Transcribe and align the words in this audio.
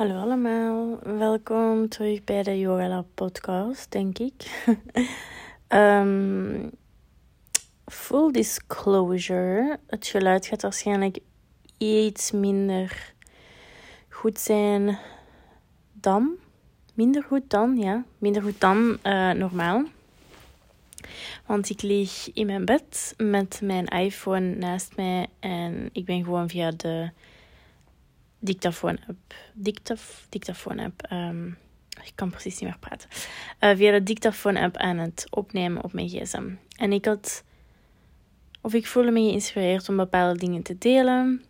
Hallo 0.00 0.20
allemaal, 0.20 0.98
welkom 1.02 1.88
terug 1.88 2.24
bij 2.24 2.42
de 2.42 2.58
Yoga 2.58 2.88
Lab 2.88 3.06
podcast, 3.14 3.92
denk 3.92 4.18
ik. 4.18 4.66
um, 5.68 6.70
full 8.02 8.32
disclosure, 8.32 9.78
het 9.86 10.06
geluid 10.06 10.46
gaat 10.46 10.62
waarschijnlijk 10.62 11.18
iets 11.78 12.30
minder 12.30 13.14
goed 14.08 14.38
zijn 14.38 14.98
dan, 15.92 16.36
minder 16.94 17.22
goed 17.22 17.50
dan, 17.50 17.76
ja, 17.76 18.04
minder 18.18 18.42
goed 18.42 18.60
dan 18.60 18.98
uh, 19.02 19.30
normaal. 19.30 19.84
Want 21.46 21.70
ik 21.70 21.82
lig 21.82 22.32
in 22.32 22.46
mijn 22.46 22.64
bed 22.64 23.14
met 23.16 23.60
mijn 23.62 23.86
iPhone 23.86 24.54
naast 24.54 24.96
mij 24.96 25.26
en 25.40 25.88
ik 25.92 26.04
ben 26.04 26.24
gewoon 26.24 26.48
via 26.48 26.70
de 26.70 27.10
dictafoon-app. 28.40 29.34
Dictaf, 29.54 30.26
dictafoon-app. 30.28 31.12
Um, 31.12 31.58
ik 32.04 32.12
kan 32.14 32.30
precies 32.30 32.58
niet 32.58 32.68
meer 32.68 32.78
praten. 32.78 33.08
Uh, 33.60 33.76
via 33.76 33.92
de 33.92 34.02
dictafoon-app 34.02 34.76
aan 34.76 34.98
het 34.98 35.26
opnemen 35.30 35.84
op 35.84 35.92
mijn 35.92 36.08
gsm. 36.08 36.50
En 36.76 36.92
ik 36.92 37.04
had... 37.04 37.44
Of 38.62 38.74
ik 38.74 38.86
voelde 38.86 39.10
me 39.10 39.20
geïnspireerd 39.20 39.88
om 39.88 39.96
bepaalde 39.96 40.38
dingen 40.38 40.62
te 40.62 40.78
delen. 40.78 41.44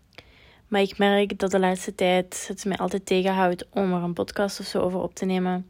Maar 0.69 0.81
ik 0.81 0.99
merk 0.99 1.39
dat 1.39 1.51
de 1.51 1.59
laatste 1.59 1.95
tijd 1.95 2.45
het 2.49 2.65
mij 2.65 2.77
altijd 2.77 3.07
tegenhoudt 3.07 3.67
om 3.71 3.93
er 3.93 4.03
een 4.03 4.13
podcast 4.13 4.61
of 4.61 4.67
zo 4.67 4.81
over 4.81 5.01
op 5.01 5.15
te 5.15 5.25
nemen. 5.25 5.69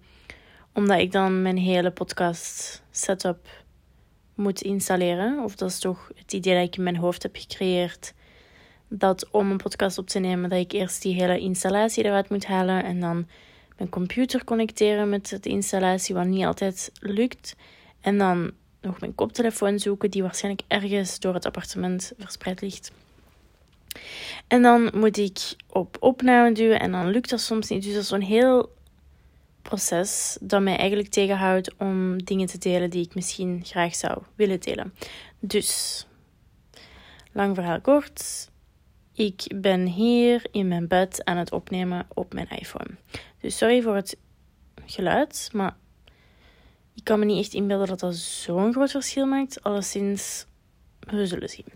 Omdat 0.73 0.98
ik 0.98 1.12
dan 1.12 1.42
mijn 1.42 1.59
hele 1.59 1.91
podcast 1.91 2.83
setup 2.91 3.48
moet 4.34 4.62
installeren. 4.62 5.42
Of 5.45 5.55
dat 5.56 5.70
is 5.70 5.78
toch 5.78 6.11
het 6.14 6.33
idee 6.33 6.55
dat 6.55 6.66
ik 6.66 6.77
in 6.77 6.83
mijn 6.83 6.97
hoofd 6.97 7.23
heb 7.23 7.37
gecreëerd 7.37 8.14
dat 8.93 9.29
om 9.30 9.51
een 9.51 9.57
podcast 9.57 9.99
op 9.99 10.07
te 10.07 10.19
nemen, 10.19 10.51
dat 10.51 10.59
ik 10.59 10.73
eerst 10.73 11.03
die 11.03 11.15
hele 11.15 11.39
installatie 11.39 12.05
eruit 12.05 12.29
moet 12.29 12.47
halen 12.47 12.85
en 12.85 13.01
dan 13.01 13.27
mijn 13.77 13.91
computer 13.91 14.45
connecteren 14.45 15.09
met 15.09 15.39
de 15.41 15.48
installatie, 15.48 16.14
wat 16.14 16.27
niet 16.27 16.45
altijd 16.45 16.91
lukt. 17.01 17.56
En 18.01 18.19
dan 18.19 18.53
nog 18.81 19.01
mijn 19.01 19.14
koptelefoon 19.14 19.79
zoeken, 19.79 20.11
die 20.11 20.23
waarschijnlijk 20.23 20.64
ergens 20.69 21.19
door 21.19 21.34
het 21.34 21.47
appartement 21.47 22.12
verspreid 22.19 22.61
ligt. 22.61 22.92
En 24.47 24.62
dan 24.62 24.91
moet 24.95 25.17
ik 25.17 25.39
op 25.67 25.97
opname 26.01 26.53
duwen 26.53 26.81
en 26.81 26.92
dan 26.92 27.11
lukt 27.11 27.31
dat 27.31 27.41
soms 27.41 27.69
niet. 27.69 27.83
Dus 27.83 27.92
dat 27.92 28.03
is 28.03 28.09
zo'n 28.09 28.20
heel 28.20 28.73
proces 29.62 30.39
dat 30.41 30.62
mij 30.62 30.77
eigenlijk 30.77 31.09
tegenhoudt 31.09 31.75
om 31.77 32.25
dingen 32.25 32.47
te 32.47 32.59
delen 32.59 32.91
die 32.91 33.05
ik 33.05 33.14
misschien 33.14 33.61
graag 33.64 33.95
zou 33.95 34.23
willen 34.34 34.61
delen. 34.61 34.95
Dus, 35.39 36.07
lang 37.33 37.55
verhaal 37.55 37.81
kort. 37.81 38.48
Ik 39.14 39.53
ben 39.55 39.86
hier 39.86 40.47
in 40.50 40.69
mijn 40.69 40.89
bed 40.89 41.25
aan 41.25 41.36
het 41.36 41.53
opnemen 41.53 42.06
op 42.14 42.33
mijn 42.33 42.48
iPhone. 42.48 42.91
Dus 43.41 43.56
sorry 43.56 43.83
voor 43.83 43.94
het 43.94 44.17
geluid, 44.86 45.50
maar 45.52 45.77
ik 46.94 47.05
kan 47.05 47.19
me 47.19 47.25
niet 47.25 47.44
echt 47.44 47.55
inbeelden 47.55 47.86
dat 47.86 48.00
dat 48.00 48.17
zo'n 48.17 48.72
groot 48.72 48.91
verschil 48.91 49.27
maakt. 49.27 49.62
Alleszins, 49.62 50.47
we 51.00 51.27
zullen 51.27 51.48
zien. 51.48 51.67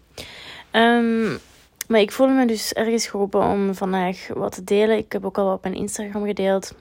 Um, 0.72 1.38
maar 1.88 2.00
ik 2.00 2.12
voel 2.12 2.28
me 2.28 2.46
dus 2.46 2.72
ergens 2.72 3.06
geroepen 3.06 3.42
om 3.42 3.74
vandaag 3.74 4.28
wat 4.28 4.52
te 4.52 4.64
delen. 4.64 4.96
Ik 4.96 5.12
heb 5.12 5.24
ook 5.24 5.38
al 5.38 5.52
op 5.52 5.62
mijn 5.62 5.74
Instagram 5.74 6.24
gedeeld. 6.24 6.74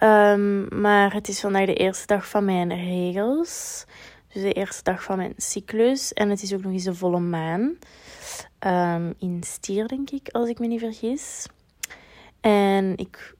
Um, 0.00 0.80
maar 0.80 1.12
het 1.12 1.28
is 1.28 1.40
vandaag 1.40 1.66
de 1.66 1.74
eerste 1.74 2.06
dag 2.06 2.28
van 2.28 2.44
mijn 2.44 2.74
regels. 2.74 3.84
Dus 4.32 4.42
de 4.42 4.52
eerste 4.52 4.82
dag 4.82 5.02
van 5.02 5.16
mijn 5.16 5.34
cyclus. 5.36 6.12
En 6.12 6.30
het 6.30 6.42
is 6.42 6.54
ook 6.54 6.62
nog 6.62 6.72
eens 6.72 6.84
een 6.84 6.94
volle 6.94 7.20
maan. 7.20 7.78
Um, 8.66 9.14
in 9.18 9.42
stier, 9.42 9.88
denk 9.88 10.10
ik, 10.10 10.28
als 10.28 10.48
ik 10.48 10.58
me 10.58 10.66
niet 10.66 10.80
vergis. 10.80 11.46
En 12.40 12.96
ik 12.96 13.34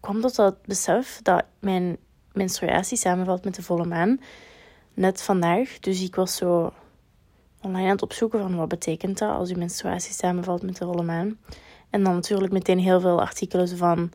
kwam 0.00 0.20
tot 0.20 0.36
dat 0.36 0.62
besef 0.62 1.20
dat 1.22 1.44
mijn 1.60 1.96
menstruatie 2.32 2.96
samenvalt 2.96 3.44
met 3.44 3.54
de 3.54 3.62
volle 3.62 3.86
maan. 3.86 4.20
Net 4.94 5.22
vandaag. 5.22 5.78
Dus 5.78 6.02
ik 6.02 6.14
was 6.14 6.36
zo 6.36 6.72
online 7.60 7.86
aan 7.86 7.92
het 7.92 8.02
opzoeken 8.02 8.40
van 8.40 8.56
wat 8.56 8.68
betekent 8.68 9.18
dat 9.18 9.36
als 9.36 9.48
je 9.48 9.56
menstruatie 9.56 10.12
samenvalt 10.12 10.62
met 10.62 10.76
de 10.76 10.84
volle 10.84 11.02
maan. 11.02 11.38
En 11.90 12.02
dan 12.02 12.14
natuurlijk 12.14 12.52
meteen 12.52 12.78
heel 12.78 13.00
veel 13.00 13.20
artikelen 13.20 13.76
van... 13.76 14.10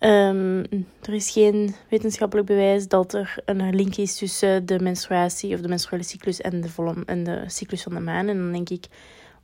Um, 0.00 0.58
er 1.02 1.14
is 1.14 1.30
geen 1.30 1.74
wetenschappelijk 1.88 2.46
bewijs 2.46 2.88
dat 2.88 3.12
er 3.12 3.42
een 3.44 3.74
link 3.74 3.96
is 3.96 4.16
tussen 4.16 4.66
de 4.66 4.80
menstruatie 4.80 5.54
of 5.54 5.60
de 5.60 5.68
menstruele 5.68 6.04
cyclus 6.04 6.40
en 6.40 6.60
de, 6.60 6.68
volle, 6.68 6.94
en 7.06 7.24
de 7.24 7.44
cyclus 7.46 7.82
van 7.82 7.94
de 7.94 8.00
maan. 8.00 8.28
En 8.28 8.36
dan 8.36 8.52
denk 8.52 8.68
ik, 8.68 8.86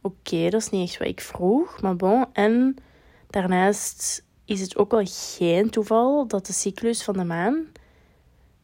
oké, 0.05 0.51
dat 0.51 0.61
is 0.61 0.71
niet 0.71 0.89
echt 0.89 0.99
wat 0.99 1.09
ik 1.09 1.21
vroeg, 1.21 1.81
maar 1.81 1.97
bon. 1.97 2.27
En 2.33 2.77
daarnaast 3.31 4.25
is 4.45 4.61
het 4.61 4.77
ook 4.77 4.91
wel 4.91 5.05
geen 5.05 5.71
toeval 5.71 6.27
dat 6.27 6.47
de 6.47 6.53
cyclus 6.53 7.03
van 7.03 7.15
de 7.15 7.25
maan 7.25 7.67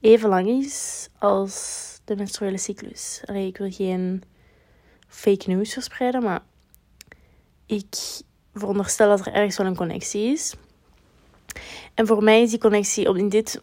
even 0.00 0.28
lang 0.28 0.48
is 0.48 1.08
als 1.18 2.00
de 2.04 2.16
menstruele 2.16 2.58
cyclus. 2.58 3.22
Allee, 3.24 3.46
ik 3.46 3.56
wil 3.56 3.70
geen 3.70 4.22
fake 5.08 5.50
news 5.50 5.72
verspreiden, 5.72 6.22
maar 6.22 6.42
ik 7.66 7.96
veronderstel 8.54 9.08
dat 9.08 9.26
er 9.26 9.32
ergens 9.32 9.56
wel 9.56 9.66
een 9.66 9.76
connectie 9.76 10.32
is. 10.32 10.54
En 11.94 12.06
voor 12.06 12.22
mij 12.22 12.42
is 12.42 12.50
die 12.50 12.58
connectie 12.58 13.08
op 13.08 13.16
in 13.16 13.28
dit 13.28 13.62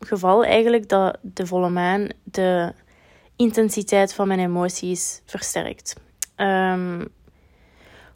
geval 0.00 0.44
eigenlijk 0.44 0.88
dat 0.88 1.18
de 1.22 1.46
volle 1.46 1.68
maan 1.68 2.08
de 2.24 2.72
intensiteit 3.36 4.14
van 4.14 4.28
mijn 4.28 4.40
emoties 4.40 5.22
versterkt. 5.24 6.04
Um, 6.36 7.08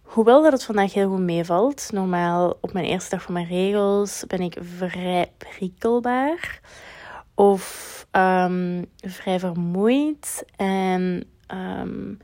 hoewel 0.02 0.42
dat 0.42 0.52
het 0.52 0.64
vandaag 0.64 0.92
heel 0.92 1.08
goed 1.08 1.20
meevalt. 1.20 1.90
Normaal 1.92 2.58
op 2.60 2.72
mijn 2.72 2.84
eerste 2.84 3.10
dag 3.10 3.22
van 3.22 3.32
mijn 3.32 3.46
regels 3.46 4.24
ben 4.26 4.40
ik 4.40 4.58
vrij 4.60 5.32
prikkelbaar. 5.38 6.60
Of 7.34 8.06
um, 8.12 8.86
vrij 8.96 9.38
vermoeid. 9.38 10.44
En 10.56 11.24
um, 11.54 12.18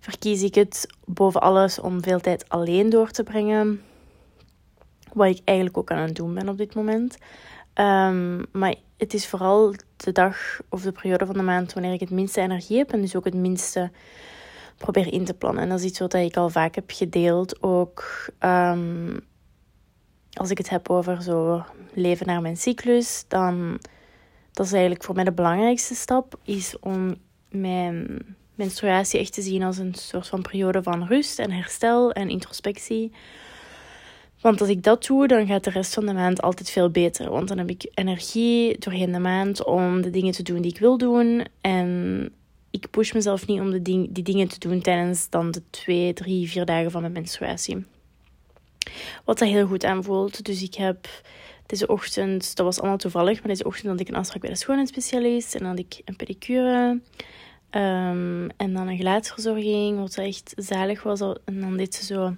verkies 0.00 0.42
ik 0.42 0.54
het 0.54 0.86
boven 1.04 1.40
alles 1.40 1.80
om 1.80 2.02
veel 2.02 2.20
tijd 2.20 2.48
alleen 2.48 2.90
door 2.90 3.10
te 3.10 3.22
brengen. 3.22 3.82
Wat 5.12 5.28
ik 5.28 5.40
eigenlijk 5.44 5.78
ook 5.78 5.90
aan 5.90 6.06
het 6.06 6.16
doen 6.16 6.34
ben 6.34 6.48
op 6.48 6.58
dit 6.58 6.74
moment. 6.74 7.18
Maar 8.52 8.74
het 8.96 9.14
is 9.14 9.26
vooral 9.26 9.74
de 9.96 10.12
dag 10.12 10.60
of 10.68 10.82
de 10.82 10.92
periode 10.92 11.26
van 11.26 11.34
de 11.34 11.42
maand 11.42 11.72
wanneer 11.72 11.92
ik 11.92 12.00
het 12.00 12.10
minste 12.10 12.40
energie 12.40 12.78
heb 12.78 12.92
en 12.92 13.00
dus 13.00 13.16
ook 13.16 13.24
het 13.24 13.34
minste 13.34 13.90
probeer 14.78 15.12
in 15.12 15.24
te 15.24 15.34
plannen. 15.34 15.62
En 15.62 15.68
dat 15.68 15.78
is 15.78 15.84
iets 15.84 15.98
wat 15.98 16.14
ik 16.14 16.36
al 16.36 16.48
vaak 16.48 16.74
heb 16.74 16.90
gedeeld. 16.90 17.62
Ook 17.62 18.26
um, 18.40 19.20
als 20.32 20.50
ik 20.50 20.58
het 20.58 20.68
heb 20.68 20.90
over 20.90 21.22
zo 21.22 21.64
leven 21.94 22.26
naar 22.26 22.40
mijn 22.40 22.56
cyclus, 22.56 23.24
dan 23.28 23.80
dat 24.52 24.66
is 24.66 24.72
eigenlijk 24.72 25.04
voor 25.04 25.14
mij 25.14 25.24
de 25.24 25.32
belangrijkste 25.32 25.94
stap, 25.94 26.38
is 26.44 26.78
om 26.80 27.14
mijn 27.50 28.18
menstruatie 28.54 29.20
echt 29.20 29.32
te 29.32 29.42
zien 29.42 29.62
als 29.62 29.78
een 29.78 29.94
soort 29.94 30.28
van 30.28 30.42
periode 30.42 30.82
van 30.82 31.06
rust 31.06 31.38
en 31.38 31.50
herstel 31.50 32.12
en 32.12 32.28
introspectie. 32.28 33.12
Want 34.40 34.60
als 34.60 34.70
ik 34.70 34.82
dat 34.82 35.06
doe, 35.06 35.26
dan 35.26 35.46
gaat 35.46 35.64
de 35.64 35.70
rest 35.70 35.94
van 35.94 36.06
de 36.06 36.12
maand 36.12 36.42
altijd 36.42 36.70
veel 36.70 36.90
beter. 36.90 37.30
Want 37.30 37.48
dan 37.48 37.58
heb 37.58 37.70
ik 37.70 37.90
energie 37.94 38.78
doorheen 38.78 39.12
de 39.12 39.18
maand 39.18 39.64
om 39.64 40.02
de 40.02 40.10
dingen 40.10 40.32
te 40.32 40.42
doen 40.42 40.62
die 40.62 40.70
ik 40.70 40.78
wil 40.78 40.98
doen. 40.98 41.46
En 41.60 42.30
ik 42.70 42.90
push 42.90 43.12
mezelf 43.12 43.46
niet 43.46 43.60
om 43.60 43.70
de 43.70 43.82
ding, 43.82 44.08
die 44.10 44.24
dingen 44.24 44.48
te 44.48 44.58
doen 44.58 44.80
tijdens 44.80 45.30
dan 45.30 45.50
de 45.50 45.62
twee, 45.70 46.12
drie, 46.12 46.48
vier 46.48 46.64
dagen 46.64 46.90
van 46.90 47.00
mijn 47.00 47.12
menstruatie. 47.12 47.84
Wat 49.24 49.38
dat 49.38 49.48
heel 49.48 49.66
goed 49.66 49.84
aanvoelt. 49.84 50.44
Dus 50.44 50.62
ik 50.62 50.74
heb 50.74 51.08
deze 51.66 51.86
ochtend, 51.86 52.56
dat 52.56 52.66
was 52.66 52.78
allemaal 52.78 52.98
toevallig, 52.98 53.38
maar 53.38 53.48
deze 53.48 53.64
ochtend 53.64 53.86
had 53.86 54.00
ik 54.00 54.08
een 54.08 54.14
afspraak 54.14 54.40
bij 54.40 54.50
de 54.50 54.56
schoonheidsspecialist. 54.56 55.54
En 55.54 55.60
dan 55.60 55.68
had 55.68 55.78
ik 55.78 56.00
een 56.04 56.16
pedicure. 56.16 57.00
Um, 57.70 58.50
en 58.56 58.72
dan 58.72 58.88
een 58.88 58.96
gelaatsverzorging, 58.96 59.98
wat 59.98 60.16
echt 60.16 60.52
zalig 60.56 61.02
was. 61.02 61.20
En 61.20 61.60
dan 61.60 61.76
deed 61.76 61.94
ze 61.94 62.04
zo, 62.04 62.34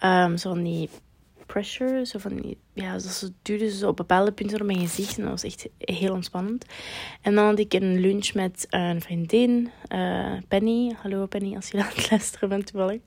um, 0.00 0.36
zo 0.36 0.48
van 0.48 0.62
die 0.62 0.88
pressure, 1.46 2.06
zo 2.06 2.18
van 2.18 2.56
ja, 2.72 2.98
ze 2.98 3.32
duwde 3.42 3.70
zo 3.70 3.88
op 3.88 3.96
bepaalde 3.96 4.32
punten 4.32 4.60
op 4.60 4.66
mijn 4.66 4.78
gezicht. 4.78 5.16
En 5.16 5.22
dat 5.22 5.30
was 5.30 5.44
echt 5.44 5.68
heel 5.78 6.12
ontspannend. 6.12 6.66
En 7.22 7.34
dan 7.34 7.44
had 7.44 7.58
ik 7.58 7.72
een 7.72 8.00
lunch 8.00 8.34
met 8.34 8.66
een 8.70 9.00
vriendin, 9.00 9.70
uh, 9.94 10.32
Penny. 10.48 10.94
Hallo 11.02 11.26
Penny, 11.26 11.54
als 11.54 11.68
je 11.68 11.78
aan 11.78 11.90
het 11.94 12.10
luisteren 12.10 12.48
bent 12.48 12.66
toevallig. 12.66 13.00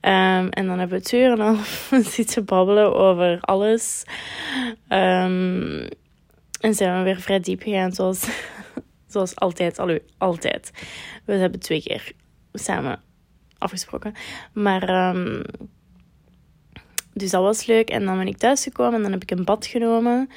Um, 0.00 0.48
en 0.48 0.66
dan 0.66 0.78
hebben 0.78 0.98
we 0.98 1.04
twee 1.04 1.22
uur 1.22 1.30
en 1.30 1.36
dan 1.36 1.58
zitten 2.16 2.44
babbelen 2.44 2.94
over 2.94 3.40
alles. 3.40 4.04
Um, 4.88 5.88
en 6.60 6.74
zijn 6.74 6.98
we 6.98 7.04
weer 7.04 7.20
vrij 7.20 7.40
diep 7.40 7.62
gegaan, 7.62 7.92
zoals 7.92 8.28
Zoals 9.14 9.36
altijd, 9.36 9.78
alweer, 9.78 10.02
altijd. 10.18 10.70
We 11.24 11.32
hebben 11.32 11.60
twee 11.60 11.82
keer 11.82 12.12
samen 12.52 13.00
afgesproken. 13.58 14.14
Maar, 14.52 15.14
um, 15.16 15.42
dus 17.14 17.30
dat 17.30 17.42
was 17.42 17.66
leuk. 17.66 17.90
En 17.90 18.04
dan 18.04 18.18
ben 18.18 18.26
ik 18.26 18.36
thuisgekomen 18.36 18.94
en 18.94 19.02
dan 19.02 19.12
heb 19.12 19.22
ik 19.22 19.30
een 19.30 19.44
bad 19.44 19.66
genomen. 19.66 20.30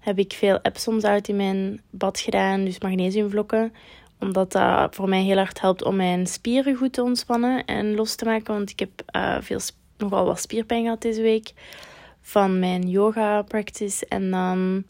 Heb 0.00 0.18
ik 0.18 0.32
veel 0.32 0.58
Epsom-zout 0.62 1.28
in 1.28 1.36
mijn 1.36 1.80
bad 1.90 2.20
gedaan, 2.20 2.64
dus 2.64 2.80
magnesiumvlokken. 2.80 3.72
Omdat 4.18 4.52
dat 4.52 4.94
voor 4.94 5.08
mij 5.08 5.22
heel 5.22 5.36
hard 5.36 5.60
helpt 5.60 5.84
om 5.84 5.96
mijn 5.96 6.26
spieren 6.26 6.76
goed 6.76 6.92
te 6.92 7.02
ontspannen 7.02 7.64
en 7.64 7.94
los 7.94 8.14
te 8.14 8.24
maken. 8.24 8.54
Want 8.54 8.70
ik 8.70 8.78
heb 8.78 8.90
uh, 9.16 9.36
veel, 9.40 9.60
nogal 9.98 10.24
wat 10.24 10.40
spierpijn 10.40 10.82
gehad 10.82 11.02
deze 11.02 11.22
week. 11.22 11.52
van 12.20 12.58
mijn 12.58 12.88
yoga 12.88 13.42
practice. 13.42 14.06
En 14.08 14.30
dan 14.30 14.84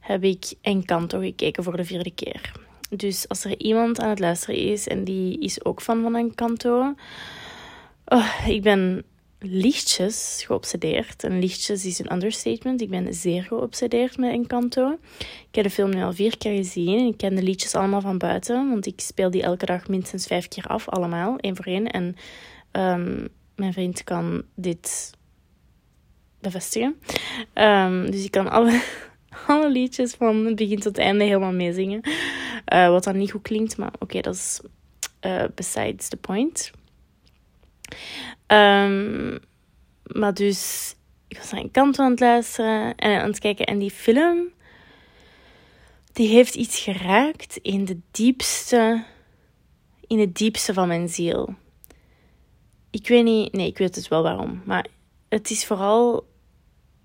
heb 0.00 0.24
ik 0.24 0.54
Encanto 0.60 1.20
gekeken 1.20 1.62
voor 1.62 1.76
de 1.76 1.84
vierde 1.84 2.14
keer. 2.14 2.52
Dus 2.90 3.28
als 3.28 3.44
er 3.44 3.58
iemand 3.58 4.00
aan 4.00 4.08
het 4.08 4.18
luisteren 4.18 4.56
is 4.56 4.88
en 4.88 5.04
die 5.04 5.38
is 5.38 5.64
ook 5.64 5.82
fan 5.82 6.02
van 6.02 6.16
Encanto. 6.16 6.94
Oh, 8.04 8.46
ik 8.46 8.62
ben 8.62 9.04
lichtjes 9.42 10.42
geobsedeerd. 10.46 11.24
En 11.24 11.38
lichtjes 11.38 11.84
is 11.84 11.98
een 11.98 12.12
understatement. 12.12 12.80
Ik 12.80 12.90
ben 12.90 13.14
zeer 13.14 13.42
geobsedeerd 13.42 14.18
met 14.18 14.32
Encanto. 14.32 14.98
Ik 15.48 15.54
heb 15.54 15.64
de 15.64 15.70
film 15.70 15.90
nu 15.90 16.02
al 16.02 16.12
vier 16.12 16.38
keer 16.38 16.56
gezien. 16.56 17.06
Ik 17.06 17.16
ken 17.16 17.34
de 17.34 17.42
liedjes 17.42 17.74
allemaal 17.74 18.00
van 18.00 18.18
buiten. 18.18 18.68
Want 18.68 18.86
ik 18.86 19.00
speel 19.00 19.30
die 19.30 19.42
elke 19.42 19.66
dag 19.66 19.88
minstens 19.88 20.26
vijf 20.26 20.48
keer 20.48 20.66
af. 20.66 20.88
Allemaal, 20.88 21.38
één 21.38 21.56
voor 21.56 21.64
één. 21.64 21.90
En 21.90 22.16
um, 22.72 23.28
mijn 23.56 23.72
vriend 23.72 24.04
kan 24.04 24.42
dit 24.54 25.10
bevestigen. 26.40 26.96
Um, 27.54 28.10
dus 28.10 28.24
ik 28.24 28.30
kan 28.30 28.50
alle, 28.50 28.82
alle 29.46 29.70
liedjes 29.70 30.12
van 30.12 30.46
het 30.46 30.56
begin 30.56 30.76
tot 30.76 30.96
het 30.96 30.98
einde 30.98 31.24
helemaal 31.24 31.52
meezingen. 31.52 32.00
Uh, 32.72 32.88
wat 32.88 33.04
dan 33.04 33.16
niet 33.16 33.30
goed 33.30 33.42
klinkt, 33.42 33.76
maar 33.76 33.92
oké, 33.98 34.20
dat 34.20 34.34
is 34.34 34.60
uh, 35.26 35.44
besides 35.54 36.08
the 36.08 36.16
point. 36.16 36.70
Um, 38.46 39.38
maar 40.02 40.34
dus, 40.34 40.94
ik 41.28 41.36
was 41.36 41.52
aan 41.52 41.58
een 41.58 41.70
kant 41.70 41.98
aan 41.98 42.10
het 42.10 42.20
luisteren 42.20 42.94
en 42.94 43.20
aan 43.20 43.28
het 43.28 43.38
kijken. 43.38 43.66
En 43.66 43.78
die 43.78 43.90
film, 43.90 44.48
die 46.12 46.28
heeft 46.28 46.54
iets 46.54 46.78
geraakt 46.78 47.56
in 47.56 47.84
de 47.84 47.98
diepste, 48.10 49.04
in 50.06 50.18
het 50.18 50.36
diepste 50.36 50.72
van 50.72 50.88
mijn 50.88 51.08
ziel. 51.08 51.54
Ik 52.90 53.08
weet 53.08 53.24
niet, 53.24 53.52
nee, 53.52 53.66
ik 53.66 53.78
weet 53.78 53.94
het 53.94 54.08
wel 54.08 54.22
waarom. 54.22 54.62
Maar 54.64 54.86
het 55.28 55.50
is 55.50 55.66
vooral 55.66 56.26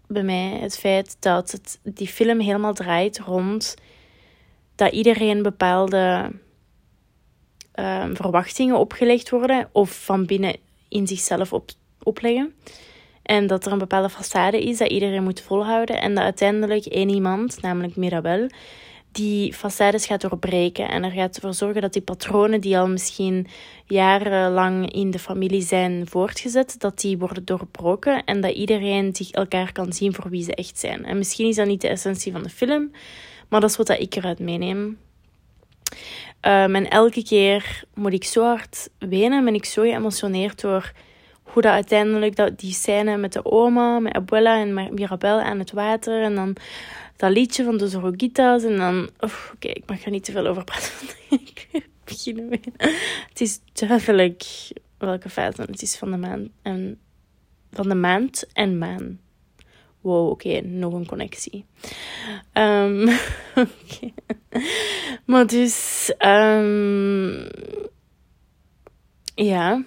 bij 0.07 0.23
mij 0.23 0.57
het 0.61 0.77
feit 0.77 1.17
dat 1.19 1.51
het, 1.51 1.79
die 1.83 2.07
film 2.07 2.39
helemaal 2.39 2.73
draait 2.73 3.19
rond 3.19 3.75
dat 4.75 4.91
iedereen 4.91 5.41
bepaalde 5.41 6.31
um, 7.79 8.15
verwachtingen 8.15 8.77
opgelegd 8.77 9.29
worden 9.29 9.69
of 9.71 10.03
van 10.03 10.25
binnen 10.25 10.55
in 10.89 11.07
zichzelf 11.07 11.53
op, 11.53 11.69
opleggen. 12.03 12.53
En 13.23 13.47
dat 13.47 13.65
er 13.65 13.71
een 13.71 13.77
bepaalde 13.77 14.09
façade 14.09 14.59
is 14.59 14.77
dat 14.77 14.89
iedereen 14.89 15.23
moet 15.23 15.41
volhouden. 15.41 16.01
En 16.01 16.15
dat 16.15 16.23
uiteindelijk 16.23 16.85
één 16.85 17.09
iemand, 17.09 17.61
namelijk 17.61 17.95
Mirabel, 17.95 18.49
die 19.11 19.53
façades 19.53 20.05
gaat 20.05 20.21
doorbreken. 20.21 20.89
En 20.89 21.03
er 21.03 21.11
gaat 21.11 21.35
ervoor 21.35 21.53
zorgen 21.53 21.81
dat 21.81 21.93
die 21.93 22.01
patronen 22.01 22.61
die 22.61 22.77
al 22.77 22.87
misschien 22.87 23.47
jarenlang 23.85 24.93
in 24.93 25.11
de 25.11 25.19
familie 25.19 25.61
zijn 25.61 26.07
voortgezet, 26.07 26.75
dat 26.79 26.99
die 26.99 27.17
worden 27.17 27.45
doorbroken. 27.45 28.23
En 28.23 28.41
dat 28.41 28.53
iedereen 28.53 29.15
zich 29.15 29.31
elkaar 29.31 29.71
kan 29.71 29.93
zien 29.93 30.13
voor 30.13 30.29
wie 30.29 30.43
ze 30.43 30.55
echt 30.55 30.79
zijn. 30.79 31.05
En 31.05 31.17
misschien 31.17 31.47
is 31.47 31.55
dat 31.55 31.67
niet 31.67 31.81
de 31.81 31.87
essentie 31.87 32.31
van 32.31 32.43
de 32.43 32.49
film, 32.49 32.91
maar 33.49 33.61
dat 33.61 33.69
is 33.69 33.77
wat 33.77 33.89
ik 33.89 34.15
eruit 34.15 34.39
meeneem. 34.39 34.97
Um, 36.47 36.75
en 36.75 36.89
elke 36.89 37.23
keer 37.23 37.83
moet 37.93 38.13
ik 38.13 38.23
zo 38.23 38.43
hard 38.43 38.89
wenen, 38.99 39.45
ben 39.45 39.53
ik 39.53 39.65
zo 39.65 39.81
geëmotioneerd 39.81 40.61
door 40.61 40.91
hoe 41.43 41.61
dat 41.61 41.71
uiteindelijk 41.71 42.35
dat, 42.35 42.59
die 42.59 42.73
scène 42.73 43.17
met 43.17 43.33
de 43.33 43.45
oma, 43.45 43.99
met 43.99 44.13
Abuela 44.13 44.59
en 44.59 44.73
Mirabel 44.93 45.39
aan 45.39 45.59
het 45.59 45.71
water. 45.71 46.21
En 46.21 46.35
dan 46.35 46.55
dat 47.15 47.31
liedje 47.31 47.63
van 47.63 47.77
de 47.77 47.87
Zorogita's. 47.87 48.63
En 48.63 48.77
dan, 48.77 49.09
oké, 49.19 49.67
ik 49.67 49.83
mag 49.85 50.05
er 50.05 50.11
niet 50.11 50.23
te 50.23 50.31
veel 50.31 50.47
over 50.47 50.63
praten. 50.63 50.91
ik 51.29 51.67
beginnen. 52.03 52.59
Het 53.29 53.41
is 53.41 53.59
duidelijk 53.73 54.43
welke 54.97 55.29
feiten 55.29 55.71
het 55.71 55.81
is 55.81 55.95
van 55.95 56.11
de 56.11 56.17
maand 56.17 56.49
en 56.61 56.99
van 57.71 57.89
de 57.89 57.95
maand 57.95 58.45
en 58.53 58.77
maan 58.77 59.19
wow, 60.01 60.29
oké, 60.29 60.61
nog 60.61 60.93
een 60.93 61.05
connectie. 61.05 61.65
Okay. 63.57 64.13
Maar 65.25 65.47
dus, 65.47 66.11
um, 66.19 67.47
ja, 69.35 69.83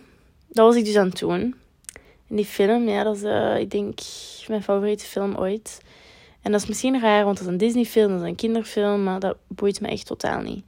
dat 0.49 0.67
was 0.67 0.77
ik 0.77 0.85
dus 0.85 0.97
aan 0.97 1.09
het 1.09 1.19
doen. 1.19 1.55
En 2.29 2.37
die 2.37 2.45
film, 2.45 2.89
ja, 2.89 3.03
dat 3.03 3.17
is, 3.17 3.23
uh, 3.23 3.59
ik 3.59 3.71
denk, 3.71 3.99
mijn 4.49 4.63
favoriete 4.63 5.05
film 5.05 5.37
ooit. 5.37 5.81
En 6.43 6.53
dat 6.53 6.61
is 6.61 6.69
misschien 6.69 7.01
raar, 7.01 7.25
want 7.25 7.37
dat 7.37 7.47
is 7.47 7.53
een 7.53 7.59
Disney-film, 7.59 8.13
dat 8.13 8.21
is 8.21 8.29
een 8.29 8.35
kinderfilm, 8.35 9.03
maar 9.03 9.21
dat 9.21 9.37
boeit 9.47 9.81
me 9.81 9.89
echt 9.89 10.07
totaal 10.07 10.41
niet. 10.41 10.65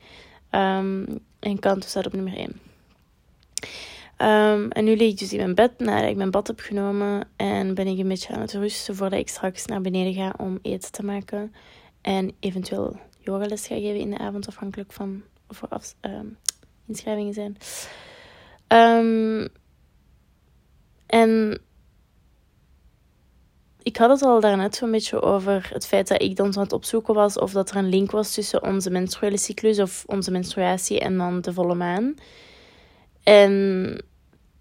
Um, 0.51 1.21
en 1.39 1.59
Kanto 1.59 1.87
staat 1.87 2.07
op 2.07 2.13
nummer 2.13 2.37
1. 2.37 2.61
Um, 4.23 4.71
en 4.71 4.85
nu 4.85 4.97
lig 4.97 5.11
ik 5.11 5.19
dus 5.19 5.33
in 5.33 5.39
mijn 5.39 5.55
bed 5.55 5.79
nadat 5.79 6.11
ik 6.11 6.17
mijn 6.17 6.31
bad 6.31 6.47
heb 6.47 6.61
genomen. 6.61 7.29
En 7.37 7.75
ben 7.75 7.87
ik 7.87 7.99
een 7.99 8.09
beetje 8.09 8.35
aan 8.35 8.41
het 8.41 8.53
rusten 8.53 8.97
voordat 8.97 9.19
ik 9.19 9.29
straks 9.29 9.67
naar 9.67 9.81
beneden 9.81 10.15
ga 10.15 10.35
om 10.37 10.59
eten 10.63 10.93
te 10.93 11.05
maken. 11.05 11.55
En 12.01 12.33
eventueel 12.41 12.97
yogales 13.19 13.67
ga 13.67 13.75
geven 13.75 14.01
in 14.01 14.11
de 14.11 14.19
avond, 14.19 14.49
afhankelijk 14.49 14.93
van 14.93 15.23
of 15.49 15.63
er 16.01 16.11
um, 16.11 16.37
inschrijvingen 16.87 17.35
zijn. 17.35 17.57
Um, 18.69 19.49
en 21.07 21.61
ik 23.83 23.97
had 23.97 24.11
het 24.11 24.23
al 24.23 24.41
daarnet 24.41 24.75
zo'n 24.75 24.91
beetje 24.91 25.23
over 25.23 25.69
het 25.73 25.87
feit 25.87 26.09
dat 26.09 26.23
ik 26.23 26.37
dan 26.37 26.57
aan 26.57 26.63
het 26.63 26.73
opzoeken 26.73 27.15
was 27.15 27.39
of 27.39 27.53
dat 27.53 27.71
er 27.71 27.77
een 27.77 27.89
link 27.89 28.11
was 28.11 28.35
tussen 28.35 28.63
onze 28.63 28.91
menstruele 28.91 29.39
cyclus 29.39 29.79
of 29.79 30.05
onze 30.07 30.31
menstruatie 30.31 31.01
en 31.01 31.17
dan 31.17 31.41
de 31.41 31.53
volle 31.53 31.75
maan. 31.75 32.15
En 33.23 34.05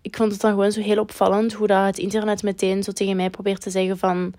ik 0.02 0.16
vond 0.16 0.32
het 0.32 0.42
dan 0.42 0.52
gewoon 0.52 0.72
zo 0.72 0.82
heel 0.82 1.00
opvallend 1.00 1.54
hoe 1.54 1.68
dat 1.68 1.86
het 1.86 1.98
internet 1.98 2.44
meteen 2.44 2.84
zo 2.84 2.92
tegen 2.92 3.16
mij 3.16 3.30
probeert 3.30 3.62
te 3.62 3.70
zeggen 3.70 3.98
van... 3.98 4.34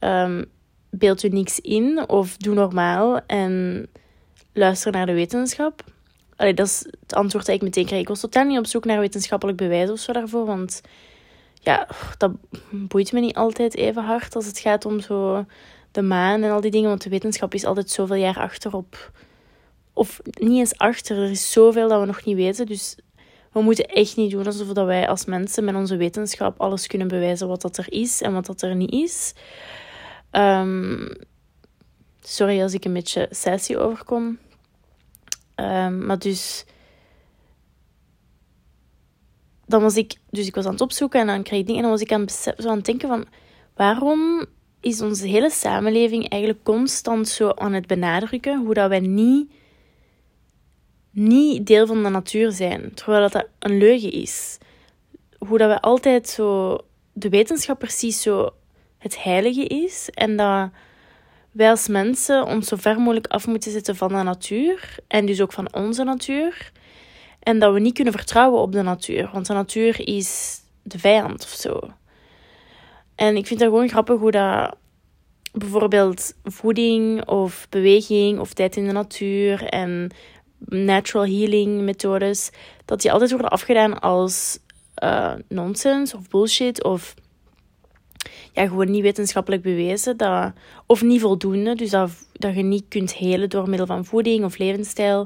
Um, 0.00 0.44
beeld 0.90 1.22
u 1.22 1.28
niks 1.28 1.60
in 1.60 2.08
of 2.08 2.36
doe 2.36 2.54
normaal 2.54 3.20
en 3.26 3.86
luister 4.52 4.92
naar 4.92 5.06
de 5.06 5.12
wetenschap. 5.12 5.84
Allee, 6.36 6.54
dat 6.54 6.66
is 6.66 6.86
het 7.00 7.14
antwoord 7.14 7.46
dat 7.46 7.54
ik 7.54 7.62
meteen 7.62 7.86
kreeg. 7.86 8.00
Ik 8.00 8.08
was 8.08 8.20
totaal 8.20 8.44
niet 8.44 8.58
op 8.58 8.66
zoek 8.66 8.84
naar 8.84 8.98
wetenschappelijk 8.98 9.58
bewijs 9.58 9.90
of 9.90 9.98
zo 9.98 10.12
daarvoor, 10.12 10.46
want 10.46 10.80
ja, 11.60 11.88
dat 12.18 12.32
boeit 12.70 13.12
me 13.12 13.20
niet 13.20 13.34
altijd 13.34 13.76
even 13.76 14.04
hard 14.04 14.34
als 14.34 14.46
het 14.46 14.58
gaat 14.58 14.84
om 14.84 15.00
zo 15.00 15.44
de 15.90 16.02
maan 16.02 16.42
en 16.42 16.50
al 16.50 16.60
die 16.60 16.70
dingen, 16.70 16.88
want 16.88 17.02
de 17.02 17.10
wetenschap 17.10 17.54
is 17.54 17.64
altijd 17.64 17.90
zoveel 17.90 18.16
jaar 18.16 18.38
achterop. 18.38 19.12
Of 19.92 20.20
niet 20.24 20.58
eens 20.58 20.78
achter, 20.78 21.16
er 21.16 21.30
is 21.30 21.52
zoveel 21.52 21.88
dat 21.88 22.00
we 22.00 22.06
nog 22.06 22.24
niet 22.24 22.36
weten, 22.36 22.66
dus 22.66 22.96
we 23.52 23.60
moeten 23.60 23.84
echt 23.84 24.16
niet 24.16 24.30
doen 24.30 24.46
alsof 24.46 24.68
dat 24.68 24.86
wij 24.86 25.08
als 25.08 25.24
mensen 25.24 25.64
met 25.64 25.74
onze 25.74 25.96
wetenschap 25.96 26.60
alles 26.60 26.86
kunnen 26.86 27.08
bewijzen 27.08 27.48
wat 27.48 27.60
dat 27.60 27.76
er 27.76 27.92
is 27.92 28.20
en 28.20 28.32
wat 28.32 28.46
dat 28.46 28.62
er 28.62 28.76
niet 28.76 28.92
is. 28.92 29.34
Um, 30.32 31.08
sorry 32.20 32.62
als 32.62 32.74
ik 32.74 32.84
een 32.84 32.92
beetje 32.92 33.28
sassy 33.30 33.74
overkom. 33.76 34.38
Um, 35.56 36.06
maar 36.06 36.18
dus... 36.18 36.64
Dan 39.66 39.82
was 39.82 39.96
ik... 39.96 40.14
Dus 40.30 40.46
ik 40.46 40.54
was 40.54 40.64
aan 40.64 40.72
het 40.72 40.80
opzoeken 40.80 41.20
en 41.20 41.26
dan 41.26 41.42
kreeg 41.42 41.60
ik 41.60 41.66
dingen... 41.66 41.82
En 41.82 41.88
dan 41.88 41.98
was 41.98 42.06
ik 42.08 42.12
aan, 42.12 42.28
zo 42.58 42.68
aan 42.68 42.76
het 42.76 42.84
denken 42.84 43.08
van... 43.08 43.24
Waarom 43.74 44.44
is 44.80 45.00
onze 45.00 45.26
hele 45.26 45.50
samenleving 45.50 46.28
eigenlijk 46.28 46.64
constant 46.64 47.28
zo 47.28 47.50
aan 47.50 47.72
het 47.72 47.86
benadrukken 47.86 48.64
hoe 48.64 48.74
dat 48.74 48.88
wij 48.88 49.00
niet 49.00 49.50
niet 51.10 51.66
deel 51.66 51.86
van 51.86 52.02
de 52.02 52.08
natuur 52.08 52.52
zijn, 52.52 52.94
terwijl 52.94 53.28
dat 53.28 53.46
een 53.58 53.78
leugen 53.78 54.12
is. 54.12 54.58
Hoe 55.38 55.58
dat 55.58 55.70
we 55.70 55.80
altijd 55.80 56.28
zo 56.28 56.78
de 57.12 57.28
wetenschap 57.28 57.78
precies 57.78 58.22
zo 58.22 58.50
het 58.98 59.22
heilige 59.22 59.64
is 59.64 60.10
en 60.10 60.36
dat 60.36 60.70
wij 61.50 61.70
als 61.70 61.88
mensen 61.88 62.46
ons 62.46 62.68
zo 62.68 62.76
ver 62.76 62.98
mogelijk 62.98 63.26
af 63.26 63.46
moeten 63.46 63.72
zetten 63.72 63.96
van 63.96 64.08
de 64.08 64.22
natuur 64.22 64.96
en 65.06 65.26
dus 65.26 65.40
ook 65.40 65.52
van 65.52 65.74
onze 65.74 66.04
natuur. 66.04 66.72
En 67.40 67.58
dat 67.58 67.72
we 67.72 67.80
niet 67.80 67.94
kunnen 67.94 68.12
vertrouwen 68.12 68.60
op 68.60 68.72
de 68.72 68.82
natuur, 68.82 69.30
want 69.32 69.46
de 69.46 69.52
natuur 69.52 70.08
is 70.08 70.58
de 70.82 70.98
vijand 70.98 71.42
of 71.44 71.50
zo. 71.50 71.80
En 73.14 73.36
ik 73.36 73.46
vind 73.46 73.60
dat 73.60 73.68
gewoon 73.68 73.88
grappig 73.88 74.18
hoe 74.18 74.30
dat 74.30 74.76
bijvoorbeeld 75.52 76.34
voeding 76.44 77.26
of 77.26 77.66
beweging 77.68 78.38
of 78.38 78.52
tijd 78.52 78.76
in 78.76 78.86
de 78.86 78.92
natuur 78.92 79.64
en 79.64 80.10
natural 80.68 81.26
healing 81.26 81.80
methodes, 81.80 82.50
dat 82.84 83.00
die 83.00 83.12
altijd 83.12 83.30
worden 83.30 83.50
afgedaan 83.50 84.00
als 84.00 84.58
uh, 85.02 85.32
nonsens 85.48 86.14
of 86.14 86.28
bullshit 86.28 86.84
of 86.84 87.14
ja, 88.52 88.66
gewoon 88.66 88.90
niet 88.90 89.02
wetenschappelijk 89.02 89.62
bewezen. 89.62 90.16
Dat, 90.16 90.52
of 90.86 91.02
niet 91.02 91.20
voldoende, 91.20 91.74
dus 91.74 91.90
dat, 91.90 92.10
dat 92.32 92.54
je 92.54 92.62
niet 92.62 92.84
kunt 92.88 93.14
helen 93.14 93.48
door 93.48 93.68
middel 93.68 93.86
van 93.86 94.04
voeding 94.04 94.44
of 94.44 94.58
levensstijl. 94.58 95.20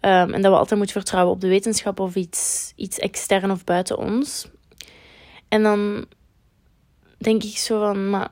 Um, 0.00 0.34
en 0.34 0.42
dat 0.42 0.52
we 0.52 0.58
altijd 0.58 0.78
moeten 0.78 0.96
vertrouwen 0.96 1.34
op 1.34 1.40
de 1.40 1.48
wetenschap 1.48 2.00
of 2.00 2.14
iets, 2.14 2.72
iets 2.76 2.98
extern 2.98 3.50
of 3.50 3.64
buiten 3.64 3.98
ons. 3.98 4.48
En 5.48 5.62
dan 5.62 6.04
denk 7.18 7.42
ik 7.42 7.56
zo 7.56 7.80
van, 7.80 8.10
maar 8.10 8.28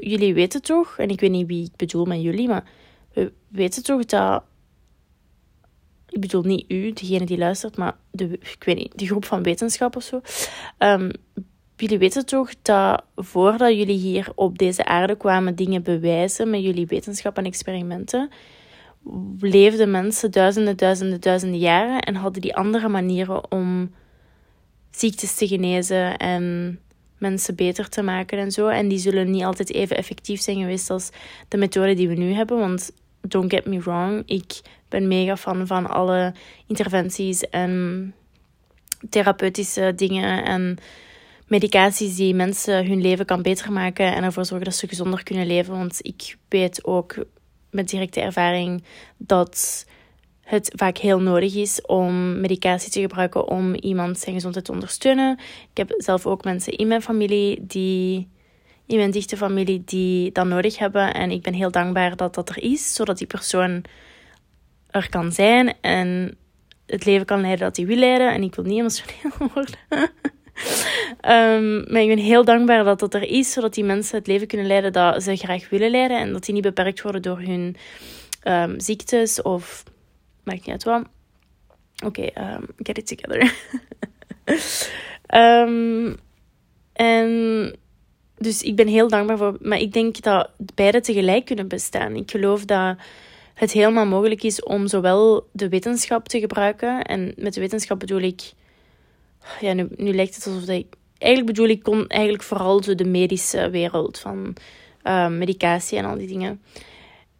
jullie 0.00 0.34
weten 0.34 0.62
toch, 0.62 0.98
en 0.98 1.08
ik 1.08 1.20
weet 1.20 1.30
niet 1.30 1.46
wie 1.46 1.64
ik 1.64 1.76
bedoel 1.76 2.04
met 2.04 2.22
jullie, 2.22 2.48
maar 2.48 2.64
weten 3.56 3.82
toch 3.82 4.04
dat. 4.04 4.42
Ik 6.08 6.20
bedoel 6.20 6.42
niet 6.42 6.70
u, 6.70 6.92
degene 6.92 7.26
die 7.26 7.38
luistert, 7.38 7.76
maar 7.76 7.96
de, 8.10 8.24
ik 8.24 8.62
weet 8.64 8.76
niet, 8.76 8.98
de 8.98 9.06
groep 9.06 9.24
van 9.24 9.42
wetenschap 9.42 9.96
of 9.96 10.02
zo. 10.02 10.20
Um, 10.78 11.10
jullie 11.76 11.98
weten 11.98 12.26
toch 12.26 12.50
dat 12.62 13.04
voordat 13.16 13.76
jullie 13.76 13.98
hier 13.98 14.32
op 14.34 14.58
deze 14.58 14.84
aarde 14.84 15.16
kwamen 15.16 15.54
dingen 15.54 15.82
bewijzen 15.82 16.50
met 16.50 16.62
jullie 16.62 16.86
wetenschap 16.86 17.36
en 17.36 17.44
experimenten, 17.44 18.30
leefden 19.38 19.90
mensen 19.90 20.30
duizenden, 20.30 20.76
duizenden, 20.76 21.20
duizenden 21.20 21.58
jaren 21.58 22.00
en 22.00 22.14
hadden 22.14 22.42
die 22.42 22.56
andere 22.56 22.88
manieren 22.88 23.52
om 23.52 23.94
ziektes 24.90 25.34
te 25.34 25.46
genezen 25.46 26.16
en 26.16 26.78
mensen 27.18 27.54
beter 27.54 27.88
te 27.88 28.02
maken 28.02 28.38
en 28.38 28.50
zo. 28.50 28.68
En 28.68 28.88
die 28.88 28.98
zullen 28.98 29.30
niet 29.30 29.44
altijd 29.44 29.72
even 29.72 29.96
effectief 29.96 30.40
zijn 30.40 30.58
geweest 30.58 30.90
als 30.90 31.10
de 31.48 31.56
methode 31.56 31.94
die 31.94 32.08
we 32.08 32.14
nu 32.14 32.32
hebben. 32.32 32.58
Want 32.58 32.92
don't 33.28 33.52
get 33.52 33.66
me 33.66 33.80
wrong, 33.80 34.22
ik 34.26 34.60
ben 34.88 35.08
mega 35.08 35.36
fan 35.36 35.66
van 35.66 35.86
alle 35.86 36.34
interventies 36.66 37.48
en 37.50 38.14
therapeutische 39.10 39.92
dingen 39.96 40.44
en 40.44 40.78
medicaties 41.46 42.16
die 42.16 42.34
mensen 42.34 42.86
hun 42.86 43.00
leven 43.00 43.26
kan 43.26 43.42
beter 43.42 43.72
maken 43.72 44.14
en 44.14 44.24
ervoor 44.24 44.44
zorgen 44.44 44.66
dat 44.66 44.76
ze 44.76 44.88
gezonder 44.88 45.22
kunnen 45.22 45.46
leven. 45.46 45.76
Want 45.76 45.98
ik 46.02 46.36
weet 46.48 46.84
ook 46.84 47.14
met 47.70 47.88
directe 47.88 48.20
ervaring 48.20 48.84
dat 49.16 49.86
het 50.42 50.72
vaak 50.76 50.98
heel 50.98 51.20
nodig 51.20 51.54
is 51.54 51.80
om 51.82 52.40
medicatie 52.40 52.90
te 52.90 53.00
gebruiken 53.00 53.48
om 53.48 53.74
iemand 53.74 54.18
zijn 54.18 54.34
gezondheid 54.34 54.64
te 54.64 54.72
ondersteunen. 54.72 55.38
Ik 55.70 55.76
heb 55.76 55.94
zelf 55.96 56.26
ook 56.26 56.44
mensen 56.44 56.72
in 56.72 56.88
mijn 56.88 57.02
familie 57.02 57.66
die 57.66 58.28
in 58.86 58.96
mijn 58.96 59.10
dichte 59.10 59.36
familie 59.36 59.82
die 59.84 60.32
dat 60.32 60.46
nodig 60.46 60.78
hebben 60.78 61.14
en 61.14 61.30
ik 61.30 61.42
ben 61.42 61.54
heel 61.54 61.70
dankbaar 61.70 62.16
dat 62.16 62.34
dat 62.34 62.48
er 62.48 62.62
is, 62.62 62.94
zodat 62.94 63.18
die 63.18 63.26
persoon 63.26 63.84
er 64.90 65.08
kan 65.08 65.32
zijn 65.32 65.74
en 65.80 66.36
het 66.86 67.04
leven 67.04 67.26
kan 67.26 67.40
leiden 67.40 67.66
dat 67.66 67.76
hij 67.76 67.86
wil 67.86 67.96
leiden. 67.96 68.32
En 68.32 68.42
ik 68.42 68.54
wil 68.54 68.64
niet 68.64 68.78
emotioneel 68.78 69.32
worden. 69.54 69.78
um, 71.22 71.92
maar 71.92 72.02
ik 72.02 72.08
ben 72.08 72.18
heel 72.18 72.44
dankbaar 72.44 72.84
dat 72.84 73.00
dat 73.00 73.14
er 73.14 73.22
is, 73.22 73.52
zodat 73.52 73.74
die 73.74 73.84
mensen 73.84 74.18
het 74.18 74.26
leven 74.26 74.46
kunnen 74.46 74.66
leiden 74.66 74.92
dat 74.92 75.22
ze 75.22 75.36
graag 75.36 75.68
willen 75.68 75.90
leiden. 75.90 76.18
En 76.18 76.32
dat 76.32 76.44
die 76.44 76.54
niet 76.54 76.62
beperkt 76.62 77.02
worden 77.02 77.22
door 77.22 77.40
hun 77.40 77.76
um, 78.44 78.80
ziektes 78.80 79.42
of... 79.42 79.84
Maakt 80.44 80.58
niet 80.58 80.70
uit 80.70 80.84
wat. 80.84 81.04
Oké, 82.04 82.22
um, 82.22 82.66
get 82.76 82.98
it 82.98 83.06
together. 83.06 83.54
en... 86.92 87.76
Dus 88.38 88.62
ik 88.62 88.76
ben 88.76 88.86
heel 88.86 89.08
dankbaar 89.08 89.38
voor... 89.38 89.56
Maar 89.60 89.78
ik 89.78 89.92
denk 89.92 90.20
dat 90.20 90.50
beide 90.74 91.00
tegelijk 91.00 91.44
kunnen 91.44 91.68
bestaan. 91.68 92.16
Ik 92.16 92.30
geloof 92.30 92.64
dat 92.64 92.96
het 93.54 93.72
helemaal 93.72 94.06
mogelijk 94.06 94.42
is 94.42 94.62
om 94.62 94.86
zowel 94.86 95.46
de 95.52 95.68
wetenschap 95.68 96.28
te 96.28 96.40
gebruiken. 96.40 97.02
En 97.02 97.32
met 97.36 97.54
de 97.54 97.60
wetenschap 97.60 97.98
bedoel 97.98 98.20
ik. 98.20 98.52
Ja, 99.60 99.72
nu, 99.72 99.88
nu 99.96 100.14
lijkt 100.14 100.34
het 100.34 100.46
alsof 100.46 100.68
ik. 100.68 100.86
Eigenlijk 101.18 101.54
bedoel 101.54 101.70
ik 101.70 101.82
kon 101.82 102.06
eigenlijk 102.06 102.42
vooral 102.42 102.80
de 102.80 103.04
medische 103.04 103.70
wereld 103.70 104.18
van 104.18 104.56
uh, 105.04 105.28
medicatie 105.28 105.98
en 105.98 106.04
al 106.04 106.16
die 106.16 106.28
dingen 106.28 106.60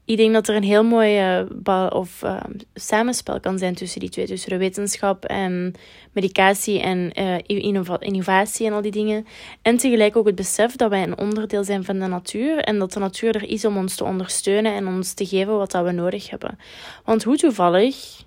ik 0.06 0.16
denk 0.16 0.32
dat 0.32 0.48
er 0.48 0.56
een 0.56 0.62
heel 0.62 0.84
mooi 0.84 1.44
of, 1.90 2.22
uh, 2.22 2.40
samenspel 2.75 3.40
kan 3.40 3.58
zijn 3.58 3.75
tussen 3.75 4.00
die 4.00 4.08
twee. 4.08 4.26
Tussen 4.26 4.50
de 4.50 4.56
wetenschap 4.56 5.25
en 5.25 5.75
medicatie 6.12 6.80
en 6.80 7.12
uh, 7.18 7.88
innovatie 7.98 8.66
en 8.66 8.72
al 8.72 8.82
die 8.82 8.90
dingen. 8.90 9.26
En 9.62 9.76
tegelijk 9.76 10.16
ook 10.16 10.26
het 10.26 10.34
besef 10.34 10.76
dat 10.76 10.90
wij 10.90 11.02
een 11.02 11.18
onderdeel 11.18 11.64
zijn 11.64 11.84
van 11.84 11.98
de 11.98 12.06
natuur. 12.06 12.58
En 12.58 12.78
dat 12.78 12.92
de 12.92 12.98
natuur 12.98 13.34
er 13.34 13.48
is 13.48 13.64
om 13.64 13.76
ons 13.76 13.94
te 13.94 14.04
ondersteunen 14.04 14.75
en 14.75 14.86
ons 14.86 15.12
te 15.12 15.26
geven 15.26 15.56
wat 15.56 15.70
dat 15.70 15.84
we 15.84 15.92
nodig 15.92 16.30
hebben. 16.30 16.58
Want 17.04 17.25
hoe 17.25 17.36
toevallig 17.36 18.25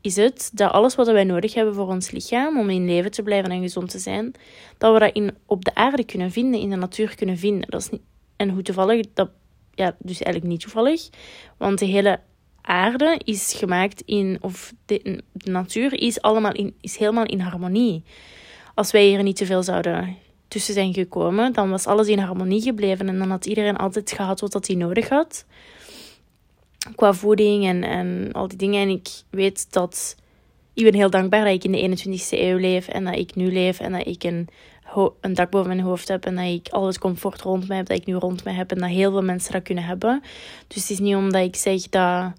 is 0.00 0.16
het 0.16 0.50
dat 0.52 0.72
alles 0.72 0.94
wat 0.94 1.06
wij 1.06 1.24
nodig 1.24 1.54
hebben 1.54 1.74
voor 1.74 1.88
ons 1.88 2.10
lichaam, 2.10 2.58
om 2.58 2.70
in 2.70 2.86
leven 2.86 3.10
te 3.10 3.22
blijven 3.22 3.50
en 3.50 3.60
gezond 3.62 3.90
te 3.90 3.98
zijn, 3.98 4.34
dat 4.78 4.92
we 4.92 4.98
dat 4.98 5.14
in, 5.14 5.36
op 5.46 5.64
de 5.64 5.74
aarde 5.74 6.04
kunnen 6.04 6.30
vinden, 6.30 6.60
in 6.60 6.70
de 6.70 6.76
natuur 6.76 7.14
kunnen 7.16 7.38
vinden. 7.38 7.70
Dat 7.70 7.80
is 7.80 7.98
en 8.36 8.50
hoe 8.50 8.62
toevallig 8.62 9.06
dat 9.14 9.30
ja, 9.74 9.96
dus 9.98 10.22
eigenlijk 10.22 10.52
niet 10.52 10.60
toevallig. 10.60 11.08
Want 11.56 11.78
de 11.78 11.86
hele 11.86 12.20
aarde 12.60 13.20
is 13.24 13.54
gemaakt 13.56 14.02
in, 14.04 14.38
of 14.40 14.72
de, 14.86 15.22
natuur 15.32 16.00
is, 16.00 16.20
allemaal 16.20 16.52
in, 16.52 16.74
is 16.80 16.96
helemaal 16.96 17.24
in 17.24 17.40
harmonie. 17.40 18.02
Als 18.74 18.90
wij 18.90 19.06
hier 19.06 19.22
niet 19.22 19.36
te 19.36 19.46
veel 19.46 19.62
zouden 19.62 20.16
tussen 20.48 20.74
zijn 20.74 20.94
gekomen, 20.94 21.52
dan 21.52 21.70
was 21.70 21.86
alles 21.86 22.08
in 22.08 22.18
harmonie 22.18 22.62
gebleven 22.62 23.08
en 23.08 23.18
dan 23.18 23.30
had 23.30 23.46
iedereen 23.46 23.76
altijd 23.76 24.12
gehad 24.12 24.40
wat 24.40 24.66
hij 24.66 24.76
nodig 24.76 25.08
had. 25.08 25.44
Qua 26.94 27.12
voeding 27.12 27.66
en, 27.66 27.82
en 27.82 28.32
al 28.32 28.48
die 28.48 28.58
dingen. 28.58 28.80
En 28.80 28.88
ik 28.88 29.08
weet 29.30 29.72
dat. 29.72 30.16
Ik 30.74 30.84
ben 30.84 30.94
heel 30.94 31.10
dankbaar 31.10 31.44
dat 31.44 31.54
ik 31.54 31.64
in 31.64 31.72
de 31.72 32.04
21ste 32.04 32.38
eeuw 32.38 32.58
leef 32.58 32.88
en 32.88 33.04
dat 33.04 33.16
ik 33.16 33.34
nu 33.34 33.52
leef 33.52 33.80
en 33.80 33.92
dat 33.92 34.06
ik 34.06 34.24
een 34.24 34.48
een 35.20 35.34
dak 35.34 35.50
boven 35.50 35.68
mijn 35.68 35.80
hoofd 35.80 36.08
heb 36.08 36.24
en 36.24 36.34
dat 36.34 36.44
ik 36.44 36.68
al 36.68 36.86
het 36.86 36.98
comfort 36.98 37.40
rond 37.40 37.68
mij 37.68 37.76
heb 37.76 37.86
dat 37.86 37.96
ik 37.96 38.06
nu 38.06 38.14
rond 38.14 38.44
mij 38.44 38.54
heb 38.54 38.70
en 38.70 38.78
dat 38.78 38.88
heel 38.88 39.10
veel 39.10 39.22
mensen 39.22 39.52
dat 39.52 39.62
kunnen 39.62 39.84
hebben. 39.84 40.22
Dus 40.68 40.82
het 40.82 40.90
is 40.90 40.98
niet 40.98 41.14
omdat 41.14 41.42
ik 41.42 41.56
zeg 41.56 41.88
dat, 41.88 42.32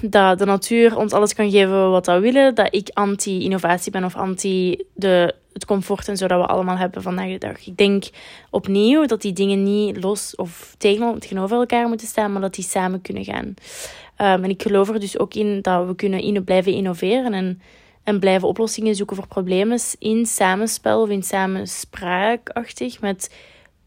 dat 0.00 0.38
de 0.38 0.44
natuur 0.44 0.96
ons 0.96 1.12
alles 1.12 1.34
kan 1.34 1.50
geven 1.50 1.90
wat 1.90 2.06
we 2.06 2.18
willen, 2.18 2.54
dat 2.54 2.74
ik 2.74 2.90
anti-innovatie 2.92 3.92
ben 3.92 4.04
of 4.04 4.16
anti 4.16 4.84
de, 4.94 5.34
het 5.52 5.64
comfort 5.64 6.08
en 6.08 6.16
zo 6.16 6.26
dat 6.26 6.40
we 6.40 6.46
allemaal 6.46 6.76
hebben 6.76 7.02
vandaag 7.02 7.28
de 7.28 7.38
dag. 7.38 7.66
Ik 7.66 7.76
denk 7.76 8.04
opnieuw 8.50 9.06
dat 9.06 9.22
die 9.22 9.32
dingen 9.32 9.62
niet 9.62 10.02
los 10.02 10.36
of 10.36 10.74
tegenover 10.78 11.56
elkaar 11.56 11.88
moeten 11.88 12.06
staan, 12.06 12.32
maar 12.32 12.40
dat 12.40 12.54
die 12.54 12.64
samen 12.64 13.00
kunnen 13.00 13.24
gaan. 13.24 13.54
Um, 14.18 14.44
en 14.44 14.50
ik 14.50 14.62
geloof 14.62 14.88
er 14.88 15.00
dus 15.00 15.18
ook 15.18 15.34
in 15.34 15.62
dat 15.62 15.86
we 15.86 15.94
kunnen 15.94 16.20
in, 16.20 16.44
blijven 16.44 16.72
innoveren 16.72 17.32
en 17.32 17.60
en 18.04 18.20
blijven 18.20 18.48
oplossingen 18.48 18.94
zoeken 18.94 19.16
voor 19.16 19.26
problemen 19.26 19.78
in 19.98 20.26
samenspel 20.26 21.02
of 21.02 21.08
in 21.08 21.22
samenspraakachtig 21.22 23.00
met 23.00 23.34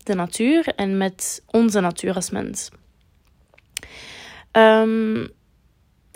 de 0.03 0.15
natuur 0.15 0.67
en 0.75 0.97
met 0.97 1.43
onze 1.51 1.79
natuur 1.79 2.15
als 2.15 2.29
mens. 2.29 2.69
Um, 4.51 5.27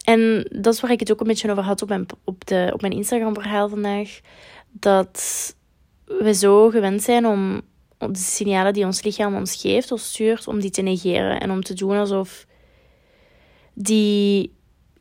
en 0.04 0.48
dat 0.52 0.74
is 0.74 0.80
waar 0.80 0.92
ik 0.92 1.00
het 1.00 1.12
ook 1.12 1.20
een 1.20 1.28
beetje 1.28 1.52
over 1.52 1.64
had 1.64 1.82
op 1.82 1.90
mijn, 1.90 2.06
op 2.24 2.46
de, 2.46 2.70
op 2.74 2.82
mijn 2.82 2.94
Instagram-verhaal 2.94 3.70
vandaag. 3.70 4.20
Dat 4.72 5.56
we 6.06 6.34
zo 6.34 6.70
gewend 6.70 7.02
zijn 7.02 7.26
om 7.26 7.62
de 7.98 8.16
signalen 8.16 8.74
die 8.74 8.86
ons 8.86 9.04
lichaam 9.04 9.36
ons 9.36 9.56
geeft 9.56 9.92
of 9.92 10.00
stuurt, 10.00 10.48
om 10.48 10.60
die 10.60 10.70
te 10.70 10.82
negeren. 10.82 11.40
En 11.40 11.52
om 11.52 11.64
te 11.64 11.74
doen 11.74 11.98
alsof 11.98 12.46
die 13.74 14.54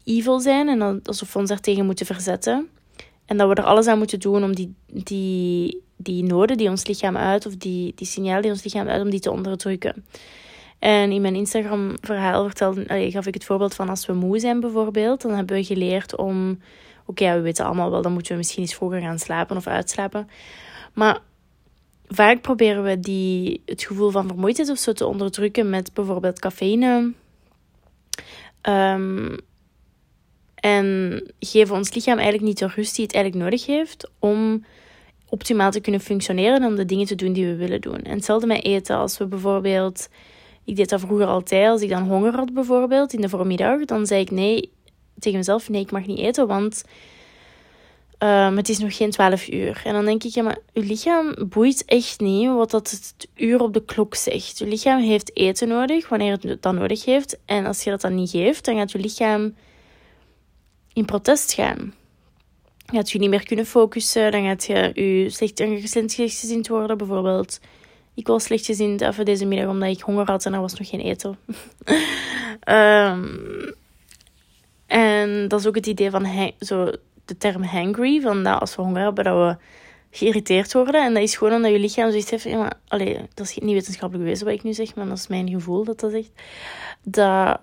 evil 0.04 0.40
zijn 0.40 0.68
en 0.68 1.02
alsof 1.02 1.32
we 1.32 1.38
ons 1.38 1.48
daartegen 1.48 1.86
moeten 1.86 2.06
verzetten. 2.06 2.68
En 3.28 3.36
dat 3.36 3.48
we 3.48 3.54
er 3.54 3.64
alles 3.64 3.86
aan 3.86 3.98
moeten 3.98 4.20
doen 4.20 4.44
om 4.44 4.54
die, 4.54 4.74
die, 4.86 5.82
die 5.96 6.24
noden 6.24 6.56
die 6.56 6.68
ons 6.68 6.86
lichaam 6.86 7.16
uit, 7.16 7.46
of 7.46 7.56
die, 7.56 7.92
die 7.94 8.06
signalen 8.06 8.42
die 8.42 8.50
ons 8.50 8.64
lichaam 8.64 8.88
uit, 8.88 9.02
om 9.02 9.10
die 9.10 9.20
te 9.20 9.30
onderdrukken. 9.30 10.04
En 10.78 11.10
in 11.12 11.20
mijn 11.20 11.34
Instagram-verhaal 11.34 12.44
vertelde, 12.44 13.10
gaf 13.10 13.26
ik 13.26 13.34
het 13.34 13.44
voorbeeld 13.44 13.74
van 13.74 13.88
als 13.88 14.06
we 14.06 14.12
moe 14.12 14.38
zijn 14.38 14.60
bijvoorbeeld, 14.60 15.22
dan 15.22 15.32
hebben 15.34 15.56
we 15.56 15.64
geleerd 15.64 16.16
om, 16.16 16.58
oké, 17.06 17.34
we 17.34 17.40
weten 17.40 17.64
allemaal 17.64 17.90
wel, 17.90 18.02
dan 18.02 18.12
moeten 18.12 18.32
we 18.32 18.38
misschien 18.38 18.62
eens 18.62 18.74
vroeger 18.74 19.00
gaan 19.00 19.18
slapen 19.18 19.56
of 19.56 19.66
uitslapen. 19.66 20.28
Maar 20.92 21.20
vaak 22.08 22.40
proberen 22.40 22.82
we 22.82 23.00
die, 23.00 23.62
het 23.64 23.82
gevoel 23.82 24.10
van 24.10 24.26
vermoeidheid 24.26 24.70
of 24.70 24.78
zo 24.78 24.92
te 24.92 25.06
onderdrukken 25.06 25.70
met 25.70 25.94
bijvoorbeeld 25.94 26.38
cafeïne. 26.38 27.12
Um, 28.62 29.36
en 30.60 31.22
geven 31.40 31.74
ons 31.74 31.94
lichaam 31.94 32.18
eigenlijk 32.18 32.46
niet 32.46 32.58
de 32.58 32.66
rust 32.66 32.96
die 32.96 33.04
het 33.04 33.14
eigenlijk 33.14 33.44
nodig 33.44 33.66
heeft 33.66 34.10
om 34.18 34.64
optimaal 35.28 35.70
te 35.70 35.80
kunnen 35.80 36.00
functioneren 36.00 36.62
en 36.62 36.68
om 36.68 36.76
de 36.76 36.84
dingen 36.84 37.06
te 37.06 37.14
doen 37.14 37.32
die 37.32 37.46
we 37.46 37.56
willen 37.56 37.80
doen. 37.80 38.02
En 38.02 38.14
hetzelfde 38.14 38.46
met 38.46 38.64
eten. 38.64 38.96
Als 38.96 39.18
we 39.18 39.26
bijvoorbeeld, 39.26 40.08
ik 40.64 40.76
deed 40.76 40.88
dat 40.88 41.00
vroeger 41.00 41.26
altijd, 41.26 41.68
als 41.68 41.82
ik 41.82 41.88
dan 41.88 42.08
honger 42.08 42.34
had 42.34 42.52
bijvoorbeeld 42.52 43.12
in 43.12 43.20
de 43.20 43.28
voormiddag, 43.28 43.84
dan 43.84 44.06
zei 44.06 44.20
ik 44.20 44.30
nee 44.30 44.70
tegen 45.18 45.38
mezelf, 45.38 45.68
nee 45.68 45.80
ik 45.80 45.90
mag 45.90 46.06
niet 46.06 46.18
eten, 46.18 46.46
want 46.46 46.84
um, 48.18 48.56
het 48.56 48.68
is 48.68 48.78
nog 48.78 48.96
geen 48.96 49.10
12 49.10 49.48
uur. 49.48 49.80
En 49.84 49.92
dan 49.92 50.04
denk 50.04 50.24
ik, 50.24 50.34
ja 50.34 50.42
maar 50.42 50.58
uw 50.72 50.82
lichaam 50.82 51.34
boeit 51.48 51.84
echt 51.84 52.20
niet 52.20 52.48
wat 52.48 52.70
dat 52.70 52.90
het 52.90 53.28
uur 53.34 53.60
op 53.60 53.74
de 53.74 53.84
klok 53.84 54.14
zegt. 54.14 54.58
Je 54.58 54.66
lichaam 54.66 55.00
heeft 55.00 55.36
eten 55.36 55.68
nodig 55.68 56.08
wanneer 56.08 56.38
het 56.40 56.62
dat 56.62 56.74
nodig 56.74 57.04
heeft. 57.04 57.38
En 57.44 57.66
als 57.66 57.84
je 57.84 57.90
dat 57.90 58.00
dan 58.00 58.14
niet 58.14 58.30
geeft, 58.30 58.64
dan 58.64 58.76
gaat 58.76 58.92
je 58.92 58.98
lichaam 58.98 59.54
in 60.98 61.04
protest 61.04 61.52
gaan. 61.52 61.94
Gaat 62.86 63.10
je 63.10 63.18
niet 63.18 63.30
meer 63.30 63.46
kunnen 63.46 63.66
focussen, 63.66 64.32
dan 64.32 64.44
gaat 64.44 64.64
je 64.64 64.90
je 64.94 65.30
slecht, 65.30 65.62
slechtgezind 66.10 66.68
worden. 66.68 66.98
Bijvoorbeeld, 66.98 67.60
ik 68.14 68.26
was 68.26 68.44
slechtgezind 68.44 69.00
even 69.00 69.24
deze 69.24 69.46
middag 69.46 69.68
omdat 69.68 69.88
ik 69.88 70.00
honger 70.00 70.26
had 70.26 70.46
en 70.46 70.54
er 70.54 70.60
was 70.60 70.74
nog 70.74 70.88
geen 70.88 71.00
eten. 71.00 71.38
um, 72.68 73.74
en 75.06 75.48
dat 75.48 75.60
is 75.60 75.66
ook 75.66 75.74
het 75.74 75.86
idee 75.86 76.10
van 76.10 76.52
zo, 76.60 76.90
de 77.24 77.36
term 77.36 77.62
hangry, 77.62 78.20
van 78.20 78.42
dat 78.42 78.60
als 78.60 78.76
we 78.76 78.82
honger 78.82 79.02
hebben, 79.02 79.24
dat 79.24 79.36
we 79.36 79.64
geïrriteerd 80.10 80.72
worden. 80.72 81.04
En 81.04 81.14
dat 81.14 81.22
is 81.22 81.36
gewoon 81.36 81.54
omdat 81.54 81.70
je 81.70 81.78
lichaam 81.78 82.10
zoiets 82.10 82.30
heeft 82.30 82.44
ja, 82.44 82.72
dat 83.34 83.46
is 83.46 83.58
niet 83.58 83.72
wetenschappelijk 83.72 84.24
bewezen 84.24 84.46
wat 84.46 84.54
ik 84.54 84.62
nu 84.62 84.72
zeg, 84.72 84.94
maar 84.94 85.08
dat 85.08 85.18
is 85.18 85.26
mijn 85.26 85.48
gevoel 85.48 85.84
dat 85.84 86.00
dat 86.00 86.10
zegt. 86.10 86.30
Dat 87.02 87.60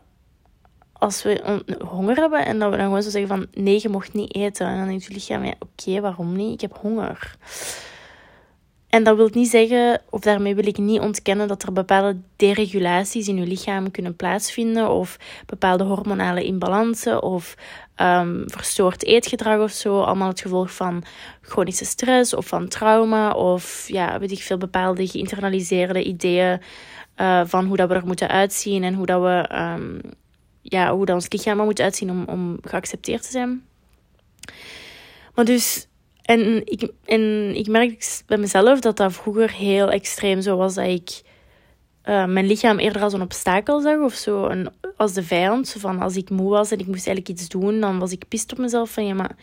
als 1.06 1.24
we 1.24 1.62
honger 1.88 2.16
hebben 2.16 2.46
en 2.46 2.60
dat 2.60 2.72
we 2.72 2.78
dan 2.78 2.86
gewoon 2.86 3.04
zo 3.04 3.10
zeggen 3.10 3.38
van 3.38 3.64
nee, 3.64 3.80
je 3.82 3.90
mocht 3.90 4.14
niet 4.14 4.36
eten. 4.36 4.68
En 4.68 4.78
dan 4.78 4.88
denkt 4.88 5.04
je 5.04 5.14
lichaam, 5.14 5.46
ja, 5.46 5.54
oké, 5.60 6.02
waarom 6.02 6.36
niet? 6.36 6.54
Ik 6.54 6.62
heb 6.62 6.78
honger. 6.82 7.36
En 8.90 9.04
dat 9.04 9.16
wil 9.16 9.30
niet 9.34 9.50
zeggen, 9.50 10.02
of 10.10 10.20
daarmee 10.20 10.56
wil 10.56 10.68
ik 10.68 10.78
niet 10.78 11.00
ontkennen 11.00 11.48
dat 11.48 11.64
er 11.64 11.74
bepaalde 11.74 12.18
deregulaties 12.36 13.28
in 13.28 13.36
je 13.36 13.48
lichaam 13.48 13.92
kunnen 13.92 14.16
plaatsvinden, 14.16 14.90
of 14.90 15.18
bepaalde 15.46 15.84
hormonale 15.84 16.44
imbalansen, 16.44 17.24
of 17.24 17.56
um, 18.02 18.44
verstoord 18.46 19.04
eetgedrag 19.04 19.60
of 19.60 19.72
zo. 19.72 20.02
Allemaal 20.02 20.28
het 20.28 20.42
gevolg 20.42 20.72
van 20.72 21.04
chronische 21.42 21.86
stress 21.86 22.34
of 22.34 22.48
van 22.48 22.68
trauma, 22.68 23.32
of 23.32 23.88
ja, 23.88 24.20
weet 24.20 24.32
ik 24.32 24.42
veel, 24.42 24.58
bepaalde 24.58 25.08
geïnternaliseerde 25.08 26.04
ideeën 26.04 26.62
uh, 27.18 27.42
van 27.46 27.66
hoe 27.66 27.78
dat 27.78 27.90
we 27.90 27.96
er 27.96 28.06
moeten 28.06 28.30
uitzien 28.30 28.84
en 28.84 28.94
hoe 28.94 29.06
dat 29.06 29.22
we, 29.22 29.50
um, 29.56 30.02
ja, 30.70 30.96
hoe 30.96 31.06
dat 31.06 31.16
ons 31.16 31.30
lichaam 31.30 31.58
moet 31.58 31.82
uitzien 31.82 32.10
om, 32.10 32.24
om 32.28 32.58
geaccepteerd 32.62 33.22
te 33.22 33.32
zijn. 33.32 33.64
Maar 35.34 35.46
dus 35.46 35.88
en 36.22 36.66
ik, 36.66 36.92
en 37.06 37.56
ik 37.56 37.68
merk 37.68 38.22
bij 38.26 38.38
mezelf 38.38 38.80
dat 38.80 38.98
dat 38.98 39.14
vroeger 39.14 39.52
heel 39.52 39.92
extreem 39.92 40.42
zo 40.42 40.58
was. 40.58 40.74
Dat 40.74 40.86
ik 40.86 41.22
uh, 42.06 42.26
mijn 42.26 42.46
lichaam 42.46 42.78
eerder 42.78 43.02
als 43.02 43.14
een 43.14 43.22
obstakel 43.22 43.82
zag 43.82 44.00
of 44.00 44.14
zo. 44.14 44.46
Een, 44.46 44.70
als 44.98 45.14
de 45.14 45.24
vijand. 45.24 45.76
Van 45.80 46.00
als 46.00 46.16
ik 46.16 46.30
moe 46.30 46.50
was 46.50 46.72
en 46.72 46.80
ik 46.80 46.88
moest 46.88 47.08
eigenlijk 47.08 47.40
iets 47.40 47.50
doen, 47.50 47.80
dan 47.80 48.00
was 48.00 48.12
ik 48.12 48.28
pist 48.28 48.52
op 48.52 48.58
mezelf. 48.58 48.90
Van 48.90 49.06
ja, 49.06 49.14
maar 49.14 49.36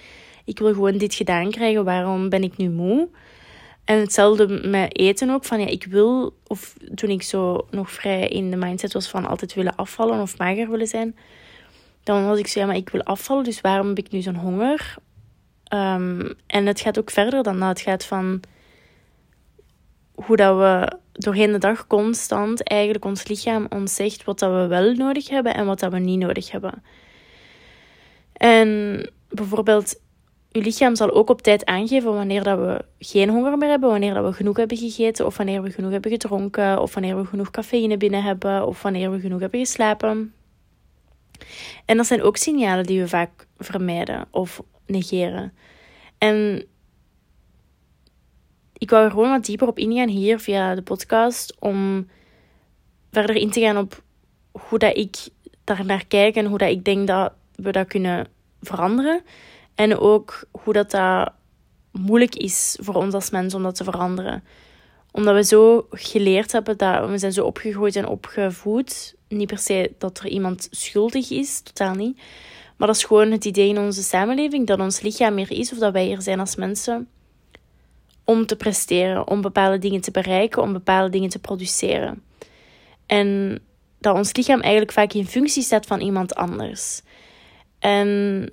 ik 0.44 0.58
wil 0.58 0.72
gewoon 0.72 0.98
dit 0.98 1.14
gedaan 1.14 1.50
krijgen. 1.50 1.84
Waarom 1.84 2.28
ben 2.28 2.42
ik 2.42 2.56
nu 2.56 2.68
moe? 2.70 3.08
En 3.84 3.98
hetzelfde 3.98 4.68
met 4.68 4.98
eten 4.98 5.30
ook. 5.30 5.44
Van 5.44 5.60
ja, 5.60 5.66
ik 5.66 5.84
wil, 5.84 6.34
of 6.46 6.74
toen 6.94 7.10
ik 7.10 7.22
zo 7.22 7.66
nog 7.70 7.90
vrij 7.90 8.28
in 8.28 8.50
de 8.50 8.56
mindset 8.56 8.92
was 8.92 9.08
van 9.08 9.26
altijd 9.26 9.54
willen 9.54 9.76
afvallen 9.76 10.20
of 10.20 10.38
mager 10.38 10.70
willen 10.70 10.86
zijn. 10.86 11.16
Dan 12.02 12.26
was 12.26 12.38
ik 12.38 12.46
zo, 12.46 12.60
ja, 12.60 12.66
maar 12.66 12.76
ik 12.76 12.88
wil 12.88 13.02
afvallen, 13.02 13.44
dus 13.44 13.60
waarom 13.60 13.88
heb 13.88 13.98
ik 13.98 14.10
nu 14.10 14.20
zo'n 14.20 14.36
honger? 14.36 14.94
Um, 15.74 16.34
en 16.46 16.66
het 16.66 16.80
gaat 16.80 16.98
ook 16.98 17.10
verder 17.10 17.42
dan 17.42 17.58
dat. 17.58 17.68
Het 17.68 17.80
gaat 17.80 18.04
van 18.04 18.40
hoe 20.14 20.36
dat 20.36 20.56
we 20.56 20.98
doorheen 21.12 21.52
de 21.52 21.58
dag 21.58 21.86
constant 21.86 22.62
eigenlijk 22.62 23.04
ons 23.04 23.26
lichaam 23.26 23.66
ons 23.68 23.94
zegt 23.94 24.24
wat 24.24 24.38
dat 24.38 24.52
we 24.52 24.66
wel 24.66 24.92
nodig 24.92 25.28
hebben 25.28 25.54
en 25.54 25.66
wat 25.66 25.80
dat 25.80 25.92
we 25.92 25.98
niet 25.98 26.18
nodig 26.18 26.50
hebben. 26.50 26.82
En 28.32 29.10
bijvoorbeeld, 29.28 30.00
je 30.52 30.60
lichaam 30.60 30.96
zal 30.96 31.10
ook 31.10 31.30
op 31.30 31.42
tijd 31.42 31.64
aangeven 31.64 32.14
wanneer 32.14 32.42
dat 32.42 32.58
we 32.58 32.84
geen 32.98 33.28
honger 33.28 33.58
meer 33.58 33.68
hebben, 33.68 33.88
wanneer 33.88 34.14
dat 34.14 34.24
we 34.24 34.32
genoeg 34.32 34.56
hebben 34.56 34.76
gegeten, 34.76 35.26
of 35.26 35.36
wanneer 35.36 35.62
we 35.62 35.70
genoeg 35.70 35.90
hebben 35.90 36.10
gedronken, 36.10 36.80
of 36.80 36.94
wanneer 36.94 37.16
we 37.16 37.24
genoeg 37.24 37.50
cafeïne 37.50 37.96
binnen 37.96 38.22
hebben, 38.22 38.66
of 38.66 38.82
wanneer 38.82 39.10
we 39.10 39.20
genoeg 39.20 39.40
hebben 39.40 39.60
geslapen. 39.60 40.34
En 41.84 41.96
dat 41.96 42.06
zijn 42.06 42.22
ook 42.22 42.36
signalen 42.36 42.86
die 42.86 43.00
we 43.00 43.08
vaak 43.08 43.46
vermijden 43.58 44.26
of 44.30 44.62
negeren. 44.86 45.52
En 46.18 46.66
ik 48.72 48.90
wou 48.90 49.04
er 49.04 49.10
gewoon 49.10 49.30
wat 49.30 49.44
dieper 49.44 49.68
op 49.68 49.78
ingaan 49.78 50.08
hier 50.08 50.38
via 50.38 50.74
de 50.74 50.82
podcast 50.82 51.56
om 51.58 52.08
verder 53.10 53.36
in 53.36 53.50
te 53.50 53.60
gaan 53.60 53.76
op 53.76 54.02
hoe 54.50 54.78
dat 54.78 54.96
ik 54.96 55.16
daar 55.64 55.84
naar 55.84 56.06
kijk 56.06 56.34
en 56.34 56.46
hoe 56.46 56.58
dat 56.58 56.70
ik 56.70 56.84
denk 56.84 57.06
dat 57.06 57.32
we 57.54 57.72
dat 57.72 57.86
kunnen 57.86 58.26
veranderen. 58.60 59.22
En 59.74 59.98
ook 59.98 60.44
hoe 60.50 60.72
dat, 60.72 60.90
dat 60.90 61.32
moeilijk 61.92 62.34
is 62.34 62.78
voor 62.80 62.94
ons 62.94 63.14
als 63.14 63.30
mensen 63.30 63.58
om 63.58 63.64
dat 63.64 63.74
te 63.74 63.84
veranderen. 63.84 64.44
Omdat 65.10 65.34
we 65.34 65.44
zo 65.44 65.86
geleerd 65.90 66.52
hebben, 66.52 66.78
dat 66.78 67.08
we 67.08 67.18
zijn 67.18 67.32
zo 67.32 67.44
opgegroeid 67.44 67.96
en 67.96 68.06
opgevoed. 68.06 69.14
Niet 69.28 69.46
per 69.46 69.58
se 69.58 69.92
dat 69.98 70.18
er 70.18 70.28
iemand 70.28 70.68
schuldig 70.70 71.30
is, 71.30 71.60
totaal 71.60 71.94
niet. 71.94 72.16
Maar 72.76 72.86
dat 72.86 72.96
is 72.96 73.04
gewoon 73.04 73.30
het 73.30 73.44
idee 73.44 73.68
in 73.68 73.78
onze 73.78 74.02
samenleving 74.02 74.66
dat 74.66 74.80
ons 74.80 75.00
lichaam 75.00 75.34
meer 75.34 75.50
is 75.50 75.72
of 75.72 75.78
dat 75.78 75.92
wij 75.92 76.12
er 76.12 76.22
zijn 76.22 76.40
als 76.40 76.56
mensen 76.56 77.08
om 78.24 78.46
te 78.46 78.56
presteren, 78.56 79.28
om 79.28 79.40
bepaalde 79.40 79.78
dingen 79.78 80.00
te 80.00 80.10
bereiken, 80.10 80.62
om 80.62 80.72
bepaalde 80.72 81.10
dingen 81.10 81.28
te 81.28 81.38
produceren. 81.38 82.22
En 83.06 83.60
dat 83.98 84.16
ons 84.16 84.34
lichaam 84.34 84.60
eigenlijk 84.60 84.92
vaak 84.92 85.12
in 85.12 85.26
functie 85.26 85.62
staat 85.62 85.86
van 85.86 86.00
iemand 86.00 86.34
anders. 86.34 87.02
En 87.78 88.48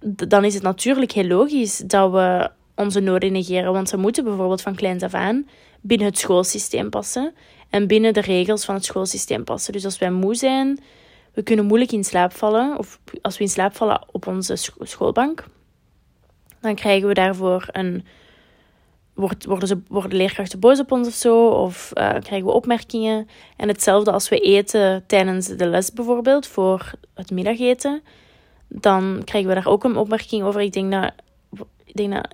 dan 0.00 0.44
is 0.44 0.54
het 0.54 0.62
natuurlijk 0.62 1.12
heel 1.12 1.26
logisch 1.26 1.76
dat 1.76 2.10
we 2.10 2.50
onze 2.74 3.00
noden 3.00 3.32
negeren, 3.32 3.72
want 3.72 3.90
we 3.90 3.96
moeten 3.96 4.24
bijvoorbeeld 4.24 4.62
van 4.62 4.74
kleins 4.74 5.02
af 5.02 5.14
aan 5.14 5.48
binnen 5.80 6.06
het 6.06 6.18
schoolsysteem 6.18 6.90
passen 6.90 7.34
en 7.70 7.86
binnen 7.86 8.12
de 8.12 8.20
regels 8.20 8.64
van 8.64 8.74
het 8.74 8.84
schoolsysteem 8.84 9.44
passen. 9.44 9.72
Dus 9.72 9.84
als 9.84 9.98
wij 9.98 10.10
moe 10.10 10.34
zijn, 10.34 10.78
we 11.32 11.42
kunnen 11.42 11.64
moeilijk 11.64 11.92
in 11.92 12.04
slaap 12.04 12.32
vallen, 12.32 12.78
of 12.78 13.00
als 13.22 13.38
we 13.38 13.44
in 13.44 13.50
slaap 13.50 13.76
vallen 13.76 14.04
op 14.12 14.26
onze 14.26 14.56
schoolbank, 14.80 15.44
dan 16.60 16.74
krijgen 16.74 17.08
we 17.08 17.14
daarvoor 17.14 17.68
een. 17.72 18.04
Worden, 19.14 19.68
ze, 19.68 19.80
worden 19.88 20.16
leerkrachten 20.16 20.60
boos 20.60 20.80
op 20.80 20.92
ons 20.92 21.08
of 21.08 21.14
zo, 21.14 21.46
of 21.46 21.90
uh, 21.94 22.08
krijgen 22.08 22.44
we 22.44 22.52
opmerkingen. 22.52 23.28
En 23.56 23.68
hetzelfde 23.68 24.12
als 24.12 24.28
we 24.28 24.38
eten 24.38 25.04
tijdens 25.06 25.46
de 25.46 25.66
les 25.66 25.92
bijvoorbeeld, 25.92 26.46
voor 26.46 26.92
het 27.14 27.30
middageten, 27.30 28.02
dan 28.70 29.22
krijgen 29.24 29.48
we 29.48 29.54
daar 29.54 29.72
ook 29.72 29.84
een 29.84 29.96
opmerking 29.96 30.42
over. 30.42 30.60
Ik 30.60 30.72
denk 30.72 30.92
dat, 30.92 31.12
ik 31.84 31.94
denk 31.94 32.12
dat 32.12 32.28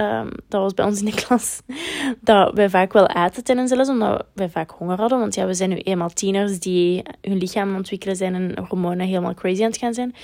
Ehm, 0.00 0.30
dat 0.48 0.60
was 0.60 0.74
bij 0.74 0.84
ons 0.84 0.98
in 0.98 1.04
de 1.04 1.24
klas, 1.24 1.60
dat 2.20 2.54
wij 2.54 2.70
vaak 2.70 2.92
wel 2.92 3.08
aten 3.08 3.44
tijdens 3.44 3.70
de 3.70 3.76
les, 3.76 3.88
omdat 3.88 4.26
wij 4.32 4.48
vaak 4.48 4.70
honger 4.70 4.96
hadden. 4.96 5.18
Want 5.18 5.34
ja, 5.34 5.46
we 5.46 5.54
zijn 5.54 5.70
nu 5.70 5.76
eenmaal 5.76 6.08
tieners 6.08 6.58
die 6.58 7.02
hun 7.20 7.38
lichaam 7.38 7.74
ontwikkelen 7.74 8.16
zijn 8.16 8.34
en 8.34 8.66
hormonen 8.68 9.06
helemaal 9.06 9.34
crazy 9.34 9.62
aan 9.62 9.68
het 9.68 9.78
gaan 9.78 9.94
zijn. 9.94 10.14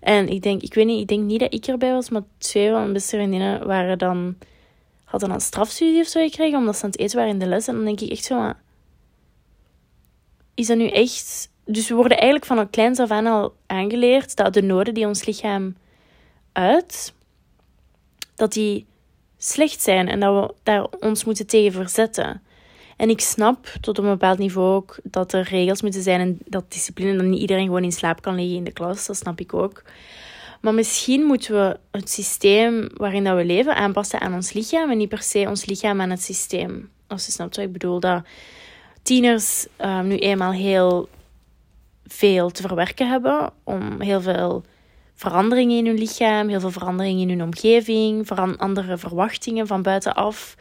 En 0.00 0.28
ik 0.28 0.42
denk, 0.42 0.62
ik 0.62 0.74
weet 0.74 0.86
niet, 0.86 1.00
ik 1.00 1.08
denk 1.08 1.22
niet 1.22 1.40
dat 1.40 1.54
ik 1.54 1.66
erbij 1.66 1.92
was, 1.92 2.10
maar 2.10 2.22
twee 2.38 2.70
van 2.70 2.80
mijn 2.80 2.92
beste 2.92 3.16
vriendinnen 3.16 3.66
waren 3.66 3.98
dan, 3.98 4.36
hadden 5.04 5.28
dan 5.28 5.38
een 5.38 5.44
strafstudie 5.44 6.00
of 6.00 6.06
zo 6.06 6.20
gekregen, 6.20 6.58
omdat 6.58 6.76
ze 6.76 6.84
aan 6.84 6.90
het 6.90 6.98
eten 6.98 7.16
waren 7.16 7.32
in 7.32 7.38
de 7.38 7.46
les. 7.46 7.68
En 7.68 7.74
dan 7.74 7.84
denk 7.84 8.00
ik 8.00 8.10
echt 8.10 8.24
zo, 8.24 8.38
maar, 8.38 8.60
is 10.54 10.66
dat 10.66 10.76
nu 10.76 10.88
echt... 10.88 11.50
Dus 11.68 11.88
we 11.88 11.94
worden 11.94 12.16
eigenlijk 12.16 12.46
van 12.46 12.58
een 12.58 12.70
kleins 12.70 12.98
af 12.98 13.10
aan 13.10 13.26
al 13.26 13.54
aangeleerd 13.66 14.36
dat 14.36 14.54
de 14.54 14.62
noden 14.62 14.94
die 14.94 15.06
ons 15.06 15.24
lichaam 15.24 15.76
uit, 16.52 17.14
dat 18.34 18.52
die 18.52 18.86
slecht 19.38 19.82
zijn 19.82 20.08
en 20.08 20.20
dat 20.20 20.34
we 20.34 20.54
daar 20.62 20.86
ons 21.00 21.24
moeten 21.24 21.46
tegen 21.46 21.72
verzetten. 21.72 22.42
En 22.96 23.10
ik 23.10 23.20
snap 23.20 23.66
tot 23.80 23.98
een 23.98 24.04
bepaald 24.04 24.38
niveau 24.38 24.74
ook 24.74 24.98
dat 25.02 25.32
er 25.32 25.42
regels 25.42 25.82
moeten 25.82 26.02
zijn 26.02 26.20
en 26.20 26.38
dat 26.44 26.72
discipline, 26.72 27.16
dat 27.16 27.26
niet 27.26 27.40
iedereen 27.40 27.64
gewoon 27.64 27.84
in 27.84 27.92
slaap 27.92 28.22
kan 28.22 28.34
liggen 28.34 28.56
in 28.56 28.64
de 28.64 28.72
klas. 28.72 29.06
Dat 29.06 29.16
snap 29.16 29.40
ik 29.40 29.54
ook. 29.54 29.82
Maar 30.60 30.74
misschien 30.74 31.22
moeten 31.22 31.54
we 31.54 31.78
het 31.90 32.10
systeem 32.10 32.88
waarin 32.94 33.24
dat 33.24 33.36
we 33.36 33.44
leven 33.44 33.76
aanpassen 33.76 34.20
aan 34.20 34.34
ons 34.34 34.52
lichaam 34.52 34.90
en 34.90 34.96
niet 34.96 35.08
per 35.08 35.22
se 35.22 35.46
ons 35.48 35.64
lichaam 35.64 36.00
aan 36.00 36.10
het 36.10 36.22
systeem. 36.22 36.90
Als 37.06 37.26
je 37.26 37.32
snapt 37.32 37.56
wat 37.56 37.64
ik 37.64 37.72
bedoel. 37.72 38.00
Dat 38.00 38.22
tieners 39.02 39.66
uh, 39.80 40.00
nu 40.00 40.16
eenmaal 40.16 40.52
heel 40.52 41.08
veel 42.06 42.50
te 42.50 42.62
verwerken 42.62 43.08
hebben 43.08 43.52
om 43.64 44.00
heel 44.00 44.20
veel 44.20 44.64
veranderingen 45.14 45.76
in 45.76 45.86
hun 45.86 45.98
lichaam, 45.98 46.48
heel 46.48 46.60
veel 46.60 46.70
veranderingen 46.70 47.22
in 47.22 47.28
hun 47.28 47.42
omgeving, 47.42 48.30
andere 48.56 48.98
verwachtingen 48.98 49.66
van 49.66 49.82
buitenaf. 49.82 50.56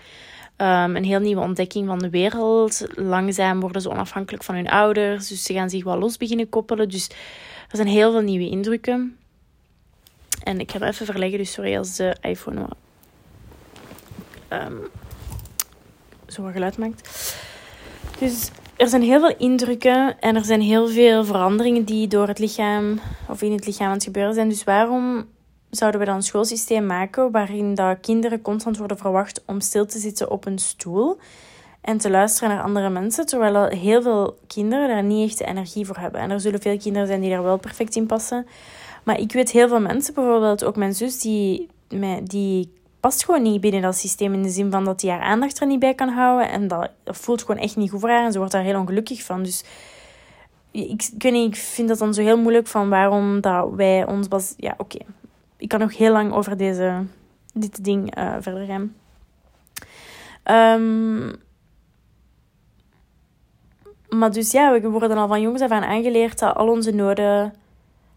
Um, 0.58 0.96
een 0.96 1.04
heel 1.04 1.20
nieuwe 1.20 1.42
ontdekking 1.42 1.88
van 1.88 2.00
de 2.00 2.10
wereld. 2.10 2.86
Langzaam 2.96 3.60
worden 3.60 3.82
ze 3.82 3.90
onafhankelijk 3.90 4.44
van 4.44 4.56
hun 4.56 4.70
ouders, 4.70 5.28
dus 5.28 5.44
ze 5.44 5.54
gaan 5.54 5.70
zich 5.70 5.84
wel 5.84 5.98
los 5.98 6.18
beginnen 6.18 6.50
koppelen. 6.50 6.90
Dus 6.90 7.10
er 7.70 7.76
zijn 7.76 7.88
heel 7.88 8.12
veel 8.12 8.22
nieuwe 8.22 8.50
indrukken. 8.50 9.18
En 10.44 10.60
ik 10.60 10.72
ga 10.72 10.82
even 10.82 11.06
verleggen, 11.06 11.38
dus 11.38 11.52
sorry 11.52 11.78
als 11.78 11.96
de 11.96 12.16
iPhone 12.22 12.68
zo 16.28 16.42
wat 16.42 16.52
geluid 16.52 16.78
maakt. 16.78 17.36
Dus 18.20 18.50
er 18.78 18.88
zijn 18.88 19.02
heel 19.02 19.20
veel 19.20 19.36
indrukken 19.38 20.20
en 20.20 20.36
er 20.36 20.46
zijn 20.46 20.62
heel 20.62 20.88
veel 20.88 21.26
veranderingen 21.26 21.84
die 21.84 22.08
door 22.08 22.28
het 22.28 22.40
lichaam 22.40 23.00
of 23.30 23.42
in 23.42 23.52
het 23.52 23.66
lichaam 23.66 23.88
aan 23.88 23.94
het 23.94 24.04
gebeuren 24.04 24.34
zijn. 24.34 24.50
Dus 24.50 24.64
waarom 24.64 25.26
zouden 25.70 26.00
we 26.00 26.06
dan 26.06 26.16
een 26.16 26.24
schoolsysteem 26.24 26.86
maken 26.86 27.32
waarin 27.32 27.76
dat 27.76 28.00
kinderen 28.02 28.42
constant 28.42 28.78
worden 28.78 28.98
verwacht 28.98 29.44
om 29.46 29.62
stil 29.62 29.86
te 29.86 30.00
zitten 30.00 30.32
op 30.32 30.46
een 30.46 30.60
stoel 30.60 31.18
en 31.82 31.98
te 31.98 32.10
luisteren 32.10 32.50
naar 32.50 32.64
andere 32.64 32.90
mensen, 32.90 33.26
terwijl 33.26 33.66
heel 33.66 34.02
veel 34.02 34.38
kinderen 34.48 34.88
daar 34.88 35.04
niet 35.04 35.30
echt 35.30 35.38
de 35.38 35.46
energie 35.46 35.86
voor 35.86 35.98
hebben. 35.98 36.22
En 36.22 36.32
er 36.32 36.40
zullen 36.40 36.62
veel 36.62 36.78
kinderen 36.78 37.08
zijn 37.08 37.22
die 37.22 37.30
daar 37.30 37.44
wel 37.44 37.58
perfect 37.58 37.96
in 37.96 38.06
passen. 38.06 38.48
Maar 39.04 39.20
ik 39.20 39.32
weet 39.32 39.52
heel 39.52 39.68
veel 39.68 39.80
mensen, 39.80 40.14
bijvoorbeeld 40.14 40.64
ook 40.64 40.76
mijn 40.76 40.94
zus, 40.94 41.20
die, 41.20 41.68
die 42.24 42.72
past 43.06 43.26
gewoon 43.26 43.42
niet 43.42 43.62
binnen 43.62 43.82
dat 43.82 43.96
systeem. 43.96 44.34
In 44.34 44.44
de 44.44 44.50
zin 44.50 44.72
van 44.72 44.86
dat 44.86 45.02
hij 45.02 45.12
haar 45.12 45.22
aandacht 45.22 45.60
er 45.60 45.68
niet 45.68 45.80
bij 45.80 45.94
kan 45.94 46.10
houden. 46.10 46.50
En 46.50 46.68
dat, 46.68 46.90
voelt 47.04 47.42
gewoon 47.42 47.62
echt 47.62 47.76
niet 47.76 47.90
goed 47.90 48.00
voor 48.00 48.10
haar. 48.10 48.26
En 48.26 48.32
ze 48.32 48.38
wordt 48.38 48.54
daar 48.54 48.64
heel 48.64 48.80
ongelukkig 48.80 49.24
van. 49.24 49.44
Dus 49.44 49.64
ik, 50.72 51.10
ik, 51.22 51.56
vind 51.56 51.88
dat 51.88 51.98
dan 51.98 52.14
zo 52.14 52.22
heel 52.22 52.38
moeilijk 52.38 52.68
van 52.68 52.90
waarom 52.90 53.42
dat 53.42 53.70
wij 53.74 54.08
ons... 54.08 54.28
Bas 54.28 54.54
ja, 54.58 54.74
oké. 54.78 54.98
Ik 55.58 55.68
kan 55.68 55.80
nog 55.80 55.98
heel 55.98 56.12
lang 56.12 56.34
over 56.34 56.58
deze, 56.58 57.04
dit 57.54 57.84
ding 57.84 58.18
uh, 58.18 58.36
verder 58.40 58.66
gaan. 58.66 58.96
Um, 60.82 61.36
maar 64.10 64.32
dus 64.32 64.52
ja, 64.52 64.72
we 64.72 64.90
worden 64.90 65.18
al 65.18 65.28
van 65.28 65.42
jongs 65.42 65.62
af 65.62 65.72
aan 65.72 65.84
aangeleerd 65.84 66.40
dat 66.40 66.56
al 66.56 66.70
onze 66.70 66.92
noden 66.92 67.54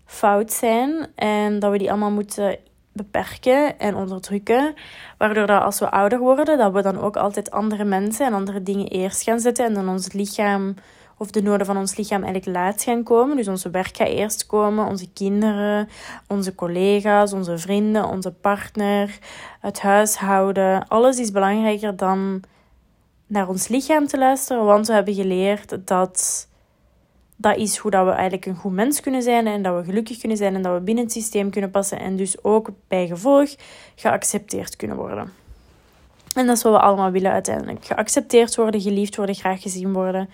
fout 0.04 0.52
zijn. 0.52 1.06
En 1.14 1.58
dat 1.58 1.70
we 1.70 1.78
die 1.78 1.90
allemaal 1.90 2.10
moeten 2.10 2.58
beperken 2.98 3.78
en 3.78 3.94
onderdrukken. 3.94 4.74
Waardoor 5.18 5.46
dat 5.46 5.62
als 5.62 5.78
we 5.78 5.90
ouder 5.90 6.18
worden, 6.18 6.58
dat 6.58 6.72
we 6.72 6.82
dan 6.82 7.00
ook 7.00 7.16
altijd 7.16 7.50
andere 7.50 7.84
mensen 7.84 8.26
en 8.26 8.32
andere 8.32 8.62
dingen 8.62 8.86
eerst 8.86 9.22
gaan 9.22 9.40
zetten. 9.40 9.64
En 9.64 9.74
dan 9.74 9.88
ons 9.88 10.12
lichaam 10.12 10.74
of 11.18 11.30
de 11.30 11.42
noden 11.42 11.66
van 11.66 11.76
ons 11.76 11.96
lichaam 11.96 12.22
eigenlijk 12.22 12.56
laat 12.56 12.82
gaan 12.82 13.02
komen. 13.02 13.36
Dus 13.36 13.48
onze 13.48 13.70
werk 13.70 13.96
gaat 13.96 14.08
eerst 14.08 14.46
komen, 14.46 14.86
onze 14.86 15.12
kinderen, 15.12 15.88
onze 16.26 16.54
collega's, 16.54 17.32
onze 17.32 17.58
vrienden, 17.58 18.04
onze 18.04 18.32
partner, 18.32 19.18
het 19.60 19.80
huishouden. 19.80 20.88
Alles 20.88 21.18
is 21.18 21.30
belangrijker 21.30 21.96
dan 21.96 22.42
naar 23.26 23.48
ons 23.48 23.68
lichaam 23.68 24.06
te 24.06 24.18
luisteren, 24.18 24.64
want 24.64 24.86
we 24.86 24.92
hebben 24.92 25.14
geleerd 25.14 25.78
dat 25.86 26.47
dat 27.40 27.56
is 27.56 27.76
hoe 27.76 27.90
dat 27.90 28.04
we 28.04 28.10
eigenlijk 28.10 28.46
een 28.46 28.56
goed 28.56 28.72
mens 28.72 29.00
kunnen 29.00 29.22
zijn 29.22 29.46
en 29.46 29.62
dat 29.62 29.76
we 29.76 29.84
gelukkig 29.84 30.18
kunnen 30.18 30.36
zijn 30.36 30.54
en 30.54 30.62
dat 30.62 30.74
we 30.74 30.80
binnen 30.80 31.04
het 31.04 31.12
systeem 31.12 31.50
kunnen 31.50 31.70
passen 31.70 31.98
en 31.98 32.16
dus 32.16 32.44
ook 32.44 32.70
bij 32.88 33.06
gevolg 33.06 33.54
geaccepteerd 33.94 34.76
kunnen 34.76 34.96
worden. 34.96 35.32
En 36.34 36.46
dat 36.46 36.56
is 36.56 36.62
wat 36.62 36.72
we 36.72 36.80
allemaal 36.80 37.10
willen 37.10 37.32
uiteindelijk. 37.32 37.84
Geaccepteerd 37.84 38.56
worden, 38.56 38.80
geliefd 38.80 39.16
worden, 39.16 39.34
graag 39.34 39.62
gezien 39.62 39.92
worden. 39.92 40.28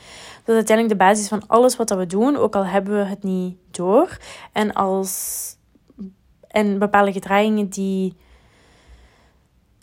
Dat 0.45 0.49
is 0.49 0.55
uiteindelijk 0.55 0.99
de 0.99 1.05
basis 1.05 1.29
van 1.29 1.43
alles 1.47 1.77
wat 1.77 1.91
we 1.91 2.07
doen, 2.07 2.37
ook 2.37 2.57
al 2.57 2.67
hebben 2.67 2.99
we 2.99 3.05
het 3.05 3.23
niet 3.23 3.57
door. 3.71 4.19
En, 4.53 4.73
als, 4.73 5.57
en 6.49 6.79
bepaalde 6.79 7.13
gedragingen 7.13 7.69
die 7.69 8.17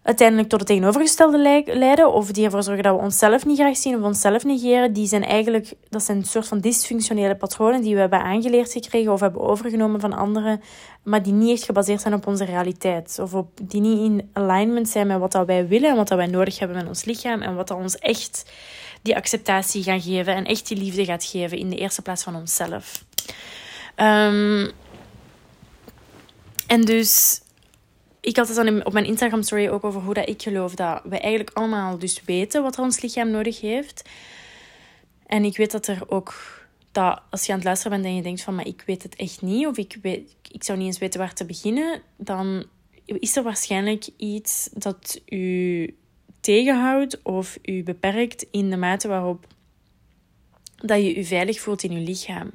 uiteindelijk 0.04 0.50
tot 0.50 0.60
het 0.60 0.68
tegenovergestelde 0.68 1.64
leiden, 1.66 2.14
of 2.14 2.32
die 2.32 2.46
ervoor 2.46 2.64
zorgen 2.64 2.84
dat 2.84 2.96
we 2.96 3.02
onszelf 3.02 3.46
niet 3.46 3.58
graag 3.58 3.78
zien 3.78 3.96
of 3.96 4.02
onszelf 4.02 4.44
negeren, 4.44 4.94
die 4.94 5.08
zijn 5.08 5.24
eigenlijk, 5.24 5.74
dat 5.90 6.04
zijn 6.04 6.18
een 6.18 6.26
soort 6.26 6.48
van 6.48 6.60
dysfunctionele 6.60 7.36
patronen 7.36 7.82
die 7.82 7.94
we 7.94 8.00
hebben 8.00 8.22
aangeleerd 8.22 8.72
gekregen 8.72 9.12
of 9.12 9.20
hebben 9.20 9.42
overgenomen 9.42 10.00
van 10.00 10.14
anderen, 10.14 10.62
maar 11.04 11.24
die 11.24 11.34
niet 11.34 11.52
echt 11.52 11.64
gebaseerd 11.64 12.02
zijn 12.02 12.14
op 12.14 12.28
onze 12.28 12.46
realiteit, 12.46 13.18
of 13.22 13.34
op, 13.34 13.50
die 13.62 13.82
niet 13.82 14.00
in 14.00 14.30
alignment 14.34 14.90
zijn 14.90 15.08
met 15.08 15.20
wat 15.20 15.32
dat 15.32 15.46
wij 15.46 15.68
willen 15.68 15.90
en 15.90 15.96
wat 15.96 16.08
dat 16.08 16.18
wij 16.18 16.28
nodig 16.28 16.60
hebben 16.60 16.78
met 16.78 16.88
ons 16.88 17.06
lichaam 17.06 17.42
en 17.42 17.56
wat 17.56 17.68
dat 17.68 17.78
ons 17.78 17.98
echt 17.98 18.52
die 19.02 19.16
acceptatie 19.16 19.84
gaat 19.84 20.04
geven 20.04 20.36
en 20.36 20.46
echt 20.46 20.68
die 20.68 20.78
liefde 20.78 21.06
gaat 21.06 21.24
geven 21.24 21.58
in 21.58 21.70
de 21.70 21.76
eerste 21.76 22.02
plaats 22.02 22.24
van 22.24 22.36
onszelf. 22.36 23.04
Um, 23.96 24.72
en 26.68 26.82
dus 26.82 27.42
ik 28.22 28.38
had 28.38 28.48
het 28.48 28.56
dan 28.56 28.86
op 28.86 28.94
mijn 28.94 29.06
Instagram 29.06 29.42
story 29.42 29.68
ook 29.68 29.84
over 29.84 30.02
hoe 30.02 30.14
dat 30.14 30.30
ik 30.30 30.42
geloof 30.42 30.76
dat 30.76 31.02
we 31.04 31.20
eigenlijk 31.20 31.58
allemaal 31.58 31.98
dus 31.98 32.22
weten 32.26 32.64
wat 32.64 32.80
ons 32.80 33.02
lichaam 33.02 33.32
nodig 33.32 33.62
heeft. 33.62 34.10
En 35.26 35.44
ik 35.44 35.58
weet 35.58 35.72
dat 35.72 35.88
er 35.88 36.04
ook 36.08 36.60
dat 36.92 37.22
als 37.30 37.46
je 37.46 37.52
aan 37.52 37.58
het 37.58 37.68
luisteren 37.68 37.92
bent 37.92 38.06
en 38.06 38.16
je 38.16 38.22
denkt 38.22 38.42
van 38.42 38.56
maar 38.56 38.68
ik 38.68 38.84
weet 38.86 39.04
het 39.04 39.16
echt 39.16 39.42
niet 39.42 39.68
of 39.68 39.78
ik, 39.78 39.98
weet, 40.02 40.36
ik 40.52 40.64
zou 40.64 40.78
niet 40.78 40.88
eens 40.88 40.98
weten 40.98 41.20
waar 41.20 41.34
te 41.34 41.46
beginnen, 41.46 42.02
dan 42.18 42.66
is 43.06 43.36
er 43.36 43.44
waarschijnlijk 43.44 44.10
iets 44.18 44.70
dat 44.74 45.22
u 45.26 45.96
tegenhoudt 46.42 47.22
of 47.24 47.58
u 47.62 47.84
beperkt 47.84 48.46
in 48.52 48.70
de 48.70 48.78
mate 48.78 49.08
waarop 49.08 49.48
dat 50.76 50.98
je 50.98 51.16
je 51.16 51.26
veilig 51.26 51.60
voelt 51.60 51.84
in 51.84 51.92
je 51.92 52.00
lichaam. 52.00 52.52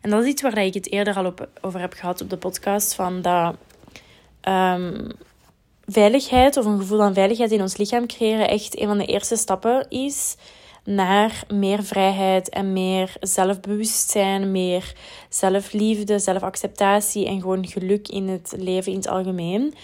En 0.00 0.10
dat 0.10 0.22
is 0.22 0.28
iets 0.28 0.42
waar 0.42 0.58
ik 0.58 0.74
het 0.74 0.90
eerder 0.90 1.14
al 1.14 1.24
op, 1.24 1.48
over 1.60 1.80
heb 1.80 1.92
gehad 1.92 2.20
op 2.20 2.30
de 2.30 2.36
podcast 2.36 2.94
van 2.94 3.22
dat 3.22 3.56
um, 4.48 5.06
veiligheid 5.86 6.56
of 6.56 6.64
een 6.64 6.78
gevoel 6.78 6.98
van 6.98 7.14
veiligheid 7.14 7.50
in 7.50 7.60
ons 7.60 7.76
lichaam 7.76 8.06
creëren 8.06 8.48
echt 8.48 8.80
een 8.80 8.86
van 8.86 8.98
de 8.98 9.06
eerste 9.06 9.36
stappen 9.36 9.88
is 9.88 10.36
naar 10.84 11.42
meer 11.48 11.82
vrijheid 11.82 12.48
en 12.48 12.72
meer 12.72 13.16
zelfbewustzijn, 13.20 14.50
meer 14.50 14.94
zelfliefde, 15.28 16.18
zelfacceptatie 16.18 17.26
en 17.26 17.40
gewoon 17.40 17.66
geluk 17.66 18.08
in 18.08 18.28
het 18.28 18.54
leven 18.56 18.92
in 18.92 18.98
het 18.98 19.08
algemeen. 19.08 19.74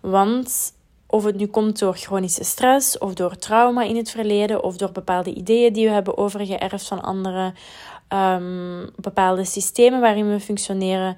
Want 0.00 0.74
of 1.06 1.24
het 1.24 1.36
nu 1.36 1.46
komt 1.46 1.78
door 1.78 1.96
chronische 1.96 2.44
stress 2.44 2.98
of 2.98 3.14
door 3.14 3.36
trauma 3.36 3.82
in 3.82 3.96
het 3.96 4.10
verleden 4.10 4.64
of 4.64 4.76
door 4.76 4.92
bepaalde 4.92 5.34
ideeën 5.34 5.72
die 5.72 5.86
we 5.86 5.92
hebben 5.92 6.18
overgeërfd 6.18 6.86
van 6.86 7.02
anderen, 7.02 7.54
um, 8.08 8.90
bepaalde 8.96 9.44
systemen 9.44 10.00
waarin 10.00 10.30
we 10.30 10.40
functioneren, 10.40 11.16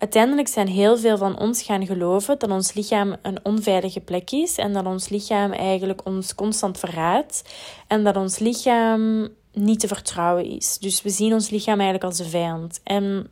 Uiteindelijk 0.00 0.48
zijn 0.48 0.68
heel 0.68 0.98
veel 0.98 1.18
van 1.18 1.38
ons 1.38 1.62
gaan 1.62 1.86
geloven 1.86 2.38
dat 2.38 2.50
ons 2.50 2.72
lichaam 2.72 3.16
een 3.22 3.44
onveilige 3.44 4.00
plek 4.00 4.30
is 4.30 4.56
en 4.56 4.72
dat 4.72 4.86
ons 4.86 5.08
lichaam 5.08 5.52
eigenlijk 5.52 6.06
ons 6.06 6.34
constant 6.34 6.78
verraadt 6.78 7.42
en 7.86 8.04
dat 8.04 8.16
ons 8.16 8.38
lichaam 8.38 9.28
niet 9.52 9.80
te 9.80 9.88
vertrouwen 9.88 10.44
is. 10.44 10.78
Dus 10.78 11.02
we 11.02 11.10
zien 11.10 11.32
ons 11.32 11.50
lichaam 11.50 11.80
eigenlijk 11.80 12.04
als 12.04 12.18
een 12.18 12.30
vijand. 12.30 12.80
En 12.84 13.30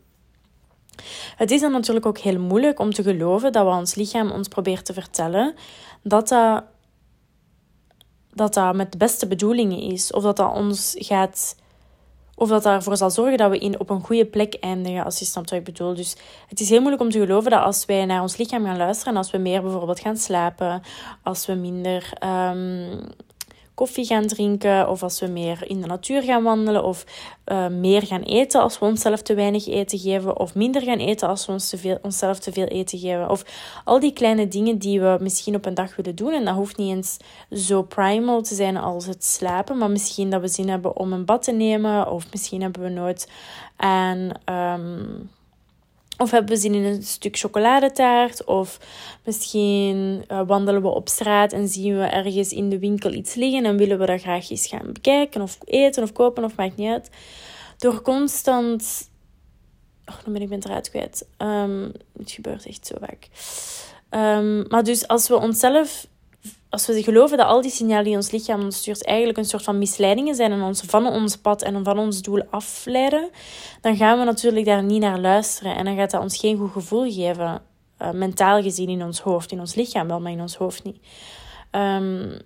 het 1.36 1.50
is 1.50 1.60
dan 1.60 1.72
natuurlijk 1.72 2.06
ook 2.06 2.18
heel 2.18 2.40
moeilijk 2.40 2.78
om 2.78 2.92
te 2.92 3.02
geloven 3.02 3.52
dat 3.52 3.64
wat 3.64 3.78
ons 3.78 3.94
lichaam 3.94 4.30
ons 4.30 4.48
probeert 4.48 4.84
te 4.84 4.92
vertellen, 4.92 5.54
dat 6.02 6.28
dat, 6.28 6.64
dat, 8.32 8.54
dat 8.54 8.74
met 8.74 8.92
de 8.92 8.98
beste 8.98 9.26
bedoelingen 9.26 9.80
is 9.80 10.12
of 10.12 10.22
dat 10.22 10.36
dat 10.36 10.54
ons 10.54 10.94
gaat 10.98 11.56
of 12.38 12.48
dat 12.48 12.66
ervoor 12.66 12.96
zal 12.96 13.10
zorgen 13.10 13.38
dat 13.38 13.50
we 13.50 13.58
in, 13.58 13.80
op 13.80 13.90
een 13.90 14.04
goede 14.04 14.26
plek 14.26 14.54
eindigen, 14.54 15.04
als 15.04 15.18
je 15.18 15.24
snapt 15.24 15.50
wat 15.50 15.58
ik 15.58 15.64
bedoel. 15.64 15.94
Dus 15.94 16.16
het 16.48 16.60
is 16.60 16.68
heel 16.68 16.78
moeilijk 16.78 17.02
om 17.02 17.10
te 17.10 17.18
geloven 17.18 17.50
dat 17.50 17.62
als 17.62 17.84
wij 17.84 18.04
naar 18.04 18.22
ons 18.22 18.36
lichaam 18.36 18.64
gaan 18.64 18.76
luisteren, 18.76 19.16
als 19.16 19.30
we 19.30 19.38
meer 19.38 19.62
bijvoorbeeld 19.62 20.00
gaan 20.00 20.16
slapen, 20.16 20.82
als 21.22 21.46
we 21.46 21.54
minder 21.54 22.12
um, 22.24 23.00
koffie 23.78 24.04
gaan 24.04 24.26
drinken, 24.26 24.88
of 24.88 25.02
als 25.02 25.20
we 25.20 25.26
meer 25.26 25.64
in 25.66 25.80
de 25.80 25.86
natuur 25.86 26.22
gaan 26.22 26.42
wandelen, 26.42 26.84
of 26.84 27.04
uh, 27.46 27.68
meer 27.68 28.02
gaan 28.02 28.22
eten 28.22 28.60
als 28.60 28.78
we 28.78 28.84
onszelf 28.84 29.22
te 29.22 29.34
weinig 29.34 29.66
eten 29.66 29.98
geven, 29.98 30.38
of 30.38 30.54
minder 30.54 30.82
gaan 30.82 30.98
eten 30.98 31.28
als 31.28 31.46
we 31.46 31.52
ons 31.52 31.68
te 31.68 31.78
veel, 31.78 31.98
onszelf 32.02 32.38
te 32.38 32.52
veel 32.52 32.66
eten 32.66 32.98
geven. 32.98 33.30
Of 33.30 33.44
al 33.84 34.00
die 34.00 34.12
kleine 34.12 34.48
dingen 34.48 34.78
die 34.78 35.00
we 35.00 35.18
misschien 35.20 35.54
op 35.54 35.66
een 35.66 35.74
dag 35.74 35.96
willen 35.96 36.16
doen. 36.16 36.32
En 36.32 36.44
dat 36.44 36.54
hoeft 36.54 36.76
niet 36.76 36.94
eens 36.94 37.16
zo 37.52 37.82
primal 37.82 38.42
te 38.42 38.54
zijn 38.54 38.76
als 38.76 39.06
het 39.06 39.24
slapen, 39.24 39.78
maar 39.78 39.90
misschien 39.90 40.30
dat 40.30 40.40
we 40.40 40.48
zin 40.48 40.68
hebben 40.68 40.96
om 40.96 41.12
een 41.12 41.24
bad 41.24 41.42
te 41.42 41.52
nemen, 41.52 42.10
of 42.10 42.26
misschien 42.30 42.62
hebben 42.62 42.82
we 42.82 42.88
nooit 42.88 43.30
aan. 43.76 44.30
Um, 44.44 45.30
of 46.18 46.30
hebben 46.30 46.54
we 46.54 46.60
zin 46.60 46.74
in 46.74 46.84
een 46.84 47.02
stuk 47.02 47.36
chocoladetaart? 47.36 48.44
Of 48.44 48.78
misschien 49.24 50.24
uh, 50.28 50.40
wandelen 50.46 50.82
we 50.82 50.88
op 50.88 51.08
straat 51.08 51.52
en 51.52 51.68
zien 51.68 51.98
we 51.98 52.04
ergens 52.04 52.52
in 52.52 52.68
de 52.68 52.78
winkel 52.78 53.12
iets 53.12 53.34
liggen 53.34 53.64
en 53.64 53.76
willen 53.76 53.98
we 53.98 54.06
dat 54.06 54.20
graag 54.20 54.50
eens 54.50 54.66
gaan 54.66 54.92
bekijken 54.92 55.42
of 55.42 55.58
eten 55.64 56.02
of 56.02 56.12
kopen 56.12 56.44
of 56.44 56.56
maakt 56.56 56.76
niet 56.76 56.90
uit. 56.90 57.10
Door 57.78 58.02
constant. 58.02 59.10
Oh, 60.06 60.16
dan 60.24 60.32
ben 60.32 60.42
ik 60.42 60.48
ben 60.48 60.64
eruit 60.64 60.90
kwijt. 60.90 61.28
Um, 61.38 61.92
het 62.18 62.30
gebeurt 62.30 62.66
echt 62.66 62.86
zo 62.86 62.96
vaak. 63.00 63.28
Um, 64.10 64.64
maar 64.68 64.84
dus 64.84 65.08
als 65.08 65.28
we 65.28 65.36
onszelf 65.36 66.06
als 66.70 66.86
we 66.86 67.02
geloven 67.02 67.36
dat 67.36 67.46
al 67.46 67.62
die 67.62 67.70
signalen 67.70 68.04
die 68.04 68.16
ons 68.16 68.30
lichaam 68.30 68.62
ons 68.62 68.76
stuurt 68.76 69.04
eigenlijk 69.04 69.38
een 69.38 69.44
soort 69.44 69.62
van 69.62 69.78
misleidingen 69.78 70.34
zijn 70.34 70.52
en 70.52 70.62
ons 70.62 70.80
van 70.80 71.06
ons 71.06 71.36
pad 71.36 71.62
en 71.62 71.84
van 71.84 71.98
ons 71.98 72.22
doel 72.22 72.42
afleiden, 72.50 73.30
dan 73.80 73.96
gaan 73.96 74.18
we 74.18 74.24
natuurlijk 74.24 74.66
daar 74.66 74.82
niet 74.82 75.00
naar 75.00 75.20
luisteren 75.20 75.76
en 75.76 75.84
dan 75.84 75.96
gaat 75.96 76.10
dat 76.10 76.22
ons 76.22 76.36
geen 76.36 76.58
goed 76.58 76.72
gevoel 76.72 77.12
geven, 77.12 77.62
uh, 78.02 78.10
mentaal 78.10 78.62
gezien 78.62 78.88
in 78.88 79.02
ons 79.02 79.20
hoofd, 79.20 79.52
in 79.52 79.60
ons 79.60 79.74
lichaam 79.74 80.08
wel, 80.08 80.20
maar 80.20 80.32
in 80.32 80.40
ons 80.40 80.56
hoofd 80.56 80.84
niet. 80.84 80.98
Um, 81.70 82.38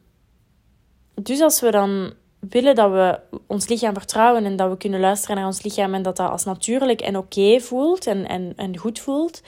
dus 1.14 1.40
als 1.40 1.60
we 1.60 1.70
dan 1.70 2.12
willen 2.48 2.74
dat 2.74 2.90
we 2.90 3.20
ons 3.46 3.68
lichaam 3.68 3.94
vertrouwen 3.94 4.44
en 4.44 4.56
dat 4.56 4.70
we 4.70 4.76
kunnen 4.76 5.00
luisteren 5.00 5.36
naar 5.36 5.46
ons 5.46 5.62
lichaam 5.62 5.94
en 5.94 6.02
dat 6.02 6.16
dat 6.16 6.30
als 6.30 6.44
natuurlijk 6.44 7.00
en 7.00 7.16
oké 7.16 7.60
voelt 7.60 8.06
en, 8.06 8.28
en, 8.28 8.52
en 8.56 8.76
goed 8.76 8.98
voelt, 8.98 9.42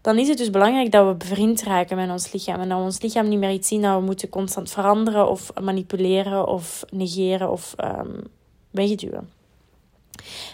dan 0.00 0.18
is 0.18 0.28
het 0.28 0.38
dus 0.38 0.50
belangrijk 0.50 0.90
dat 0.90 1.06
we 1.06 1.14
bevriend 1.14 1.62
raken 1.62 1.96
met 1.96 2.10
ons 2.10 2.32
lichaam. 2.32 2.60
En 2.60 2.68
dat 2.68 2.78
we 2.78 2.84
ons 2.84 3.00
lichaam 3.00 3.28
niet 3.28 3.38
meer 3.38 3.50
iets 3.50 3.68
zien 3.68 3.82
dat 3.82 3.98
we 3.98 4.04
moeten 4.04 4.28
constant 4.28 4.70
veranderen 4.70 5.28
of 5.28 5.52
manipuleren 5.60 6.46
of 6.46 6.84
negeren 6.90 7.50
of 7.50 7.74
um, 7.84 8.20
wegduwen. 8.70 9.30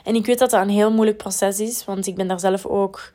En 0.05 0.15
ik 0.15 0.27
weet 0.27 0.39
dat 0.39 0.51
dat 0.51 0.63
een 0.63 0.69
heel 0.69 0.93
moeilijk 0.93 1.17
proces 1.17 1.61
is, 1.61 1.85
want 1.85 2.07
ik 2.07 2.15
ben 2.15 2.29
daar 2.29 2.41
zelf 2.41 2.67
ook. 2.67 3.13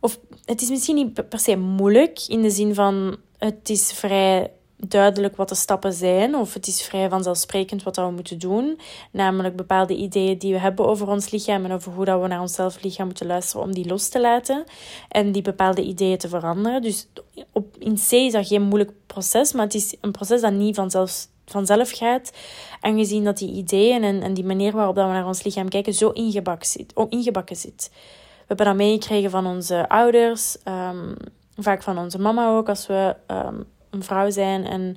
Of 0.00 0.18
het 0.44 0.62
is 0.62 0.68
misschien 0.68 0.94
niet 0.94 1.28
per 1.28 1.38
se 1.38 1.56
moeilijk 1.56 2.20
in 2.28 2.42
de 2.42 2.50
zin 2.50 2.74
van 2.74 3.16
het 3.38 3.68
is 3.68 3.92
vrij 3.92 4.50
duidelijk 4.88 5.36
wat 5.36 5.48
de 5.48 5.54
stappen 5.54 5.92
zijn, 5.92 6.34
of 6.34 6.54
het 6.54 6.66
is 6.66 6.82
vrij 6.82 7.08
vanzelfsprekend 7.08 7.82
wat 7.82 7.96
we 7.96 8.10
moeten 8.10 8.38
doen. 8.38 8.80
Namelijk 9.10 9.56
bepaalde 9.56 9.96
ideeën 9.96 10.38
die 10.38 10.52
we 10.52 10.58
hebben 10.58 10.86
over 10.86 11.08
ons 11.08 11.30
lichaam 11.30 11.64
en 11.64 11.72
over 11.72 11.92
hoe 11.92 12.04
dat 12.04 12.20
we 12.20 12.26
naar 12.26 12.40
onszelf 12.40 12.82
lichaam 12.82 13.06
moeten 13.06 13.26
luisteren 13.26 13.66
om 13.66 13.72
die 13.72 13.86
los 13.86 14.08
te 14.08 14.20
laten 14.20 14.64
en 15.08 15.32
die 15.32 15.42
bepaalde 15.42 15.82
ideeën 15.82 16.18
te 16.18 16.28
veranderen. 16.28 16.82
Dus 16.82 17.08
op, 17.52 17.76
in 17.78 17.94
C 17.94 18.10
is 18.10 18.32
dat 18.32 18.46
geen 18.46 18.62
moeilijk 18.62 18.92
proces, 19.06 19.52
maar 19.52 19.64
het 19.64 19.74
is 19.74 19.96
een 20.00 20.12
proces 20.12 20.40
dat 20.40 20.52
niet 20.52 20.76
vanzelf, 20.76 21.26
vanzelf 21.46 21.90
gaat. 21.90 22.32
Aangezien 22.80 23.24
dat 23.24 23.38
die 23.38 23.52
ideeën 23.52 24.02
en, 24.02 24.22
en 24.22 24.34
die 24.34 24.44
manier 24.44 24.72
waarop 24.72 24.94
dat 24.94 25.06
we 25.06 25.12
naar 25.12 25.26
ons 25.26 25.42
lichaam 25.42 25.68
kijken 25.68 25.94
zo 25.94 26.10
ingebakken 26.10 26.68
zit. 26.68 26.94
Oh, 26.94 27.06
ingebakken 27.08 27.56
zit. 27.56 27.90
We 27.92 28.44
hebben 28.46 28.66
dat 28.66 28.76
meegekregen 28.76 29.30
van 29.30 29.46
onze 29.46 29.88
ouders, 29.88 30.56
um, 30.64 31.14
vaak 31.56 31.82
van 31.82 31.98
onze 31.98 32.18
mama 32.18 32.56
ook, 32.56 32.68
als 32.68 32.86
we 32.86 33.16
um, 33.26 33.64
een 33.94 34.02
vrouw 34.02 34.30
zijn. 34.30 34.66
En 34.66 34.96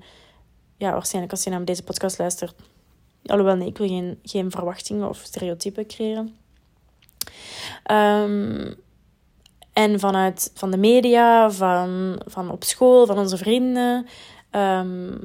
ja, 0.77 0.91
waarschijnlijk 0.91 1.33
als 1.33 1.43
je 1.43 1.49
naar 1.49 1.65
deze 1.65 1.83
podcast 1.83 2.17
luistert. 2.17 2.55
Alhoewel, 3.25 3.55
nee, 3.55 3.67
ik 3.67 3.77
wil 3.77 3.87
geen, 3.87 4.19
geen 4.23 4.51
verwachtingen 4.51 5.09
of 5.09 5.17
stereotypen 5.17 5.87
creëren. 5.87 6.35
Um, 7.91 8.75
En 9.73 9.99
vanuit 9.99 10.51
van 10.53 10.71
de 10.71 10.77
media, 10.77 11.51
van, 11.51 12.21
van 12.25 12.51
op 12.51 12.63
school, 12.63 13.05
van 13.05 13.17
onze 13.17 13.37
vrienden. 13.37 14.07
Ehm, 14.51 15.17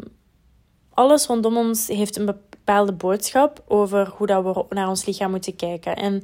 alles 0.95 1.27
rondom 1.27 1.57
ons 1.57 1.87
heeft 1.87 2.17
een 2.17 2.27
bepaalde 2.27 2.93
boodschap 2.93 3.63
over 3.67 4.13
hoe 4.17 4.27
dat 4.27 4.45
we 4.45 4.65
naar 4.69 4.89
ons 4.89 5.05
lichaam 5.05 5.31
moeten 5.31 5.57
kijken. 5.57 5.97
En 5.97 6.23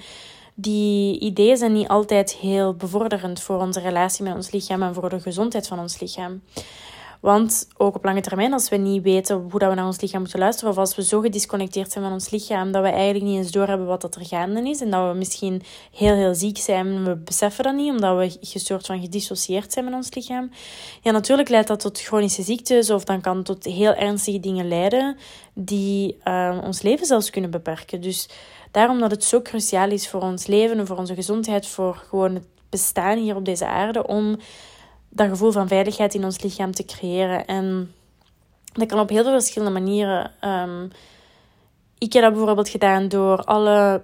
die 0.54 1.20
ideeën 1.20 1.56
zijn 1.56 1.72
niet 1.72 1.88
altijd 1.88 2.34
heel 2.34 2.74
bevorderend 2.74 3.40
voor 3.40 3.60
onze 3.60 3.80
relatie 3.80 4.24
met 4.24 4.34
ons 4.34 4.50
lichaam 4.50 4.82
en 4.82 4.94
voor 4.94 5.08
de 5.08 5.20
gezondheid 5.20 5.66
van 5.66 5.78
ons 5.78 6.00
lichaam. 6.00 6.42
Want 7.20 7.68
ook 7.76 7.94
op 7.94 8.04
lange 8.04 8.20
termijn, 8.20 8.52
als 8.52 8.68
we 8.68 8.76
niet 8.76 9.02
weten 9.02 9.36
hoe 9.50 9.58
dat 9.58 9.68
we 9.68 9.74
naar 9.74 9.86
ons 9.86 10.00
lichaam 10.00 10.20
moeten 10.20 10.38
luisteren, 10.38 10.70
of 10.70 10.78
als 10.78 10.96
we 10.96 11.04
zo 11.04 11.20
gedisconnecteerd 11.20 11.92
zijn 11.92 12.04
van 12.04 12.12
ons 12.12 12.30
lichaam 12.30 12.72
dat 12.72 12.82
we 12.82 12.88
eigenlijk 12.88 13.24
niet 13.24 13.36
eens 13.36 13.50
doorhebben 13.50 13.86
wat 13.86 14.00
dat 14.00 14.14
er 14.14 14.26
gaande 14.26 14.68
is, 14.68 14.80
en 14.80 14.90
dat 14.90 15.10
we 15.12 15.18
misschien 15.18 15.62
heel, 15.92 16.14
heel 16.14 16.34
ziek 16.34 16.58
zijn, 16.58 17.04
we 17.04 17.16
beseffen 17.16 17.64
dat 17.64 17.74
niet, 17.74 17.90
omdat 17.90 18.16
we 18.16 18.36
gestoord 18.40 18.86
van 18.86 19.00
gedissocieerd 19.00 19.72
zijn 19.72 19.84
met 19.84 19.94
ons 19.94 20.14
lichaam. 20.14 20.50
Ja, 21.02 21.10
natuurlijk 21.10 21.48
leidt 21.48 21.68
dat 21.68 21.80
tot 21.80 22.00
chronische 22.00 22.42
ziektes, 22.42 22.90
of 22.90 23.04
dan 23.04 23.20
kan 23.20 23.36
het 23.36 23.46
tot 23.46 23.64
heel 23.64 23.94
ernstige 23.94 24.40
dingen 24.40 24.68
leiden, 24.68 25.16
die 25.54 26.16
uh, 26.24 26.58
ons 26.64 26.82
leven 26.82 27.06
zelfs 27.06 27.30
kunnen 27.30 27.50
beperken. 27.50 28.00
Dus 28.00 28.28
daarom 28.70 28.98
dat 29.00 29.10
het 29.10 29.24
zo 29.24 29.42
cruciaal 29.42 29.90
is 29.90 30.08
voor 30.08 30.22
ons 30.22 30.46
leven 30.46 30.78
en 30.78 30.86
voor 30.86 30.98
onze 30.98 31.14
gezondheid, 31.14 31.66
voor 31.66 31.94
gewoon 32.08 32.34
het 32.34 32.46
bestaan 32.68 33.18
hier 33.18 33.36
op 33.36 33.44
deze 33.44 33.66
aarde, 33.66 34.06
om 34.06 34.36
dat 35.08 35.28
gevoel 35.28 35.52
van 35.52 35.68
veiligheid 35.68 36.14
in 36.14 36.24
ons 36.24 36.42
lichaam 36.42 36.72
te 36.72 36.84
creëren. 36.84 37.46
En 37.46 37.92
dat 38.72 38.88
kan 38.88 39.00
op 39.00 39.08
heel 39.08 39.22
veel 39.22 39.32
verschillende 39.32 39.80
manieren. 39.80 40.30
Um, 40.44 40.90
ik 41.98 42.12
heb 42.12 42.22
dat 42.22 42.32
bijvoorbeeld 42.32 42.68
gedaan 42.68 43.08
door 43.08 43.44
alle 43.44 44.02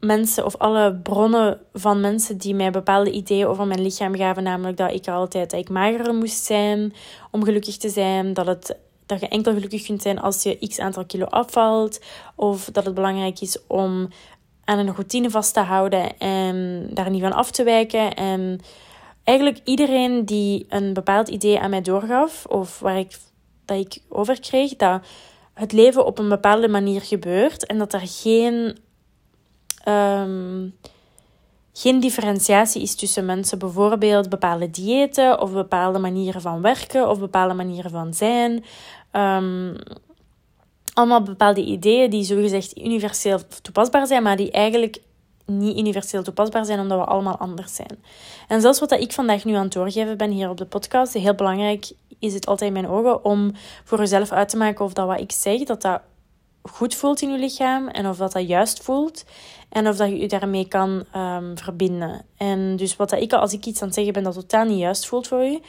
mensen 0.00 0.44
of 0.44 0.56
alle 0.56 0.94
bronnen 0.94 1.60
van 1.72 2.00
mensen 2.00 2.38
die 2.38 2.54
mij 2.54 2.70
bepaalde 2.70 3.10
ideeën 3.10 3.46
over 3.46 3.66
mijn 3.66 3.82
lichaam 3.82 4.16
gaven. 4.16 4.42
Namelijk 4.42 4.76
dat 4.76 4.92
ik 4.92 5.08
altijd 5.08 5.50
dat 5.50 5.60
ik 5.60 6.12
moest 6.12 6.44
zijn 6.44 6.92
om 7.30 7.44
gelukkig 7.44 7.76
te 7.76 7.88
zijn. 7.88 8.34
Dat, 8.34 8.46
het, 8.46 8.76
dat 9.06 9.20
je 9.20 9.28
enkel 9.28 9.52
gelukkig 9.52 9.86
kunt 9.86 10.02
zijn 10.02 10.20
als 10.20 10.42
je 10.42 10.68
x 10.68 10.78
aantal 10.78 11.04
kilo 11.04 11.24
afvalt. 11.24 12.00
Of 12.34 12.64
dat 12.64 12.84
het 12.84 12.94
belangrijk 12.94 13.40
is 13.40 13.58
om 13.66 14.08
aan 14.64 14.78
een 14.78 14.94
routine 14.94 15.30
vast 15.30 15.54
te 15.54 15.60
houden 15.60 16.18
en 16.18 16.88
daar 16.90 17.10
niet 17.10 17.22
van 17.22 17.32
af 17.32 17.50
te 17.50 17.64
wijken. 17.64 18.14
En 18.14 18.60
eigenlijk 19.24 19.60
iedereen 19.64 20.24
die 20.24 20.66
een 20.68 20.92
bepaald 20.92 21.28
idee 21.28 21.60
aan 21.60 21.70
mij 21.70 21.82
doorgaf, 21.82 22.46
of 22.46 22.78
waar 22.78 22.98
ik, 22.98 23.18
dat 23.64 23.78
ik 23.78 23.98
over 24.08 24.40
kreeg, 24.40 24.76
dat 24.76 25.02
het 25.54 25.72
leven 25.72 26.06
op 26.06 26.18
een 26.18 26.28
bepaalde 26.28 26.68
manier 26.68 27.00
gebeurt 27.00 27.66
en 27.66 27.78
dat 27.78 27.92
er 27.92 28.02
geen, 28.04 28.78
um, 29.88 30.74
geen 31.72 32.00
differentiatie 32.00 32.82
is 32.82 32.94
tussen 32.94 33.24
mensen. 33.24 33.58
Bijvoorbeeld 33.58 34.28
bepaalde 34.28 34.70
diëten, 34.70 35.40
of 35.40 35.52
bepaalde 35.52 35.98
manieren 35.98 36.40
van 36.40 36.62
werken, 36.62 37.08
of 37.08 37.18
bepaalde 37.18 37.54
manieren 37.54 37.90
van 37.90 38.14
zijn. 38.14 38.64
Um, 39.12 39.76
allemaal 40.94 41.22
bepaalde 41.22 41.64
ideeën 41.64 42.10
die 42.10 42.24
zogezegd 42.24 42.78
universeel 42.78 43.38
toepasbaar 43.62 44.06
zijn, 44.06 44.22
maar 44.22 44.36
die 44.36 44.50
eigenlijk 44.50 45.00
niet 45.46 45.78
universeel 45.78 46.22
toepasbaar 46.22 46.64
zijn, 46.64 46.80
omdat 46.80 46.98
we 46.98 47.04
allemaal 47.04 47.36
anders 47.36 47.74
zijn. 47.74 48.02
En 48.48 48.60
zelfs 48.60 48.78
wat 48.78 48.92
ik 48.92 49.12
vandaag 49.12 49.44
nu 49.44 49.54
aan 49.54 49.62
het 49.62 49.72
doorgeven 49.72 50.16
ben 50.16 50.30
hier 50.30 50.48
op 50.48 50.56
de 50.56 50.66
podcast, 50.66 51.12
heel 51.12 51.34
belangrijk 51.34 51.92
is 52.18 52.34
het 52.34 52.46
altijd 52.46 52.74
in 52.74 52.80
mijn 52.80 52.92
ogen 52.92 53.24
om 53.24 53.52
voor 53.84 53.98
jezelf 53.98 54.32
uit 54.32 54.48
te 54.48 54.56
maken 54.56 54.84
of 54.84 54.92
dat 54.92 55.06
wat 55.06 55.20
ik 55.20 55.32
zeg, 55.32 55.62
dat 55.62 55.82
dat 55.82 56.00
goed 56.62 56.94
voelt 56.94 57.22
in 57.22 57.30
je 57.30 57.38
lichaam 57.38 57.88
en 57.88 58.08
of 58.08 58.16
dat 58.16 58.32
dat 58.32 58.48
juist 58.48 58.82
voelt 58.82 59.24
en 59.68 59.88
of 59.88 59.96
dat 59.96 60.08
je 60.08 60.18
je 60.18 60.28
daarmee 60.28 60.68
kan 60.68 61.04
um, 61.16 61.58
verbinden. 61.58 62.24
En 62.36 62.76
dus 62.76 62.96
wat 62.96 63.10
dat 63.10 63.20
ik, 63.20 63.32
als 63.32 63.52
ik 63.52 63.66
iets 63.66 63.80
aan 63.80 63.86
het 63.86 63.96
zeggen 63.96 64.12
ben 64.12 64.22
dat 64.22 64.34
totaal 64.34 64.64
niet 64.64 64.78
juist 64.78 65.06
voelt 65.06 65.28
voor 65.28 65.42
je, 65.42 65.60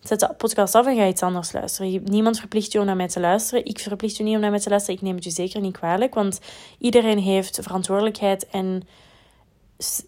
zet 0.00 0.20
de 0.20 0.34
podcast 0.36 0.74
af 0.74 0.86
en 0.86 0.96
ga 0.96 1.06
iets 1.06 1.22
anders 1.22 1.52
luisteren. 1.52 2.02
Niemand 2.04 2.38
verplicht 2.38 2.72
je 2.72 2.78
om 2.78 2.84
naar 2.84 2.96
mij 2.96 3.08
te 3.08 3.20
luisteren. 3.20 3.64
Ik 3.64 3.78
verplicht 3.78 4.16
je 4.16 4.22
niet 4.22 4.34
om 4.34 4.40
naar 4.40 4.50
mij 4.50 4.60
te 4.60 4.68
luisteren. 4.68 4.96
Ik 4.96 5.02
neem 5.02 5.14
het 5.14 5.24
je 5.24 5.30
zeker 5.30 5.60
niet 5.60 5.76
kwalijk, 5.76 6.14
want 6.14 6.40
iedereen 6.78 7.18
heeft 7.18 7.58
verantwoordelijkheid 7.62 8.48
en 8.48 8.82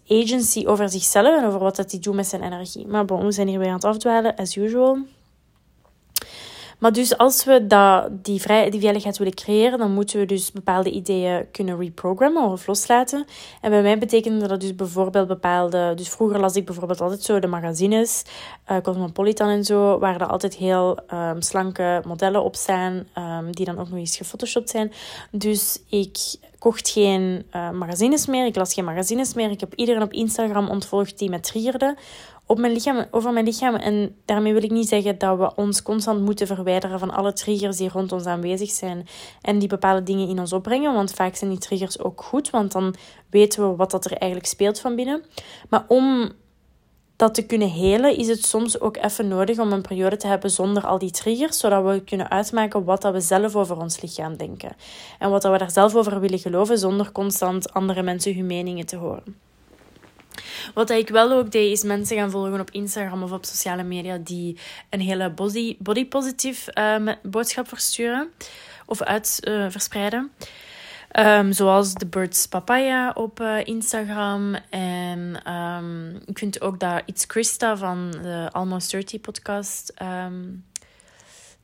agency 0.07 0.65
over 0.65 0.89
zichzelf 0.89 1.37
en 1.37 1.45
over 1.45 1.59
wat 1.59 1.75
dat 1.75 1.91
hij 1.91 1.99
doet 1.99 2.15
met 2.15 2.27
zijn 2.27 2.43
energie. 2.43 2.87
Maar 2.87 3.05
bon, 3.05 3.25
we 3.25 3.31
zijn 3.31 3.47
hier 3.47 3.59
weer 3.59 3.67
aan 3.67 3.73
het 3.73 3.83
afdwalen, 3.83 4.35
as 4.35 4.55
usual. 4.55 4.97
Maar 6.83 6.93
dus 6.93 7.17
als 7.17 7.43
we 7.43 7.67
dat, 7.67 8.09
die, 8.11 8.41
vrij, 8.41 8.69
die 8.69 8.79
veiligheid 8.79 9.17
willen 9.17 9.33
creëren, 9.33 9.77
dan 9.77 9.93
moeten 9.93 10.19
we 10.19 10.25
dus 10.25 10.51
bepaalde 10.51 10.91
ideeën 10.91 11.45
kunnen 11.51 11.77
reprogrammen 11.77 12.43
of 12.43 12.67
loslaten. 12.67 13.25
En 13.61 13.69
bij 13.69 13.81
mij 13.81 13.97
betekende 13.97 14.47
dat 14.47 14.61
dus 14.61 14.75
bijvoorbeeld 14.75 15.27
bepaalde... 15.27 15.93
Dus 15.95 16.09
vroeger 16.09 16.39
las 16.39 16.55
ik 16.55 16.65
bijvoorbeeld 16.65 17.01
altijd 17.01 17.23
zo 17.23 17.39
de 17.39 17.47
magazines, 17.47 18.23
uh, 18.71 18.77
Cosmopolitan 18.77 19.49
en 19.49 19.63
zo, 19.63 19.99
waar 19.99 20.21
er 20.21 20.27
altijd 20.27 20.55
heel 20.55 20.97
um, 21.13 21.41
slanke 21.41 22.01
modellen 22.05 22.43
op 22.43 22.55
staan, 22.55 23.03
um, 23.17 23.51
die 23.51 23.65
dan 23.65 23.79
ook 23.79 23.89
nog 23.89 23.99
eens 23.99 24.17
gefotoshopt 24.17 24.69
zijn. 24.69 24.91
Dus 25.31 25.81
ik 25.89 26.17
kocht 26.59 26.89
geen 26.89 27.45
uh, 27.55 27.69
magazines 27.69 28.25
meer, 28.25 28.45
ik 28.45 28.55
las 28.55 28.73
geen 28.73 28.85
magazines 28.85 29.33
meer. 29.33 29.51
Ik 29.51 29.59
heb 29.59 29.73
iedereen 29.73 30.01
op 30.01 30.13
Instagram 30.13 30.69
ontvolgd 30.69 31.17
die 31.19 31.29
me 31.29 31.39
triggerde 31.39 31.95
op 32.45 32.57
mijn 32.59 32.73
lichaam, 32.73 33.05
over 33.11 33.33
mijn 33.33 33.45
lichaam. 33.45 33.75
En 33.75 34.15
daarmee 34.25 34.53
wil 34.53 34.63
ik 34.63 34.71
niet 34.71 34.87
zeggen 34.87 35.17
dat 35.17 35.37
we 35.37 35.55
ons 35.55 35.81
constant 35.81 36.21
moeten 36.21 36.47
verwijderen 36.47 36.99
van 36.99 37.11
alle 37.11 37.33
triggers 37.33 37.77
die 37.77 37.89
rond 37.89 38.11
ons 38.11 38.25
aanwezig 38.25 38.69
zijn 38.69 39.07
en 39.41 39.59
die 39.59 39.67
bepaalde 39.67 40.03
dingen 40.03 40.27
in 40.27 40.39
ons 40.39 40.53
opbrengen. 40.53 40.93
Want 40.93 41.13
vaak 41.13 41.35
zijn 41.35 41.49
die 41.49 41.59
triggers 41.59 41.99
ook 41.99 42.23
goed, 42.23 42.49
want 42.49 42.71
dan 42.71 42.95
weten 43.29 43.69
we 43.69 43.75
wat 43.75 43.91
dat 43.91 44.05
er 44.05 44.17
eigenlijk 44.17 44.51
speelt 44.51 44.79
van 44.79 44.95
binnen. 44.95 45.23
Maar 45.69 45.85
om 45.87 46.31
dat 47.15 47.33
te 47.33 47.45
kunnen 47.45 47.69
helen, 47.69 48.17
is 48.17 48.27
het 48.27 48.45
soms 48.45 48.79
ook 48.79 48.97
even 48.97 49.27
nodig 49.27 49.59
om 49.59 49.71
een 49.71 49.81
periode 49.81 50.17
te 50.17 50.27
hebben 50.27 50.49
zonder 50.49 50.85
al 50.85 50.97
die 50.97 51.11
triggers, 51.11 51.59
zodat 51.59 51.83
we 51.85 52.03
kunnen 52.03 52.29
uitmaken 52.29 52.83
wat 52.83 53.01
dat 53.01 53.13
we 53.13 53.19
zelf 53.19 53.55
over 53.55 53.77
ons 53.77 54.01
lichaam 54.01 54.37
denken. 54.37 54.75
En 55.19 55.29
wat 55.29 55.41
dat 55.41 55.51
we 55.51 55.57
daar 55.57 55.71
zelf 55.71 55.95
over 55.95 56.19
willen 56.19 56.39
geloven, 56.39 56.77
zonder 56.77 57.11
constant 57.11 57.73
andere 57.73 58.01
mensen 58.01 58.35
hun 58.35 58.45
meningen 58.45 58.85
te 58.85 58.95
horen. 58.95 59.35
Wat 60.73 60.89
ik 60.89 61.09
wel 61.09 61.31
ook 61.31 61.51
deed, 61.51 61.71
is 61.71 61.83
mensen 61.83 62.17
gaan 62.17 62.31
volgen 62.31 62.59
op 62.59 62.71
Instagram 62.71 63.23
of 63.23 63.31
op 63.31 63.45
sociale 63.45 63.83
media 63.83 64.17
die 64.17 64.57
een 64.89 65.01
hele 65.01 65.29
body, 65.29 65.75
body 65.79 66.07
uh, 66.77 67.13
boodschap 67.23 67.67
versturen 67.67 68.29
of 68.85 69.01
uit 69.01 69.39
uh, 69.47 69.65
verspreiden. 69.69 70.31
Um, 71.19 71.51
zoals 71.51 71.93
de 71.93 72.05
Birds 72.05 72.47
Papaya 72.47 73.11
op 73.13 73.39
uh, 73.39 73.65
Instagram. 73.65 74.55
En 74.69 75.51
um, 75.53 76.21
ik 76.25 76.37
vind 76.37 76.61
ook 76.61 76.79
dat 76.79 77.01
It's 77.05 77.25
Krista 77.25 77.77
van 77.77 78.11
de 78.11 78.49
Almost 78.51 78.91
30 78.91 79.21
podcast. 79.21 79.93
Um, 80.01 80.65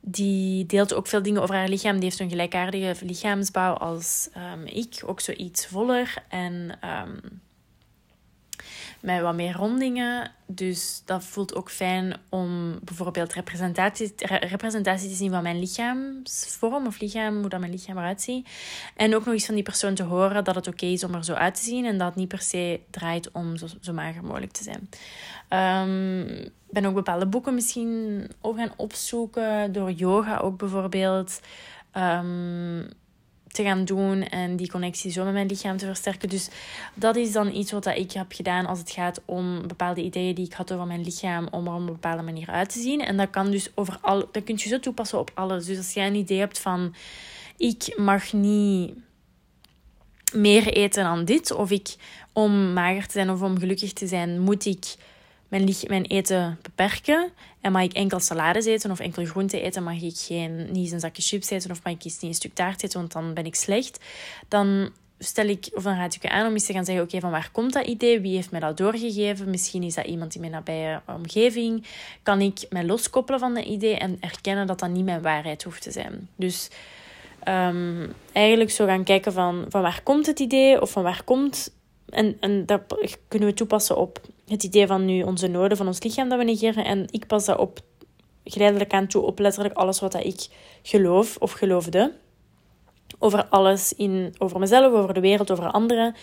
die 0.01 0.65
deelt 0.65 0.93
ook 0.93 1.07
veel 1.07 1.21
dingen 1.21 1.41
over 1.41 1.55
haar 1.55 1.69
lichaam. 1.69 1.93
Die 1.93 2.03
heeft 2.03 2.19
een 2.19 2.29
gelijkaardige 2.29 3.05
lichaamsbouw 3.05 3.73
als 3.73 4.29
ik. 4.65 5.01
Ook 5.05 5.19
zoiets 5.19 5.65
voller. 5.65 6.13
En 6.27 6.79
met 8.99 9.21
wat 9.21 9.35
meer 9.35 9.55
rondingen. 9.55 10.31
Dus 10.45 11.01
dat 11.05 11.23
voelt 11.23 11.55
ook 11.55 11.71
fijn 11.71 12.15
om 12.29 12.79
bijvoorbeeld 12.83 13.33
representatie, 13.33 14.13
representatie 14.25 15.09
te 15.09 15.15
zien 15.15 15.31
van 15.31 15.43
mijn 15.43 15.59
lichaamsvorm 15.59 16.87
of 16.87 16.99
lichaam, 16.99 17.39
hoe 17.39 17.49
dat 17.49 17.59
mijn 17.59 17.71
lichaam 17.71 17.97
eruit 17.97 18.21
ziet. 18.21 18.47
En 18.95 19.15
ook 19.15 19.25
nog 19.25 19.33
eens 19.33 19.45
van 19.45 19.55
die 19.55 19.63
persoon 19.63 19.93
te 19.93 20.03
horen 20.03 20.43
dat 20.43 20.55
het 20.55 20.67
oké 20.67 20.85
is 20.85 21.03
om 21.03 21.13
er 21.13 21.23
zo 21.23 21.33
uit 21.33 21.55
te 21.55 21.61
zien 21.61 21.85
en 21.85 21.97
dat 21.97 22.07
het 22.07 22.15
niet 22.15 22.27
per 22.27 22.41
se 22.41 22.79
draait 22.89 23.31
om 23.31 23.57
zo, 23.57 23.67
zo 23.81 23.93
mager 23.93 24.23
mogelijk 24.23 24.51
te 24.51 24.63
zijn. 24.63 24.89
Um, 25.87 26.49
ben 26.69 26.85
ook 26.85 26.93
bepaalde 26.93 27.27
boeken 27.27 27.53
misschien 27.53 28.27
ook 28.41 28.57
gaan 28.57 28.73
opzoeken, 28.75 29.71
door 29.71 29.91
yoga 29.91 30.37
ook 30.37 30.57
bijvoorbeeld. 30.57 31.39
Um, 31.97 32.87
te 33.51 33.63
gaan 33.63 33.85
doen 33.85 34.23
en 34.23 34.55
die 34.55 34.71
connectie 34.71 35.11
zo 35.11 35.23
met 35.23 35.33
mijn 35.33 35.47
lichaam 35.47 35.77
te 35.77 35.85
versterken. 35.85 36.29
Dus 36.29 36.49
dat 36.93 37.15
is 37.15 37.31
dan 37.31 37.55
iets 37.55 37.71
wat 37.71 37.85
ik 37.85 38.11
heb 38.11 38.31
gedaan 38.31 38.65
als 38.65 38.79
het 38.79 38.91
gaat 38.91 39.21
om 39.25 39.67
bepaalde 39.67 40.03
ideeën 40.03 40.35
die 40.35 40.45
ik 40.45 40.53
had 40.53 40.73
over 40.73 40.85
mijn 40.85 41.03
lichaam, 41.03 41.47
om 41.51 41.67
er 41.67 41.73
op 41.73 41.79
een 41.79 41.85
bepaalde 41.85 42.23
manier 42.23 42.49
uit 42.49 42.69
te 42.69 42.79
zien. 42.79 43.01
En 43.01 43.17
dat 43.17 43.29
kan 43.29 43.51
dus 43.51 43.69
over 43.75 43.97
al, 44.01 44.29
dat 44.31 44.43
kun 44.43 44.55
je 44.57 44.69
zo 44.69 44.79
toepassen 44.79 45.19
op 45.19 45.31
alles. 45.33 45.65
Dus 45.65 45.77
als 45.77 45.93
jij 45.93 46.07
een 46.07 46.15
idee 46.15 46.39
hebt 46.39 46.59
van 46.59 46.95
ik 47.57 47.93
mag 47.97 48.33
niet 48.33 48.93
meer 50.33 50.67
eten 50.67 51.03
dan 51.03 51.25
dit, 51.25 51.51
of 51.51 51.71
ik 51.71 51.95
om 52.33 52.73
mager 52.73 53.05
te 53.05 53.11
zijn 53.11 53.29
of 53.29 53.41
om 53.41 53.59
gelukkig 53.59 53.93
te 53.93 54.07
zijn, 54.07 54.39
moet 54.39 54.65
ik 54.65 54.95
mijn, 55.49 55.75
mijn 55.87 56.05
eten 56.05 56.59
beperken. 56.61 57.31
En 57.61 57.71
mag 57.71 57.83
ik 57.83 57.93
enkel 57.93 58.19
salades 58.19 58.65
eten 58.65 58.91
of 58.91 58.99
enkel 58.99 59.25
groente 59.25 59.61
eten, 59.61 59.83
mag 59.83 60.01
ik 60.01 60.17
geen, 60.17 60.65
niet 60.65 60.75
eens 60.75 60.91
een 60.91 60.99
zakje 60.99 61.21
chips 61.21 61.49
eten 61.49 61.71
of 61.71 61.83
mag 61.83 61.93
ik 61.93 62.03
niet 62.03 62.17
een 62.21 62.33
stuk 62.33 62.53
taart 62.53 62.83
eten, 62.83 62.99
want 62.99 63.11
dan 63.11 63.33
ben 63.33 63.45
ik 63.45 63.55
slecht. 63.55 63.99
Dan 64.47 64.91
stel 65.19 65.45
ik, 65.45 65.69
of 65.73 65.83
dan 65.83 65.95
raad 65.95 66.15
ik 66.15 66.21
je 66.21 66.29
aan 66.29 66.47
om 66.47 66.53
eens 66.53 66.65
te 66.65 66.73
gaan 66.73 66.85
zeggen, 66.85 67.03
oké, 67.03 67.19
van 67.19 67.31
waar 67.31 67.49
komt 67.51 67.73
dat 67.73 67.85
idee? 67.85 68.19
Wie 68.19 68.35
heeft 68.35 68.51
mij 68.51 68.59
dat 68.59 68.77
doorgegeven? 68.77 69.49
Misschien 69.49 69.83
is 69.83 69.95
dat 69.95 70.05
iemand 70.05 70.35
in 70.35 70.39
mijn 70.39 70.51
nabije 70.51 71.01
omgeving. 71.05 71.85
Kan 72.23 72.41
ik 72.41 72.65
mij 72.69 72.85
loskoppelen 72.85 73.39
van 73.39 73.53
dat 73.53 73.65
idee 73.65 73.97
en 73.97 74.17
erkennen 74.19 74.67
dat 74.67 74.79
dat 74.79 74.89
niet 74.89 75.05
mijn 75.05 75.21
waarheid 75.21 75.63
hoeft 75.63 75.81
te 75.81 75.91
zijn? 75.91 76.29
Dus 76.35 76.69
um, 77.47 78.13
eigenlijk 78.31 78.71
zo 78.71 78.85
gaan 78.85 79.03
kijken 79.03 79.33
van, 79.33 79.65
van 79.69 79.81
waar 79.81 80.01
komt 80.03 80.25
het 80.25 80.39
idee 80.39 80.81
of 80.81 80.91
van 80.91 81.03
waar 81.03 81.23
komt 81.23 81.71
en, 82.09 82.37
en 82.39 82.65
dat 82.65 82.81
kunnen 83.27 83.47
we 83.47 83.53
toepassen 83.53 83.97
op 83.97 84.21
het 84.47 84.63
idee 84.63 84.87
van 84.87 85.05
nu 85.05 85.23
onze 85.23 85.47
noden 85.47 85.77
van 85.77 85.87
ons 85.87 86.03
lichaam 86.03 86.29
dat 86.29 86.37
we 86.37 86.43
negeren. 86.43 86.85
En 86.85 87.05
ik 87.11 87.27
pas 87.27 87.45
dat 87.45 87.57
op 87.57 87.79
geleidelijk 88.43 88.93
aan 88.93 89.07
toe 89.07 89.21
op 89.21 89.39
letterlijk 89.39 89.75
alles 89.75 89.99
wat 89.99 90.11
dat 90.11 90.25
ik 90.25 90.47
geloof 90.81 91.37
of 91.39 91.51
geloofde. 91.51 92.13
Over 93.19 93.45
alles, 93.45 93.93
in, 93.93 94.33
over 94.37 94.59
mezelf, 94.59 94.93
over 94.93 95.13
de 95.13 95.19
wereld, 95.19 95.51
over 95.51 95.71
anderen. 95.71 96.15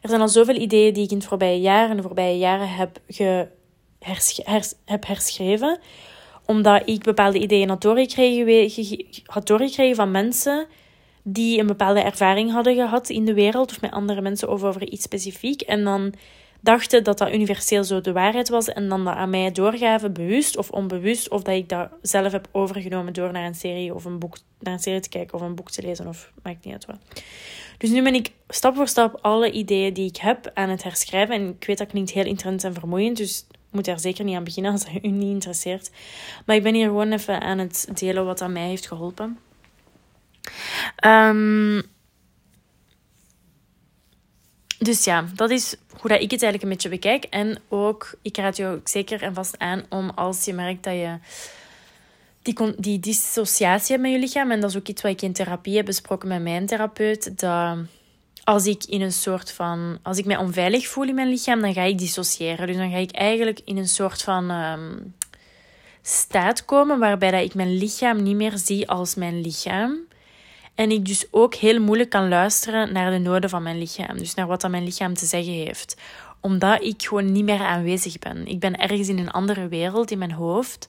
Er 0.00 0.08
zijn 0.08 0.20
al 0.20 0.28
zoveel 0.28 0.54
ideeën 0.54 0.94
die 0.94 1.04
ik 1.04 1.10
in 1.10 1.16
het 1.16 1.26
voorbije 1.26 1.60
jaar 1.60 1.90
en 1.90 1.96
de 1.96 2.02
voorbije 2.02 2.38
jaren 2.38 2.68
heb, 2.68 2.98
ge, 3.08 3.48
heb 4.84 5.06
herschreven. 5.06 5.78
Omdat 6.46 6.82
ik 6.84 7.02
bepaalde 7.02 7.38
ideeën 7.38 7.68
had 7.68 7.82
doorgekregen, 7.82 8.86
had 9.26 9.46
doorgekregen 9.46 9.96
van 9.96 10.10
mensen 10.10 10.66
die 11.26 11.60
een 11.60 11.66
bepaalde 11.66 12.00
ervaring 12.00 12.52
hadden 12.52 12.74
gehad 12.74 13.08
in 13.08 13.24
de 13.24 13.34
wereld 13.34 13.70
of 13.70 13.80
met 13.80 13.90
andere 13.90 14.20
mensen 14.20 14.48
over, 14.48 14.68
over 14.68 14.88
iets 14.88 15.02
specifiek. 15.02 15.60
En 15.60 15.84
dan 15.84 16.14
dachten 16.60 17.04
dat 17.04 17.18
dat 17.18 17.32
universeel 17.32 17.84
zo 17.84 18.00
de 18.00 18.12
waarheid 18.12 18.48
was 18.48 18.68
en 18.68 18.88
dan 18.88 19.04
dat 19.04 19.14
aan 19.14 19.30
mij 19.30 19.52
doorgaven, 19.52 20.12
bewust 20.12 20.56
of 20.56 20.70
onbewust, 20.70 21.30
of 21.30 21.42
dat 21.42 21.54
ik 21.54 21.68
dat 21.68 21.88
zelf 22.02 22.32
heb 22.32 22.48
overgenomen 22.52 23.12
door 23.12 23.32
naar 23.32 23.46
een 23.46 23.54
serie 23.54 23.94
of 23.94 24.04
een 24.04 24.18
boek 24.18 24.36
naar 24.60 24.72
een 24.72 24.78
serie 24.78 25.00
te 25.00 25.08
kijken 25.08 25.34
of 25.34 25.40
een 25.40 25.54
boek 25.54 25.70
te 25.70 25.82
lezen 25.82 26.06
of 26.06 26.32
maakt 26.42 26.64
niet 26.64 26.72
uit 26.72 26.86
wat. 26.86 26.98
Dus 27.78 27.90
nu 27.90 28.02
ben 28.02 28.14
ik 28.14 28.30
stap 28.48 28.74
voor 28.74 28.88
stap 28.88 29.18
alle 29.20 29.50
ideeën 29.50 29.94
die 29.94 30.08
ik 30.08 30.16
heb 30.16 30.50
aan 30.54 30.68
het 30.68 30.82
herschrijven. 30.82 31.34
En 31.34 31.48
ik 31.48 31.66
weet 31.66 31.78
dat 31.78 31.88
klinkt 31.88 32.10
heel 32.10 32.24
intens 32.24 32.64
en 32.64 32.74
vermoeiend, 32.74 33.16
dus 33.16 33.46
moet 33.70 33.84
daar 33.84 34.00
zeker 34.00 34.24
niet 34.24 34.36
aan 34.36 34.44
beginnen 34.44 34.72
als 34.72 34.84
dat 34.84 35.02
u 35.02 35.08
niet 35.08 35.32
interesseert. 35.32 35.90
Maar 36.46 36.56
ik 36.56 36.62
ben 36.62 36.74
hier 36.74 36.86
gewoon 36.86 37.12
even 37.12 37.40
aan 37.40 37.58
het 37.58 37.88
delen 37.94 38.24
wat 38.24 38.40
aan 38.40 38.52
mij 38.52 38.68
heeft 38.68 38.86
geholpen. 38.86 39.38
Um, 41.06 41.82
dus 44.78 45.04
ja, 45.04 45.24
dat 45.34 45.50
is 45.50 45.76
hoe 46.00 46.10
dat 46.10 46.20
ik 46.20 46.30
het 46.30 46.42
eigenlijk 46.42 46.62
een 46.62 46.68
beetje 46.68 46.88
bekijk. 46.88 47.24
En 47.24 47.58
ook, 47.68 48.14
ik 48.22 48.36
raad 48.36 48.56
je 48.56 48.66
ook 48.66 48.88
zeker 48.88 49.22
en 49.22 49.34
vast 49.34 49.58
aan 49.58 49.84
om 49.88 50.10
als 50.10 50.44
je 50.44 50.52
merkt 50.52 50.84
dat 50.84 50.94
je 50.94 51.18
die, 52.42 52.74
die 52.76 53.00
dissociatie 53.00 53.90
hebt 53.90 54.02
met 54.02 54.12
je 54.12 54.18
lichaam. 54.18 54.50
En 54.50 54.60
dat 54.60 54.70
is 54.70 54.76
ook 54.76 54.88
iets 54.88 55.02
wat 55.02 55.12
ik 55.12 55.22
in 55.22 55.32
therapie 55.32 55.76
heb 55.76 55.84
besproken 55.84 56.28
met 56.28 56.42
mijn 56.42 56.66
therapeut. 56.66 57.38
Dat 57.38 57.78
als 58.44 58.66
ik 58.66 58.84
in 58.84 59.00
een 59.00 59.12
soort 59.12 59.52
van. 59.52 59.98
Als 60.02 60.18
ik 60.18 60.24
mij 60.24 60.36
onveilig 60.36 60.86
voel 60.86 61.08
in 61.08 61.14
mijn 61.14 61.28
lichaam, 61.28 61.60
dan 61.60 61.74
ga 61.74 61.82
ik 61.82 61.98
dissociëren. 61.98 62.66
Dus 62.66 62.76
dan 62.76 62.90
ga 62.90 62.96
ik 62.96 63.10
eigenlijk 63.10 63.60
in 63.64 63.76
een 63.76 63.88
soort 63.88 64.22
van. 64.22 64.50
Um, 64.50 65.14
staat 66.06 66.64
komen 66.64 66.98
waarbij 66.98 67.30
dat 67.30 67.42
ik 67.42 67.54
mijn 67.54 67.76
lichaam 67.76 68.22
niet 68.22 68.36
meer 68.36 68.58
zie 68.58 68.88
als 68.88 69.14
mijn 69.14 69.40
lichaam. 69.40 69.98
En 70.74 70.90
ik 70.90 71.04
dus 71.04 71.26
ook 71.30 71.54
heel 71.54 71.80
moeilijk 71.80 72.10
kan 72.10 72.28
luisteren 72.28 72.92
naar 72.92 73.10
de 73.10 73.18
noden 73.18 73.50
van 73.50 73.62
mijn 73.62 73.78
lichaam. 73.78 74.18
Dus 74.18 74.34
naar 74.34 74.46
wat 74.46 74.60
dat 74.60 74.70
mijn 74.70 74.84
lichaam 74.84 75.14
te 75.14 75.26
zeggen 75.26 75.52
heeft. 75.52 75.96
Omdat 76.40 76.82
ik 76.82 77.02
gewoon 77.02 77.32
niet 77.32 77.44
meer 77.44 77.60
aanwezig 77.60 78.18
ben. 78.18 78.46
Ik 78.46 78.60
ben 78.60 78.76
ergens 78.76 79.08
in 79.08 79.18
een 79.18 79.30
andere 79.30 79.68
wereld 79.68 80.10
in 80.10 80.18
mijn 80.18 80.32
hoofd. 80.32 80.88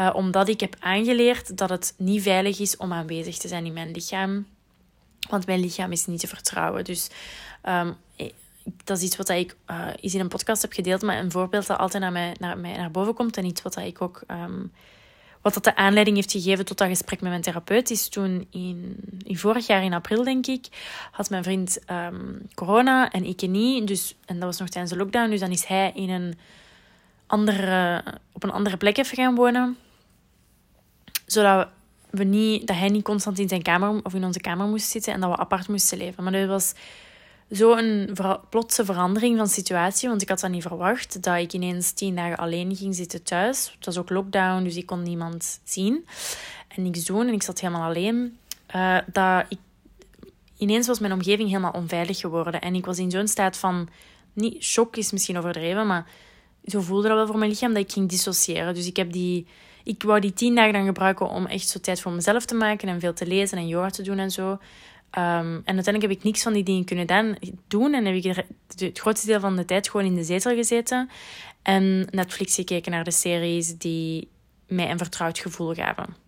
Uh, 0.00 0.10
omdat 0.14 0.48
ik 0.48 0.60
heb 0.60 0.76
aangeleerd 0.78 1.56
dat 1.56 1.68
het 1.68 1.94
niet 1.96 2.22
veilig 2.22 2.60
is 2.60 2.76
om 2.76 2.92
aanwezig 2.92 3.36
te 3.36 3.48
zijn 3.48 3.66
in 3.66 3.72
mijn 3.72 3.90
lichaam. 3.90 4.46
Want 5.28 5.46
mijn 5.46 5.60
lichaam 5.60 5.92
is 5.92 6.06
niet 6.06 6.20
te 6.20 6.26
vertrouwen. 6.26 6.84
Dus 6.84 7.10
um, 7.68 7.96
dat 8.84 8.96
is 8.96 9.02
iets 9.02 9.16
wat 9.16 9.28
ik 9.28 9.56
uh, 9.70 9.86
in 10.00 10.20
een 10.20 10.28
podcast 10.28 10.62
heb 10.62 10.72
gedeeld. 10.72 11.02
Maar 11.02 11.18
een 11.18 11.30
voorbeeld 11.30 11.66
dat 11.66 11.78
altijd 11.78 12.02
naar 12.02 12.12
mij 12.12 12.36
naar, 12.38 12.58
mij 12.58 12.76
naar 12.76 12.90
boven 12.90 13.14
komt. 13.14 13.36
En 13.36 13.44
iets 13.44 13.62
wat 13.62 13.76
ik 13.76 14.02
ook 14.02 14.22
um, 14.30 14.72
wat 15.42 15.54
dat 15.54 15.64
de 15.64 15.76
aanleiding 15.76 16.16
heeft 16.16 16.32
gegeven 16.32 16.64
tot 16.64 16.78
dat 16.78 16.88
gesprek 16.88 17.20
met 17.20 17.30
mijn 17.30 17.42
therapeut 17.42 17.90
is 17.90 18.08
toen 18.08 18.46
in, 18.50 18.96
in 19.24 19.38
vorig 19.38 19.66
jaar 19.66 19.84
in 19.84 19.92
april, 19.92 20.24
denk 20.24 20.46
ik, 20.46 20.66
had 21.10 21.30
mijn 21.30 21.42
vriend 21.42 21.78
um, 21.90 22.40
corona 22.54 23.10
en 23.10 23.24
ik 23.24 23.40
niet. 23.40 23.86
Dus, 23.86 24.16
en 24.24 24.34
dat 24.34 24.44
was 24.44 24.58
nog 24.58 24.68
tijdens 24.68 24.92
de 24.92 24.98
lockdown. 24.98 25.30
Dus 25.30 25.40
dan 25.40 25.50
is 25.50 25.64
hij 25.64 25.92
in 25.94 26.10
een 26.10 26.38
andere, 27.26 28.02
op 28.32 28.42
een 28.42 28.52
andere 28.52 28.76
plek 28.76 28.98
even 28.98 29.16
gaan 29.16 29.34
wonen. 29.34 29.76
Zodat 31.26 31.68
we 32.10 32.24
niet, 32.24 32.66
dat 32.66 32.76
hij 32.76 32.88
niet 32.88 33.04
constant 33.04 33.38
in 33.38 33.48
zijn 33.48 33.62
kamer 33.62 34.00
of 34.02 34.14
in 34.14 34.24
onze 34.24 34.40
kamer 34.40 34.66
moest 34.66 34.88
zitten 34.88 35.12
en 35.12 35.20
dat 35.20 35.30
we 35.30 35.36
apart 35.36 35.68
moesten 35.68 35.98
leven. 35.98 36.22
Maar 36.24 36.32
dat 36.32 36.48
was 36.48 36.74
zo'n 37.52 38.10
ver 38.12 38.40
plotse 38.48 38.84
verandering 38.84 39.36
van 39.36 39.48
situatie, 39.48 40.08
want 40.08 40.22
ik 40.22 40.28
had 40.28 40.40
dat 40.40 40.50
niet 40.50 40.62
verwacht, 40.62 41.22
dat 41.22 41.36
ik 41.38 41.52
ineens 41.52 41.92
tien 41.92 42.14
dagen 42.14 42.36
alleen 42.36 42.76
ging 42.76 42.94
zitten 42.94 43.22
thuis. 43.22 43.72
Het 43.76 43.84
was 43.84 43.98
ook 43.98 44.10
lockdown, 44.10 44.64
dus 44.64 44.76
ik 44.76 44.86
kon 44.86 45.02
niemand 45.02 45.60
zien 45.64 46.06
en 46.68 46.82
niks 46.82 47.04
doen 47.04 47.26
en 47.26 47.32
ik 47.32 47.42
zat 47.42 47.60
helemaal 47.60 47.88
alleen. 47.88 48.38
Uh, 48.74 48.98
dat 49.12 49.44
ik, 49.48 49.58
ineens 50.56 50.86
was 50.86 50.98
mijn 50.98 51.12
omgeving 51.12 51.48
helemaal 51.48 51.72
onveilig 51.72 52.18
geworden 52.18 52.60
en 52.60 52.74
ik 52.74 52.84
was 52.84 52.98
in 52.98 53.10
zo'n 53.10 53.28
staat 53.28 53.56
van, 53.56 53.88
niet 54.32 54.62
shock 54.62 54.96
is 54.96 55.12
misschien 55.12 55.38
overdreven, 55.38 55.86
maar 55.86 56.06
zo 56.64 56.80
voelde 56.80 57.08
dat 57.08 57.16
wel 57.16 57.26
voor 57.26 57.38
mijn 57.38 57.50
lichaam 57.50 57.72
dat 57.72 57.82
ik 57.82 57.92
ging 57.92 58.08
dissociëren. 58.08 58.74
Dus 58.74 58.86
ik 58.86 58.96
heb 58.96 59.12
die... 59.12 59.46
Ik 59.84 60.02
wou 60.02 60.20
die 60.20 60.32
tien 60.32 60.54
dagen 60.54 60.72
dan 60.72 60.84
gebruiken 60.84 61.28
om 61.28 61.46
echt 61.46 61.68
zo 61.68 61.80
tijd 61.80 62.00
voor 62.00 62.12
mezelf 62.12 62.44
te 62.44 62.54
maken 62.54 62.88
en 62.88 63.00
veel 63.00 63.12
te 63.12 63.26
lezen 63.26 63.58
en 63.58 63.66
yoga 63.66 63.90
te 63.90 64.02
doen 64.02 64.18
en 64.18 64.30
zo. 64.30 64.58
Um, 65.18 65.62
en 65.64 65.74
uiteindelijk 65.74 66.02
heb 66.02 66.10
ik 66.10 66.22
niks 66.22 66.42
van 66.42 66.52
die 66.52 66.62
dingen 66.62 66.84
kunnen 66.84 67.38
doen. 67.68 67.94
En 67.94 68.04
heb 68.04 68.14
ik 68.14 68.44
het 68.76 68.98
grootste 68.98 69.26
deel 69.26 69.40
van 69.40 69.56
de 69.56 69.64
tijd 69.64 69.88
gewoon 69.88 70.06
in 70.06 70.14
de 70.14 70.24
zetel 70.24 70.54
gezeten. 70.54 71.10
En 71.62 72.06
Netflix 72.10 72.54
gekeken 72.54 72.92
naar 72.92 73.04
de 73.04 73.10
series 73.10 73.78
die 73.78 74.28
mij 74.66 74.90
een 74.90 74.98
vertrouwd 74.98 75.38
gevoel 75.38 75.74
gaven. 75.74 76.21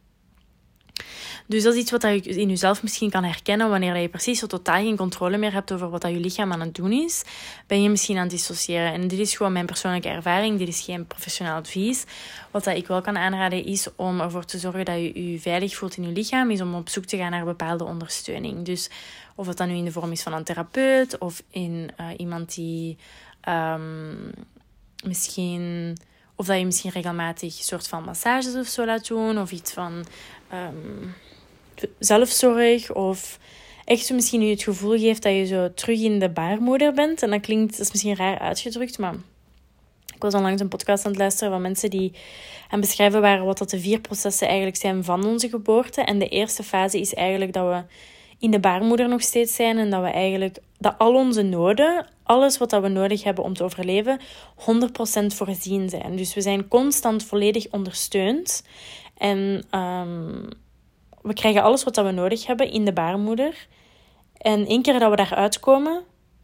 Dus 1.46 1.62
dat 1.62 1.74
is 1.74 1.80
iets 1.80 1.90
wat 1.90 2.02
je 2.02 2.20
in 2.20 2.48
jezelf 2.48 2.82
misschien 2.82 3.10
kan 3.10 3.24
herkennen 3.24 3.68
wanneer 3.68 3.96
je 3.96 4.08
precies 4.08 4.38
zo 4.38 4.46
totaal 4.46 4.82
geen 4.82 4.96
controle 4.96 5.36
meer 5.36 5.52
hebt 5.52 5.72
over 5.72 5.90
wat 5.90 6.00
dat 6.00 6.10
je 6.10 6.18
lichaam 6.18 6.52
aan 6.52 6.60
het 6.60 6.74
doen 6.74 6.92
is. 6.92 7.22
Ben 7.66 7.82
je 7.82 7.88
misschien 7.88 8.16
aan 8.16 8.22
het 8.22 8.30
dissociëren. 8.30 8.92
En 8.92 9.08
dit 9.08 9.18
is 9.18 9.36
gewoon 9.36 9.52
mijn 9.52 9.66
persoonlijke 9.66 10.08
ervaring. 10.08 10.58
Dit 10.58 10.68
is 10.68 10.80
geen 10.80 11.06
professioneel 11.06 11.54
advies. 11.54 12.04
Wat 12.50 12.64
dat 12.64 12.76
ik 12.76 12.86
wel 12.86 13.00
kan 13.00 13.16
aanraden 13.16 13.64
is 13.64 13.88
om 13.96 14.20
ervoor 14.20 14.44
te 14.44 14.58
zorgen 14.58 14.84
dat 14.84 14.94
je 14.94 15.32
je 15.32 15.40
veilig 15.40 15.76
voelt 15.76 15.96
in 15.96 16.02
je 16.02 16.12
lichaam. 16.12 16.50
Is 16.50 16.60
om 16.60 16.74
op 16.74 16.88
zoek 16.88 17.04
te 17.04 17.16
gaan 17.16 17.30
naar 17.30 17.44
bepaalde 17.44 17.84
ondersteuning. 17.84 18.64
Dus 18.64 18.90
of 19.34 19.46
het 19.46 19.56
dan 19.56 19.68
nu 19.68 19.74
in 19.74 19.84
de 19.84 19.92
vorm 19.92 20.12
is 20.12 20.22
van 20.22 20.32
een 20.32 20.44
therapeut 20.44 21.18
of 21.18 21.42
in 21.50 21.90
uh, 22.00 22.06
iemand 22.16 22.54
die 22.54 22.96
um, 23.48 24.30
misschien 25.04 25.96
of 26.36 26.46
dat 26.46 26.58
je 26.58 26.64
misschien 26.64 26.90
regelmatig 26.90 27.58
een 27.58 27.64
soort 27.64 27.88
van 27.88 28.04
massages 28.04 28.54
of 28.54 28.66
zo 28.66 28.84
laat 28.84 29.06
doen. 29.06 29.38
Of 29.38 29.52
iets 29.52 29.72
van 29.72 30.04
um, 30.52 31.14
zelfzorg. 31.98 32.92
Of 32.92 33.38
echt 33.84 34.06
zo 34.06 34.14
misschien 34.14 34.42
je 34.42 34.50
het 34.50 34.62
gevoel 34.62 34.98
geeft 34.98 35.22
dat 35.22 35.32
je 35.32 35.46
zo 35.46 35.74
terug 35.74 36.00
in 36.00 36.18
de 36.18 36.30
baarmoeder 36.30 36.92
bent. 36.92 37.22
En 37.22 37.30
dat 37.30 37.40
klinkt, 37.40 37.80
is 37.80 37.90
misschien 37.90 38.16
raar 38.16 38.38
uitgedrukt, 38.38 38.98
maar 38.98 39.14
ik 40.14 40.22
was 40.22 40.34
onlangs 40.34 40.60
een 40.60 40.68
podcast 40.68 41.04
aan 41.04 41.10
het 41.10 41.20
luisteren 41.20 41.52
van 41.52 41.62
mensen 41.62 41.90
die 41.90 42.12
aan 42.68 42.80
beschrijven 42.80 43.20
waren 43.20 43.44
wat 43.44 43.58
dat 43.58 43.70
de 43.70 43.80
vier 43.80 44.00
processen 44.00 44.46
eigenlijk 44.46 44.76
zijn 44.76 45.04
van 45.04 45.24
onze 45.26 45.48
geboorte. 45.48 46.00
En 46.02 46.18
de 46.18 46.28
eerste 46.28 46.62
fase 46.62 47.00
is 47.00 47.14
eigenlijk 47.14 47.52
dat 47.52 47.68
we 47.68 47.82
in 48.38 48.50
de 48.50 48.60
baarmoeder 48.60 49.08
nog 49.08 49.22
steeds 49.22 49.54
zijn 49.54 49.78
en 49.78 49.90
dat 49.90 50.02
we 50.02 50.08
eigenlijk 50.08 50.58
dat 50.84 50.94
al 50.98 51.14
onze 51.14 51.42
noden, 51.42 52.06
alles 52.22 52.58
wat 52.58 52.70
we 52.70 52.88
nodig 52.88 53.24
hebben 53.24 53.44
om 53.44 53.54
te 53.54 53.64
overleven, 53.64 54.20
100% 54.20 54.22
voorzien 55.26 55.88
zijn. 55.88 56.16
Dus 56.16 56.34
we 56.34 56.40
zijn 56.40 56.68
constant 56.68 57.24
volledig 57.24 57.66
ondersteund 57.70 58.64
en 59.16 59.64
um, 59.70 60.48
we 61.22 61.32
krijgen 61.32 61.62
alles 61.62 61.84
wat 61.84 61.96
we 61.96 62.10
nodig 62.10 62.46
hebben 62.46 62.70
in 62.70 62.84
de 62.84 62.92
baarmoeder. 62.92 63.66
En 64.36 64.66
één 64.66 64.82
keer 64.82 64.98
dat 64.98 65.10
we 65.10 65.16
daar 65.16 65.34
uitkomen, 65.34 66.02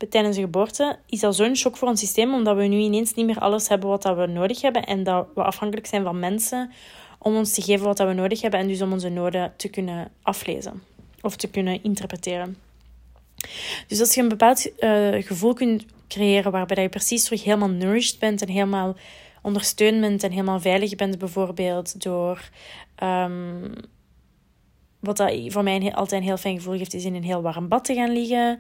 tijdens 0.09 0.37
de 0.37 0.43
geboorte, 0.43 0.99
is 1.07 1.21
dat 1.21 1.37
zo'n 1.37 1.57
shock 1.57 1.77
voor 1.77 1.89
ons 1.89 2.01
systeem, 2.01 2.35
omdat 2.35 2.57
we 2.57 2.63
nu 2.63 2.77
ineens 2.77 3.15
niet 3.15 3.27
meer 3.27 3.39
alles 3.39 3.69
hebben 3.69 3.89
wat 3.89 4.05
we 4.05 4.27
nodig 4.27 4.61
hebben 4.61 4.85
en 4.85 5.03
dat 5.03 5.27
we 5.35 5.43
afhankelijk 5.43 5.87
zijn 5.87 6.03
van 6.03 6.19
mensen 6.19 6.71
om 7.19 7.37
ons 7.37 7.55
te 7.55 7.63
geven 7.63 7.87
wat 7.87 7.99
we 7.99 8.13
nodig 8.13 8.41
hebben 8.41 8.61
en 8.61 8.69
dus 8.69 8.83
om 8.83 8.93
onze 8.93 9.09
noden 9.09 9.53
te 9.57 9.69
kunnen 9.69 10.11
aflezen 10.23 10.83
of 11.21 11.37
te 11.37 11.51
kunnen 11.51 11.83
interpreteren. 11.83 12.57
Dus 13.87 14.01
als 14.01 14.15
je 14.15 14.23
een 14.23 14.29
bepaald 14.29 14.71
uh, 14.81 15.23
gevoel 15.23 15.55
kunt 15.55 15.85
creëren 16.09 16.53
waarbij 16.53 16.83
je 16.83 16.89
precies 16.89 17.25
terug 17.25 17.45
helemaal 17.45 17.71
nourished 17.71 18.19
bent 18.19 18.43
en 18.43 18.49
helemaal 18.49 18.97
ondersteund 19.43 20.01
bent 20.01 20.23
en 20.23 20.31
helemaal 20.31 20.61
veilig 20.61 20.95
bent, 20.95 21.19
bijvoorbeeld 21.19 22.03
door. 22.03 22.51
Um, 23.03 23.73
wat 25.01 25.17
dat 25.17 25.33
voor 25.47 25.63
mij 25.63 25.93
altijd 25.95 26.21
een 26.21 26.27
heel 26.27 26.37
fijn 26.37 26.57
gevoel 26.57 26.77
geeft, 26.77 26.95
is 26.95 27.05
in 27.05 27.15
een 27.15 27.25
heel 27.25 27.43
warm 27.43 27.69
bad 27.69 27.85
te 27.85 27.95
gaan 27.95 28.13
liggen. 28.13 28.59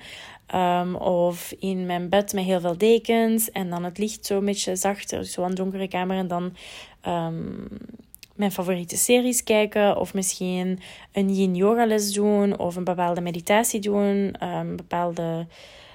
Um, 0.54 0.94
of 0.94 1.52
in 1.59 1.86
mijn 1.86 2.09
bed 2.09 2.32
met 2.32 2.44
heel 2.44 2.61
veel 2.61 2.78
dekens. 2.78 3.50
En 3.50 3.70
dan 3.70 3.84
het 3.84 3.98
licht 3.98 4.26
zo 4.26 4.38
een 4.38 4.44
beetje 4.44 4.76
zachter, 4.76 5.24
zo 5.24 5.42
een 5.42 5.54
donkere 5.54 5.88
kamer. 5.88 6.16
En 6.16 6.28
dan 6.28 6.57
um, 7.07 7.68
mijn 8.41 8.53
favoriete 8.53 8.97
series 8.97 9.45
kijken. 9.45 9.97
Of 9.97 10.14
misschien 10.14 10.80
een 11.12 11.34
yin 11.34 11.55
yoga 11.55 11.86
les 11.86 12.12
doen. 12.12 12.59
Of 12.59 12.76
een 12.76 12.84
bepaalde 12.84 13.20
meditatie 13.20 13.80
doen. 13.80 14.34
Um, 14.43 14.76
bepaalde 14.76 15.47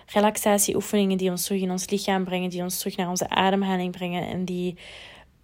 relaxatieoefeningen 0.06 1.18
die 1.18 1.30
ons 1.30 1.46
terug 1.46 1.62
in 1.62 1.72
ons 1.72 1.90
lichaam 1.90 2.24
brengen. 2.24 2.50
Die 2.50 2.62
ons 2.62 2.78
terug 2.78 2.98
naar 2.98 3.10
onze 3.10 3.30
ademhaling 3.30 3.92
brengen. 3.92 4.28
En 4.28 4.46
die 4.46 4.76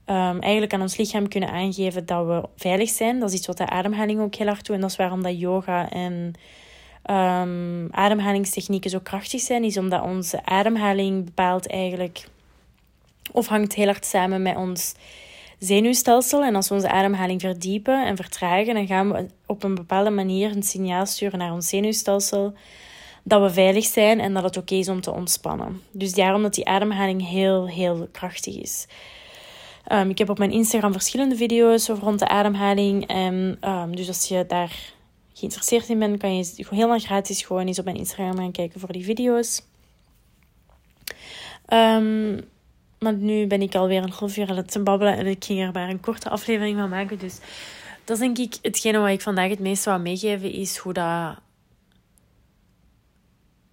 um, 0.06 0.40
eigenlijk 0.40 0.74
aan 0.74 0.82
ons 0.82 0.98
lichaam 0.98 1.28
kunnen 1.28 1.50
aangeven 1.50 2.06
dat 2.06 2.26
we 2.26 2.50
veilig 2.56 2.90
zijn. 2.90 3.20
Dat 3.20 3.30
is 3.30 3.36
iets 3.36 3.48
wat 3.48 3.58
de 3.58 3.70
ademhaling 3.70 4.20
ook 4.20 4.36
heel 4.36 4.48
hard 4.48 4.66
doet. 4.66 4.76
En 4.76 4.82
dat 4.82 4.90
is 4.90 4.96
waarom 4.96 5.24
dat 5.24 5.40
yoga 5.40 5.90
en 5.90 6.34
um, 7.10 7.88
ademhalingstechnieken 7.92 8.90
zo 8.90 9.00
krachtig 9.00 9.42
zijn, 9.42 9.64
is 9.64 9.78
omdat 9.78 10.02
onze 10.04 10.46
ademhaling 10.46 11.26
bepaalt 11.26 11.68
eigenlijk, 11.68 12.28
of 13.32 13.48
hangt 13.48 13.74
heel 13.74 13.86
hard 13.86 14.06
samen 14.06 14.42
met 14.42 14.56
ons 14.56 14.94
zenuwstelsel. 15.64 16.44
En 16.44 16.56
als 16.56 16.68
we 16.70 16.76
onze 16.76 16.90
ademhaling 16.90 17.42
verdiepen 17.42 18.06
en 18.06 18.16
vertragen, 18.16 18.74
dan 18.74 18.88
gaan 18.88 19.12
we 19.12 19.26
op 19.46 19.64
een 19.64 19.76
bepaalde 19.76 20.10
manier 20.10 20.56
een 20.56 20.64
signaal 20.64 21.06
sturen 21.06 21.40
naar 21.40 21.54
ons 21.54 21.68
zenuwstelsel 21.68 22.54
dat 23.24 23.42
we 23.42 23.50
veilig 23.50 23.86
zijn 23.86 24.20
en 24.20 24.34
dat 24.34 24.44
het 24.44 24.58
oké 24.58 24.76
is 24.76 24.90
om 24.90 25.02
te 25.02 25.12
ontspannen. 25.12 25.82
Dus 25.92 26.14
daarom 26.14 26.42
dat 26.42 26.54
die 26.54 26.68
ademhaling 26.68 27.28
heel, 27.28 27.68
heel 27.68 28.08
krachtig 28.12 28.58
is. 28.58 28.88
Um, 29.92 30.10
ik 30.10 30.18
heb 30.18 30.30
op 30.30 30.38
mijn 30.38 30.52
Instagram 30.52 30.92
verschillende 30.92 31.36
video's 31.36 31.90
over 31.90 32.04
rond 32.04 32.20
de 32.20 32.28
ademhaling. 32.28 33.08
En, 33.08 33.58
um, 33.62 33.96
dus 33.96 34.08
als 34.08 34.28
je 34.28 34.46
daar 34.48 34.94
geïnteresseerd 35.34 35.90
in 35.90 36.00
bent, 36.00 36.18
kan 36.18 36.36
je 36.38 36.66
helemaal 36.70 37.00
gratis 37.00 37.42
gewoon 37.42 37.68
eens 37.68 37.80
op 37.80 37.86
mijn 37.86 37.98
Instagram 37.98 38.38
gaan 38.38 38.52
kijken 38.52 38.80
voor 38.80 38.92
die 38.92 39.04
video's. 39.04 39.62
Um, 41.74 42.50
maar 43.04 43.14
nu 43.14 43.48
ben 43.48 43.62
ik 43.62 43.76
alweer 43.76 44.04
een 44.04 44.12
half 44.12 44.38
uur 44.38 44.50
aan 44.50 44.56
het 44.56 44.84
babbelen 44.84 45.18
en 45.18 45.28
ik 45.28 45.46
ging 45.46 45.60
er 45.60 45.72
maar 45.72 45.90
een 45.90 46.00
korte 46.00 46.30
aflevering 46.30 46.80
van 46.80 46.90
maken. 46.90 47.20
Dus 47.20 47.40
dat 48.04 48.16
is 48.16 48.24
denk 48.24 48.38
ik 48.38 48.58
hetgene 48.62 49.00
wat 49.00 49.10
ik 49.10 49.22
vandaag 49.22 49.50
het 49.50 49.60
meest 49.60 49.84
zou 49.84 50.02
meegeven, 50.02 50.52
is 50.52 50.78
hoe 50.78 50.94
dat... 50.94 51.36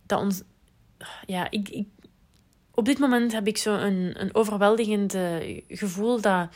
Dat 0.07 0.20
ons... 0.20 0.43
Ja, 1.26 1.51
ik, 1.51 1.68
ik, 1.68 1.87
op 2.74 2.85
dit 2.85 2.99
moment 2.99 3.33
heb 3.33 3.47
ik 3.47 3.57
zo 3.57 3.74
een, 3.74 4.14
een 4.20 4.35
overweldigend 4.35 5.16
gevoel 5.68 6.20
dat, 6.20 6.49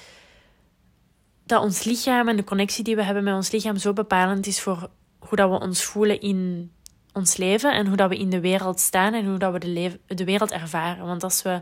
dat 1.45 1.63
ons 1.63 1.85
lichaam 1.85 2.29
en 2.29 2.37
de 2.37 2.45
connectie 2.45 2.85
die 2.85 2.97
we 2.97 3.03
hebben 3.03 3.25
met 3.25 3.35
ons 3.35 3.51
lichaam 3.51 3.77
zo 3.77 3.93
bepalend 3.93 4.47
is 4.47 4.61
voor 4.61 4.91
hoe 5.19 5.37
dat 5.37 5.51
we 5.51 5.61
ons 5.61 5.85
voelen 5.85 6.21
in 6.21 6.73
ons 7.13 7.37
leven 7.37 7.75
en 7.75 7.87
hoe 7.87 7.97
dat 7.97 8.09
we 8.09 8.19
in 8.19 8.31
de 8.31 8.41
wereld 8.41 8.81
staan 8.81 9.15
en 9.15 9.27
hoe 9.27 9.39
dat 9.39 9.53
we 9.53 9.59
de, 9.59 9.99
de 10.15 10.25
wereld 10.25 10.51
ervaren. 10.51 11.07
Want 11.07 11.23
als 11.23 11.43
we 11.43 11.61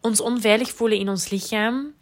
ons 0.00 0.20
onveilig 0.20 0.70
voelen 0.70 0.98
in 0.98 1.08
ons 1.08 1.30
lichaam, 1.30 1.94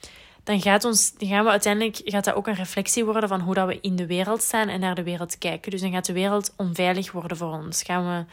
dan, 0.45 0.61
gaat 0.61 0.85
ons, 0.85 1.13
gaan 1.19 1.45
we 1.45 1.51
uiteindelijk 1.51 2.01
gaat 2.05 2.25
dat 2.25 2.35
ook 2.35 2.47
een 2.47 2.55
reflectie 2.55 3.05
worden 3.05 3.29
van 3.29 3.41
hoe 3.41 3.55
dat 3.55 3.67
we 3.67 3.79
in 3.81 3.97
de 3.97 4.07
wereld 4.07 4.43
staan 4.43 4.69
en 4.69 4.81
naar 4.81 4.95
de 4.95 5.03
wereld 5.03 5.39
kijken. 5.39 5.71
Dus 5.71 5.81
dan 5.81 5.93
gaat 5.93 6.07
de 6.07 6.13
wereld 6.13 6.55
onveilig 6.57 7.13
worden 7.13 7.37
voor 7.37 7.53
ons. 7.53 7.83
Gaan 7.83 8.07
we 8.07 8.25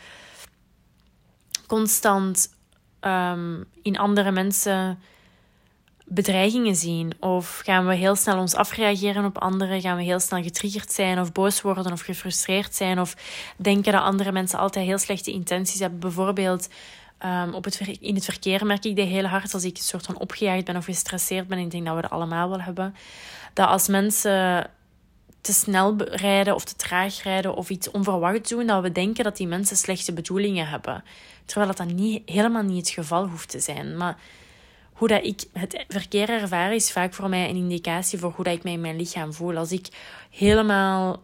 constant 1.67 2.49
um, 3.01 3.65
in 3.81 3.97
andere 3.97 4.31
mensen 4.31 4.99
bedreigingen 6.05 6.75
zien? 6.75 7.13
Of 7.19 7.61
gaan 7.63 7.87
we 7.87 7.95
heel 7.95 8.15
snel 8.15 8.39
ons 8.39 8.55
afreageren 8.55 9.25
op 9.25 9.37
anderen? 9.37 9.81
Gaan 9.81 9.97
we 9.97 10.03
heel 10.03 10.19
snel 10.19 10.43
getriggerd 10.43 10.91
zijn 10.91 11.19
of 11.19 11.31
boos 11.31 11.61
worden 11.61 11.91
of 11.91 12.01
gefrustreerd 12.01 12.75
zijn? 12.75 12.99
Of 12.99 13.15
denken 13.57 13.91
dat 13.91 14.01
andere 14.01 14.31
mensen 14.31 14.59
altijd 14.59 14.85
heel 14.85 14.97
slechte 14.97 15.31
intenties 15.31 15.79
hebben? 15.79 15.99
Bijvoorbeeld 15.99 16.69
um, 17.25 17.53
op 17.53 17.63
het 17.63 17.79
in 17.99 18.15
het 18.15 18.25
verkeer 18.25 18.65
merk 18.65 18.85
ik 18.85 18.95
dat 18.95 19.07
heel 19.07 19.25
hard 19.25 19.53
als 19.53 19.63
ik 19.63 19.77
een 19.77 19.83
soort 19.83 20.05
van 20.05 20.19
opgejaagd 20.19 20.65
ben 20.65 20.75
of 20.75 20.85
gestresseerd 20.85 21.47
ben. 21.47 21.57
Ik 21.57 21.71
denk 21.71 21.85
dat 21.85 21.95
we 21.95 22.01
dat 22.01 22.11
allemaal 22.11 22.49
wel 22.49 22.61
hebben. 22.61 22.95
Dat 23.53 23.67
als 23.67 23.87
mensen 23.87 24.69
te 25.41 25.53
snel 25.53 25.95
rijden 26.03 26.55
of 26.55 26.63
te 26.63 26.75
traag 26.75 27.23
rijden 27.23 27.55
of 27.55 27.69
iets 27.69 27.91
onverwachts 27.91 28.49
doen, 28.49 28.67
dat 28.67 28.81
we 28.81 28.91
denken 28.91 29.23
dat 29.23 29.37
die 29.37 29.47
mensen 29.47 29.77
slechte 29.77 30.13
bedoelingen 30.13 30.67
hebben. 30.67 31.03
Terwijl 31.45 31.67
dat 31.67 31.77
dan 31.77 31.95
niet, 31.95 32.29
helemaal 32.29 32.63
niet 32.63 32.85
het 32.85 32.95
geval 32.95 33.27
hoeft 33.27 33.49
te 33.49 33.59
zijn. 33.59 33.97
Maar 33.97 34.17
hoe 34.93 35.07
dat 35.07 35.23
ik 35.23 35.43
het 35.53 35.85
verkeer 35.87 36.29
ervaar 36.29 36.73
is 36.73 36.91
vaak 36.91 37.13
voor 37.13 37.29
mij 37.29 37.49
een 37.49 37.55
indicatie 37.55 38.19
voor 38.19 38.33
hoe 38.35 38.43
dat 38.43 38.53
ik 38.53 38.63
mij 38.63 38.73
in 38.73 38.81
mijn 38.81 38.95
lichaam 38.95 39.33
voel. 39.33 39.57
Als 39.57 39.71
ik 39.71 39.87
helemaal 40.29 41.21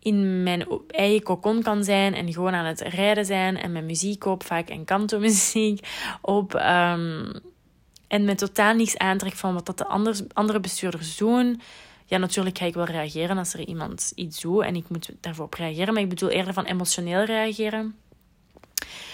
in 0.00 0.42
mijn 0.42 0.66
eigen 0.88 1.22
cocon 1.22 1.62
kan 1.62 1.84
zijn 1.84 2.14
en 2.14 2.32
gewoon 2.32 2.54
aan 2.54 2.64
het 2.64 2.80
rijden 2.80 3.24
zijn 3.24 3.56
en 3.56 3.72
mijn 3.72 3.86
muziek 3.86 4.24
op, 4.24 4.44
vaak 4.44 4.68
en 4.68 4.84
kanto 4.84 5.18
muziek 5.18 5.86
op. 6.20 6.54
Um, 6.54 7.30
en 8.08 8.24
met 8.24 8.38
totaal 8.38 8.74
niets 8.74 8.98
aantrek 8.98 9.34
van 9.34 9.54
wat 9.54 9.66
dat 9.66 9.78
de 9.78 9.86
andere 10.32 10.60
bestuurders 10.60 11.16
doen. 11.16 11.60
Ja, 12.06 12.18
natuurlijk 12.18 12.58
ga 12.58 12.64
ik 12.64 12.74
wel 12.74 12.84
reageren 12.84 13.38
als 13.38 13.54
er 13.54 13.60
iemand 13.60 14.12
iets 14.14 14.40
doet 14.40 14.64
en 14.64 14.76
ik 14.76 14.88
moet 14.88 15.10
daarvoor 15.20 15.44
op 15.44 15.54
reageren. 15.54 15.94
Maar 15.94 16.02
ik 16.02 16.08
bedoel 16.08 16.28
eerder 16.28 16.52
van 16.52 16.64
emotioneel 16.64 17.24
reageren. 17.24 17.96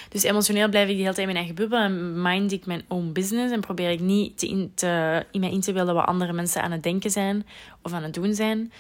Dus 0.09 0.23
emotioneel 0.23 0.69
blijf 0.69 0.89
ik 0.89 0.97
de 0.97 1.03
hele 1.03 1.15
tijd 1.15 1.29
in 1.29 1.33
mijn 1.33 1.37
eigen 1.37 1.55
bubbel 1.55 1.79
en 1.79 2.23
mind 2.23 2.53
ik 2.53 2.67
mijn 2.67 2.85
own 2.89 3.13
business. 3.13 3.53
En 3.53 3.61
probeer 3.61 3.91
ik 3.91 4.01
niet 4.01 4.39
te 4.39 4.49
in, 4.49 4.73
te, 4.75 5.25
in 5.31 5.41
mij 5.41 5.51
in 5.51 5.61
te 5.61 5.73
beelden 5.73 5.95
wat 5.95 6.07
andere 6.07 6.33
mensen 6.33 6.63
aan 6.63 6.71
het 6.71 6.83
denken 6.83 7.11
zijn 7.11 7.47
of 7.83 7.93
aan 7.93 8.03
het 8.03 8.15
doen 8.15 8.35
zijn 8.35 8.73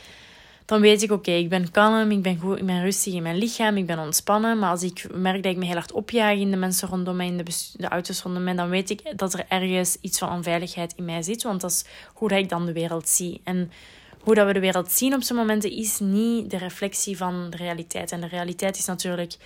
dan 0.65 0.81
weet 0.81 1.03
ik, 1.03 1.11
oké, 1.11 1.31
ik 1.31 1.49
ben 1.49 1.71
kalm, 1.71 2.11
ik 2.11 2.23
ben, 2.23 2.39
goed, 2.39 2.59
ik 2.59 2.67
ben 2.67 2.83
rustig 2.83 3.15
in 3.15 3.23
mijn 3.23 3.37
lichaam, 3.37 3.77
ik 3.77 3.87
ben 3.87 3.99
ontspannen. 3.99 4.59
Maar 4.59 4.71
als 4.71 4.83
ik 4.83 5.07
merk 5.15 5.43
dat 5.43 5.53
ik 5.53 5.59
me 5.59 5.65
heel 5.65 5.75
hard 5.75 5.93
opjaag 5.93 6.39
in 6.39 6.51
de 6.51 6.57
mensen 6.57 6.89
rondom 6.89 7.17
mij, 7.17 7.27
in 7.27 7.37
de, 7.37 7.73
de 7.77 7.89
auto's 7.89 8.23
rondom 8.23 8.45
mij, 8.45 8.55
dan 8.55 8.69
weet 8.69 8.91
ik 8.91 9.19
dat 9.19 9.35
er 9.35 9.45
ergens 9.49 9.97
iets 10.01 10.19
van 10.19 10.31
onveiligheid 10.31 10.95
in 10.97 11.05
mij 11.05 11.23
zit. 11.23 11.43
Want 11.43 11.61
dat 11.61 11.71
is 11.71 11.85
hoe 12.12 12.29
dat 12.29 12.39
ik 12.39 12.49
dan 12.49 12.67
de 12.67 12.73
wereld 12.73 13.09
zie. 13.09 13.41
En 13.45 13.73
hoe 14.21 14.35
dat 14.35 14.47
we 14.47 14.53
de 14.53 14.61
wereld 14.61 14.93
zien 14.93 15.15
op 15.15 15.23
zo'n 15.23 15.37
momenten 15.37 15.71
is 15.71 15.99
niet 15.99 16.51
de 16.51 16.59
reflectie 16.59 17.17
van 17.17 17.51
de 17.51 17.57
realiteit. 17.57 18.12
En 18.12 18.21
de 18.21 18.29
realiteit 18.29 18.79
is 18.79 18.87
natuurlijk... 18.87 19.37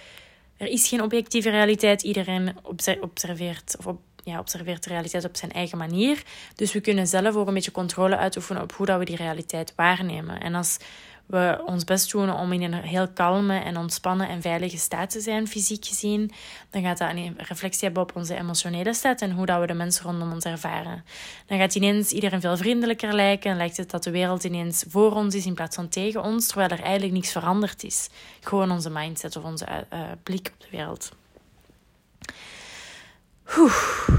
Er 0.57 0.67
is 0.67 0.89
geen 0.89 1.03
objectieve 1.03 1.51
realiteit. 1.51 2.03
Iedereen 2.03 2.57
observeert, 3.01 3.77
of 3.79 3.95
ja, 4.25 4.39
observeert 4.39 4.85
de 4.85 4.91
realiteit 4.91 5.25
op 5.25 5.37
zijn 5.37 5.53
eigen 5.53 5.79
manier. 5.79 6.23
Dus 6.55 6.73
we 6.73 6.81
kunnen 6.81 7.07
zelf 7.07 7.35
ook 7.35 7.49
een 7.49 7.55
beetje 7.55 7.71
controle 7.71 8.17
uitoefenen 8.17 8.63
op 8.63 8.73
hoe 8.73 8.87
dat 8.87 8.99
we 8.99 9.05
die 9.05 9.17
realiteit 9.17 9.73
waarnemen. 9.77 10.41
En 10.41 10.55
als 10.55 10.79
we 11.29 11.63
ons 11.67 11.85
best 11.85 12.11
doen 12.11 12.35
om 12.35 12.53
in 12.53 12.63
een 12.63 12.75
heel 12.75 13.09
kalme 13.09 13.59
en 13.59 13.77
ontspannen 13.77 14.29
en 14.29 14.43
veilige 14.43 14.79
staat 14.79 15.11
te 15.11 15.21
zijn, 15.21 15.49
fysiek 15.49 15.85
gezien, 15.85 16.31
dan 16.71 16.83
gaat 16.83 16.99
dat 16.99 17.11
een 17.11 17.35
reflectie 17.39 17.85
hebben 17.85 18.03
op 18.03 18.17
onze 18.17 18.37
emotionele 18.37 18.95
staat 18.95 19.21
en 19.21 19.33
hoe 19.33 19.47
dat 19.47 19.61
we 19.61 19.67
de 19.67 19.75
mensen 19.75 20.05
rondom 20.05 20.33
ons 20.33 20.45
ervaren. 20.45 21.05
Dan 21.47 21.59
gaat 21.59 21.75
ineens 21.75 22.11
iedereen 22.11 22.41
veel 22.41 22.57
vriendelijker 22.57 23.15
lijken 23.15 23.51
en 23.51 23.57
lijkt 23.57 23.77
het 23.77 23.91
dat 23.91 24.03
de 24.03 24.11
wereld 24.11 24.45
ineens 24.45 24.85
voor 24.89 25.13
ons 25.13 25.35
is 25.35 25.47
in 25.47 25.55
plaats 25.55 25.77
van 25.77 25.89
tegen 25.89 26.23
ons, 26.23 26.47
terwijl 26.47 26.71
er 26.71 26.83
eigenlijk 26.83 27.13
niks 27.13 27.33
veranderd 27.33 27.85
is. 27.85 28.09
Gewoon 28.41 28.71
onze 28.71 28.91
mindset 28.91 29.37
of 29.37 29.45
onze 29.45 29.67
uh, 29.93 30.01
blik 30.23 30.51
op 30.55 30.61
de 30.61 30.77
wereld. 30.77 31.13
Oeh, 33.57 33.75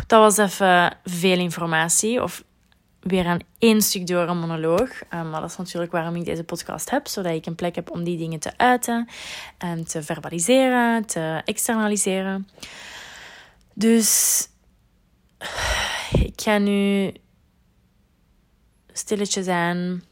dat 0.07 0.19
was 0.19 0.37
even 0.37 0.97
veel 1.03 1.37
informatie. 1.37 2.23
Of 2.23 2.43
weer 2.99 3.25
aan 3.25 3.39
één 3.57 3.81
stuk 3.81 4.07
door 4.07 4.27
een 4.27 4.39
monoloog. 4.39 4.89
Um, 5.13 5.29
maar 5.29 5.41
dat 5.41 5.49
is 5.49 5.57
natuurlijk 5.57 5.91
waarom 5.91 6.15
ik 6.15 6.25
deze 6.25 6.43
podcast 6.43 6.89
heb, 6.89 7.07
zodat 7.07 7.33
ik 7.33 7.45
een 7.45 7.55
plek 7.55 7.75
heb 7.75 7.91
om 7.91 8.03
die 8.03 8.17
dingen 8.17 8.39
te 8.39 8.51
uiten 8.57 9.07
en 9.57 9.87
te 9.87 10.03
verbaliseren, 10.03 11.05
te 11.05 11.41
externaliseren. 11.45 12.47
Dus 13.73 14.47
ik 16.11 16.41
ga 16.41 16.57
nu 16.57 17.13
stilletjes 18.93 19.47
aan. 19.47 20.03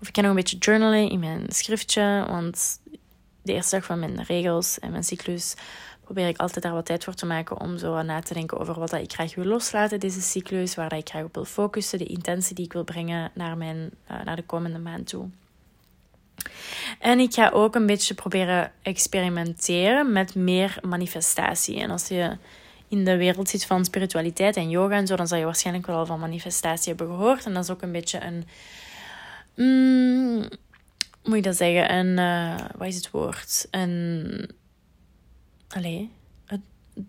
Of 0.00 0.08
ik 0.08 0.16
ga 0.16 0.20
nog 0.20 0.30
een 0.30 0.36
beetje 0.36 0.58
journalen 0.58 1.10
in 1.10 1.18
mijn 1.20 1.44
schriftje, 1.48 2.24
want 2.28 2.80
de 3.48 3.54
eerste 3.54 3.76
dag 3.76 3.84
van 3.84 3.98
mijn 3.98 4.22
regels 4.22 4.78
en 4.78 4.90
mijn 4.90 5.04
cyclus 5.04 5.54
probeer 6.04 6.28
ik 6.28 6.38
altijd 6.38 6.64
daar 6.64 6.72
wat 6.72 6.86
tijd 6.86 7.04
voor 7.04 7.14
te 7.14 7.26
maken 7.26 7.60
om 7.60 7.78
zo 7.78 8.02
na 8.02 8.20
te 8.20 8.34
denken 8.34 8.58
over 8.58 8.78
wat 8.78 8.90
dat 8.90 9.00
ik 9.00 9.12
graag 9.12 9.34
wil 9.34 9.44
loslaten 9.44 10.00
deze 10.00 10.20
cyclus, 10.20 10.74
waar 10.74 10.94
ik 10.94 11.08
graag 11.08 11.24
op 11.24 11.34
wil 11.34 11.44
focussen, 11.44 11.98
de 11.98 12.04
intentie 12.04 12.54
die 12.54 12.64
ik 12.64 12.72
wil 12.72 12.84
brengen 12.84 13.30
naar, 13.34 13.56
mijn, 13.56 13.90
uh, 14.10 14.24
naar 14.24 14.36
de 14.36 14.42
komende 14.42 14.78
maand 14.78 15.08
toe. 15.08 15.28
En 16.98 17.18
ik 17.18 17.34
ga 17.34 17.50
ook 17.50 17.74
een 17.74 17.86
beetje 17.86 18.14
proberen 18.14 18.72
experimenteren 18.82 20.12
met 20.12 20.34
meer 20.34 20.78
manifestatie. 20.82 21.80
En 21.80 21.90
als 21.90 22.08
je 22.08 22.36
in 22.88 23.04
de 23.04 23.16
wereld 23.16 23.48
zit 23.48 23.66
van 23.66 23.84
spiritualiteit 23.84 24.56
en 24.56 24.70
yoga 24.70 24.94
en 24.94 25.06
zo, 25.06 25.16
dan 25.16 25.28
zal 25.28 25.38
je 25.38 25.44
waarschijnlijk 25.44 25.86
wel 25.86 25.96
al 25.96 26.06
van 26.06 26.20
manifestatie 26.20 26.94
hebben 26.94 27.16
gehoord. 27.16 27.44
En 27.44 27.54
dat 27.54 27.64
is 27.64 27.70
ook 27.70 27.82
een 27.82 27.92
beetje 27.92 28.20
een. 28.24 28.46
Mm, 29.54 30.48
moet 31.24 31.36
je 31.36 31.42
dat 31.42 31.56
zeggen? 31.56 31.94
Een. 31.94 32.18
Uh, 32.18 32.66
wat 32.76 32.88
is 32.88 32.96
het 32.96 33.10
woord? 33.10 33.66
Een 33.70 34.50
allee, 35.68 36.10
het, 36.44 36.60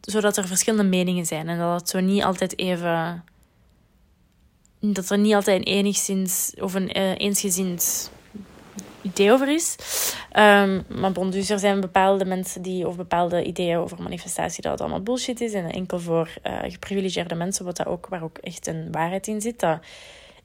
zodat 0.01 0.37
er 0.37 0.47
verschillende 0.47 0.89
meningen 0.89 1.25
zijn 1.25 1.49
en 1.49 1.57
dat 1.57 1.79
het 1.79 1.89
zo 1.89 1.99
niet 1.99 2.23
altijd 2.23 2.57
even. 2.57 3.23
dat 4.79 5.09
er 5.09 5.17
niet 5.17 5.33
altijd 5.33 5.57
een 5.57 5.73
enigszins 5.73 6.53
of 6.59 6.73
een 6.73 6.97
uh, 6.97 7.17
eensgezind 7.17 8.11
idee 9.01 9.31
over 9.31 9.53
is. 9.53 9.75
Um, 10.37 10.83
maar 10.87 11.11
bon, 11.11 11.29
dus 11.29 11.49
er 11.49 11.59
zijn 11.59 11.79
bepaalde 11.81 12.25
mensen 12.25 12.61
die, 12.61 12.87
of 12.87 12.95
bepaalde 12.95 13.43
ideeën 13.43 13.77
over 13.77 14.01
manifestatie, 14.01 14.61
dat 14.61 14.71
het 14.71 14.81
allemaal 14.81 15.01
bullshit 15.01 15.41
is. 15.41 15.53
En 15.53 15.71
enkel 15.71 15.99
voor 15.99 16.33
uh, 16.43 16.59
geprivilegeerde 16.61 17.35
mensen, 17.35 17.65
wat 17.65 17.77
dat 17.77 17.87
ook, 17.87 18.07
waar 18.07 18.23
ook 18.23 18.37
echt 18.37 18.67
een 18.67 18.91
waarheid 18.91 19.27
in 19.27 19.41
zit. 19.41 19.59
Dat 19.59 19.79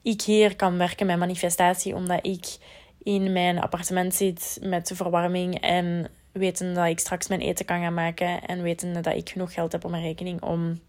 ik 0.01 0.21
hier 0.21 0.55
kan 0.55 0.77
werken 0.77 1.05
met 1.05 1.17
manifestatie, 1.17 1.95
omdat 1.95 2.25
ik 2.25 2.57
in 3.05 3.31
mijn 3.31 3.59
appartement 3.59 4.13
zit 4.13 4.59
met 4.61 4.91
verwarming 4.93 5.61
en 5.61 6.07
weten 6.31 6.73
dat 6.73 6.87
ik 6.87 6.99
straks 6.99 7.27
mijn 7.27 7.41
eten 7.41 7.65
kan 7.65 7.81
gaan 7.81 7.93
maken 7.93 8.41
en 8.41 8.61
weten 8.61 8.93
dat 8.93 9.15
ik 9.15 9.29
genoeg 9.29 9.53
geld 9.53 9.71
heb 9.71 9.83
op 9.85 9.91
mijn 9.91 10.03
rekening 10.03 10.41
om 10.41 10.79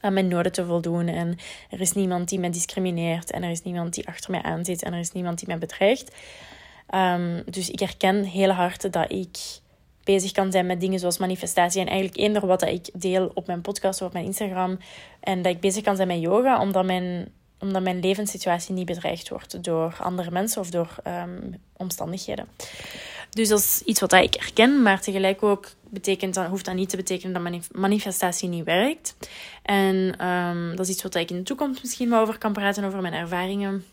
aan 0.00 0.12
mijn 0.12 0.28
noden 0.28 0.52
te 0.52 0.64
voldoen. 0.64 1.08
En 1.08 1.38
er 1.70 1.80
is 1.80 1.92
niemand 1.92 2.28
die 2.28 2.38
mij 2.38 2.50
discrimineert 2.50 3.30
en 3.30 3.42
er 3.42 3.50
is 3.50 3.62
niemand 3.62 3.94
die 3.94 4.06
achter 4.06 4.30
mij 4.30 4.42
aanzit 4.42 4.82
en 4.82 4.92
er 4.92 4.98
is 4.98 5.12
niemand 5.12 5.38
die 5.38 5.48
mij 5.48 5.58
bedreigt. 5.58 6.14
Um, 6.94 7.42
dus 7.50 7.70
ik 7.70 7.78
herken 7.78 8.24
heel 8.24 8.50
hard 8.50 8.92
dat 8.92 9.12
ik 9.12 9.38
bezig 10.04 10.32
kan 10.32 10.52
zijn 10.52 10.66
met 10.66 10.80
dingen 10.80 10.98
zoals 10.98 11.18
manifestatie. 11.18 11.80
En 11.80 11.86
eigenlijk 11.86 12.18
eender 12.18 12.46
wat 12.46 12.62
ik 12.62 12.88
deel 12.92 13.30
op 13.34 13.46
mijn 13.46 13.60
podcast 13.60 14.00
of 14.00 14.06
op 14.06 14.12
mijn 14.12 14.24
Instagram. 14.24 14.78
En 15.20 15.42
dat 15.42 15.52
ik 15.52 15.60
bezig 15.60 15.82
kan 15.82 15.96
zijn 15.96 16.08
met 16.08 16.20
yoga, 16.20 16.60
omdat 16.60 16.84
mijn, 16.84 17.28
omdat 17.58 17.82
mijn 17.82 18.00
levenssituatie 18.00 18.74
niet 18.74 18.86
bedreigd 18.86 19.28
wordt 19.28 19.64
door 19.64 19.96
andere 20.00 20.30
mensen 20.30 20.60
of 20.60 20.70
door 20.70 20.88
ehm, 21.02 21.40
omstandigheden. 21.72 22.46
Dus 23.30 23.48
dat 23.48 23.58
is 23.58 23.82
iets 23.84 24.00
wat 24.00 24.12
ik 24.12 24.34
herken, 24.34 24.82
maar 24.82 25.00
tegelijk 25.00 25.42
ook 25.42 25.70
betekent 25.88 26.34
dat, 26.34 26.46
hoeft 26.46 26.64
dat 26.64 26.74
niet 26.74 26.88
te 26.88 26.96
betekenen 26.96 27.42
dat 27.42 27.70
manifestatie 27.72 28.48
niet 28.48 28.64
werkt. 28.64 29.16
En 29.62 30.26
um, 30.26 30.76
dat 30.76 30.86
is 30.86 30.92
iets 30.92 31.02
wat 31.02 31.14
ik 31.14 31.30
in 31.30 31.36
de 31.36 31.42
toekomst 31.42 31.82
misschien 31.82 32.10
wel 32.10 32.20
over 32.20 32.38
kan 32.38 32.52
praten, 32.52 32.84
over 32.84 33.00
mijn 33.00 33.14
ervaringen. 33.14 33.84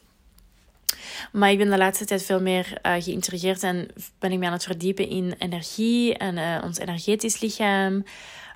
Maar 1.32 1.52
ik 1.52 1.58
ben 1.58 1.70
de 1.70 1.78
laatste 1.78 2.06
tijd 2.06 2.24
veel 2.24 2.42
meer 2.42 2.80
uh, 2.86 3.64
en 3.64 3.88
ben 4.20 4.32
ik 4.32 4.40
me 4.40 4.46
aan 4.46 4.52
het 4.52 4.64
verdiepen 4.64 5.10
in 5.10 5.36
energie 5.38 6.18
en 6.18 6.38
uh, 6.38 6.62
ons 6.64 6.78
energetisch 6.78 7.40
lichaam. 7.40 8.04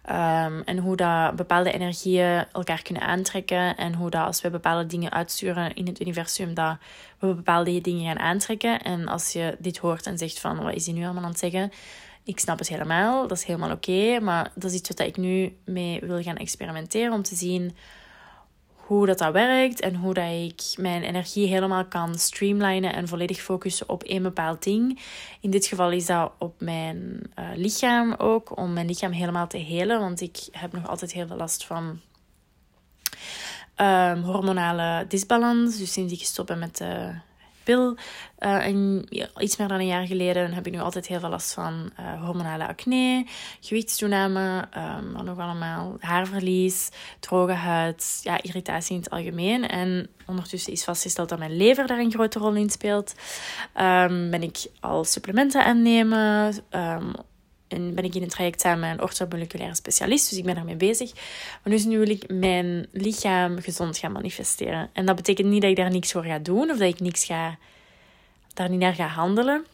Um, 0.10 0.62
en 0.62 0.78
hoe 0.78 0.96
dat 0.96 1.36
bepaalde 1.36 1.72
energieën 1.72 2.46
elkaar 2.52 2.82
kunnen 2.82 3.04
aantrekken. 3.04 3.78
En 3.78 3.94
hoe 3.94 4.10
dat 4.10 4.26
als 4.26 4.42
we 4.42 4.50
bepaalde 4.50 4.86
dingen 4.86 5.12
uitsturen 5.12 5.74
in 5.74 5.88
het 5.88 6.02
universum, 6.02 6.54
dat 6.54 6.78
we 7.20 7.34
bepaalde 7.34 7.82
dingen 7.82 8.06
gaan 8.06 8.20
aantrekken. 8.20 8.82
En 8.82 9.08
als 9.08 9.34
je 9.34 9.56
dit 9.60 9.78
hoort 9.78 10.06
en 10.06 10.18
zegt 10.18 10.40
van, 10.40 10.64
wat 10.64 10.74
is 10.74 10.86
hij 10.86 10.96
nu 10.96 11.04
allemaal 11.04 11.24
aan 11.24 11.30
het 11.30 11.40
zeggen? 11.40 11.72
Ik 12.24 12.40
snap 12.40 12.60
het 12.60 12.68
helemaal, 12.68 13.28
dat 13.28 13.38
is 13.38 13.44
helemaal 13.44 13.72
oké. 13.72 14.20
maar 14.20 14.52
dat 14.56 14.72
is 14.72 14.78
iets 14.78 14.90
wat 14.90 15.00
ik 15.00 15.18
nu 15.18 15.58
mee 15.66 16.00
wil 16.00 16.22
gaan 16.22 16.38
experimenteren. 16.38 17.14
Om 17.14 17.22
te 17.22 17.36
zien 17.36 17.76
hoe 18.88 19.06
dat, 19.06 19.18
dat 19.18 19.34
werkt 19.34 19.80
en 19.80 19.96
hoe 19.96 20.14
dat 20.14 20.32
ik 20.32 20.62
mijn 20.76 21.04
energie 21.04 21.48
helemaal 21.48 21.86
kan 21.86 22.16
streamlinen 22.16 22.94
en 22.94 23.08
volledig 23.08 23.42
focussen 23.42 23.90
op 23.90 24.04
één 24.04 24.24
bepaald 24.24 24.64
ding. 24.64 25.00
In 25.42 25.50
dit 25.50 25.66
geval 25.66 25.92
is 25.92 26.06
dat 26.06 26.32
op 26.38 26.62
mijn 26.62 27.22
uh, 27.40 27.46
lichaam 27.56 28.14
ook, 28.14 28.58
om 28.58 28.74
mijn 28.74 28.88
lichaam 28.88 29.12
helemaal 29.12 29.48
te 29.48 29.58
helen, 29.58 30.00
want 30.00 30.22
ik 30.22 30.38
heb 30.52 30.74
nog 30.74 30.88
altijd 30.88 31.12
heel 31.12 31.28
veel 31.28 31.38
last 31.38 31.66
van 31.66 32.00
um, 33.78 34.22
hormonale 34.22 35.06
disbalans. 35.08 35.78
Dus 35.78 35.94
sinds 35.94 36.14
ik 36.14 36.20
gestopt 36.20 36.48
ben 36.48 36.60
met 36.60 36.78
de 36.78 37.14
Uh, 37.68 38.66
en 38.66 39.08
iets 39.38 39.58
meer 39.58 39.68
dan 39.68 39.80
een 39.80 39.88
jaar 39.88 40.08
geleden 40.08 40.54
heb 40.54 40.66
ik 40.68 40.74
nu 40.74 40.80
altijd 40.80 41.08
heel 41.08 41.20
veel 41.20 41.30
last 41.30 41.54
van 41.54 41.92
uh, 42.00 42.24
hormonale 42.24 42.68
acne, 42.68 43.26
gewichtstoename, 43.60 44.68
um, 44.78 45.14
wat 45.14 45.24
nog 45.24 45.38
allemaal, 45.38 45.98
haarverlies, 46.00 46.90
droge 47.20 47.52
huid, 47.52 48.20
ja, 48.24 48.42
irritatie 48.42 48.96
in 48.96 49.02
het 49.02 49.10
algemeen. 49.10 49.68
En 49.68 50.10
ondertussen 50.26 50.74
is 50.74 50.84
vastgesteld 50.84 51.30
dat 51.30 51.40
mijn 51.40 51.58
lever 51.58 51.88
daar 51.88 52.00
een 52.00 52.12
grote 52.12 52.40
rol 52.40 52.54
in 52.54 52.70
speelt. 52.70 53.14
Um, 53.76 54.30
ben 54.30 54.44
ik 54.44 54.68
al 54.80 55.04
supplementen 55.04 55.66
aannemen. 55.66 56.56
Um, 56.72 57.12
en 57.68 57.94
ben 57.94 58.04
ik 58.04 58.16
in 58.16 58.22
een 58.22 58.28
traject 58.28 58.62
samen 58.62 58.80
met 58.80 58.92
een 58.92 59.04
orthomoleculaire 59.04 59.76
specialist. 59.76 60.30
Dus 60.30 60.38
ik 60.38 60.44
ben 60.44 60.56
daarmee 60.56 60.76
bezig. 60.76 61.14
Maar 61.64 61.74
dus 61.74 61.86
nu 61.86 61.98
wil 61.98 62.10
ik 62.10 62.24
mijn 62.28 62.88
lichaam 62.92 63.60
gezond 63.60 63.98
gaan 63.98 64.12
manifesteren. 64.12 64.90
En 64.94 65.06
dat 65.06 65.16
betekent 65.16 65.48
niet 65.48 65.62
dat 65.62 65.70
ik 65.70 65.78
daar 65.78 65.92
niks 65.92 66.12
voor 66.12 66.24
ga 66.24 66.40
doen. 66.40 66.70
Of 66.72 66.78
dat 66.78 66.94
ik 66.94 67.00
niks 67.00 67.26
ga, 67.26 67.58
daar 68.54 68.70
niet 68.70 68.80
naar 68.80 68.94
ga 68.94 69.08
handelen. 69.08 69.66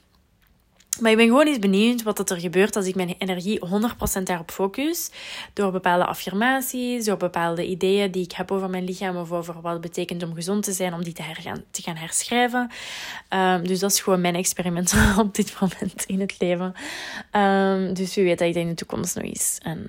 Maar 0.99 1.11
ik 1.11 1.17
ben 1.17 1.27
gewoon 1.27 1.47
eens 1.47 1.59
benieuwd 1.59 2.03
wat 2.03 2.29
er 2.29 2.39
gebeurt 2.39 2.75
als 2.75 2.85
ik 2.85 2.95
mijn 2.95 3.15
energie 3.17 3.59
100% 4.19 4.23
daarop 4.23 4.51
focus. 4.51 5.09
Door 5.53 5.71
bepaalde 5.71 6.05
affirmaties, 6.05 7.05
door 7.05 7.17
bepaalde 7.17 7.65
ideeën 7.65 8.11
die 8.11 8.23
ik 8.23 8.31
heb 8.31 8.51
over 8.51 8.69
mijn 8.69 8.83
lichaam 8.83 9.17
of 9.17 9.31
over 9.31 9.61
wat 9.61 9.71
het 9.71 9.81
betekent 9.81 10.23
om 10.23 10.33
gezond 10.33 10.63
te 10.63 10.71
zijn, 10.71 10.93
om 10.93 11.03
die 11.03 11.13
te, 11.13 11.21
hergaan, 11.21 11.63
te 11.71 11.81
gaan 11.81 11.95
herschrijven. 11.95 12.71
Um, 13.29 13.67
dus 13.67 13.79
dat 13.79 13.91
is 13.91 14.01
gewoon 14.01 14.21
mijn 14.21 14.35
experiment 14.35 14.93
op 15.17 15.35
dit 15.35 15.59
moment 15.59 16.05
in 16.05 16.19
het 16.19 16.35
leven. 16.39 16.73
Um, 17.31 17.93
dus 17.93 18.15
wie 18.15 18.23
weet 18.23 18.39
dat 18.39 18.47
ik 18.47 18.55
in 18.55 18.67
de 18.67 18.73
toekomst 18.73 19.15
nog 19.15 19.23
eens 19.23 19.57
een 19.63 19.87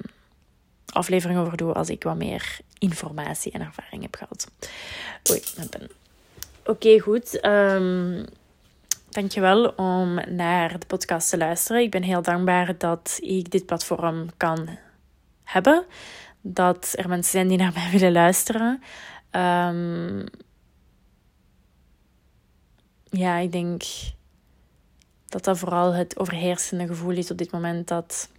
aflevering 0.93 1.41
over 1.41 1.57
doe 1.57 1.73
als 1.73 1.89
ik 1.89 2.03
wat 2.03 2.17
meer 2.17 2.59
informatie 2.79 3.53
en 3.53 3.61
ervaring 3.61 4.03
heb 4.03 4.17
gehad. 4.17 4.51
Oei, 5.31 5.43
mijn. 5.57 5.91
Oké, 6.65 6.99
goed. 6.99 7.45
Um, 7.45 8.27
Dankjewel 9.15 9.69
om 9.69 10.21
naar 10.29 10.79
de 10.79 10.87
podcast 10.87 11.31
te 11.31 11.37
luisteren. 11.37 11.83
Ik 11.83 11.91
ben 11.91 12.03
heel 12.03 12.23
dankbaar 12.23 12.79
dat 12.79 13.19
ik 13.21 13.51
dit 13.51 13.67
platform 13.67 14.29
kan 14.37 14.79
hebben. 15.45 15.85
Dat 16.41 16.93
er 16.97 17.09
mensen 17.09 17.33
zijn 17.33 17.49
die 17.49 17.59
naar 17.59 17.73
mij 17.73 17.91
willen 17.99 18.13
luisteren. 18.13 18.83
Um, 19.31 20.25
ja, 23.11 23.37
ik 23.37 23.53
denk 23.53 23.83
dat 25.27 25.45
dat 25.45 25.59
vooral 25.59 25.93
het 25.93 26.19
overheersende 26.19 26.87
gevoel 26.87 27.17
is 27.17 27.31
op 27.31 27.39
dit 27.39 27.53
moment. 27.53 27.89
Dat 27.89 28.31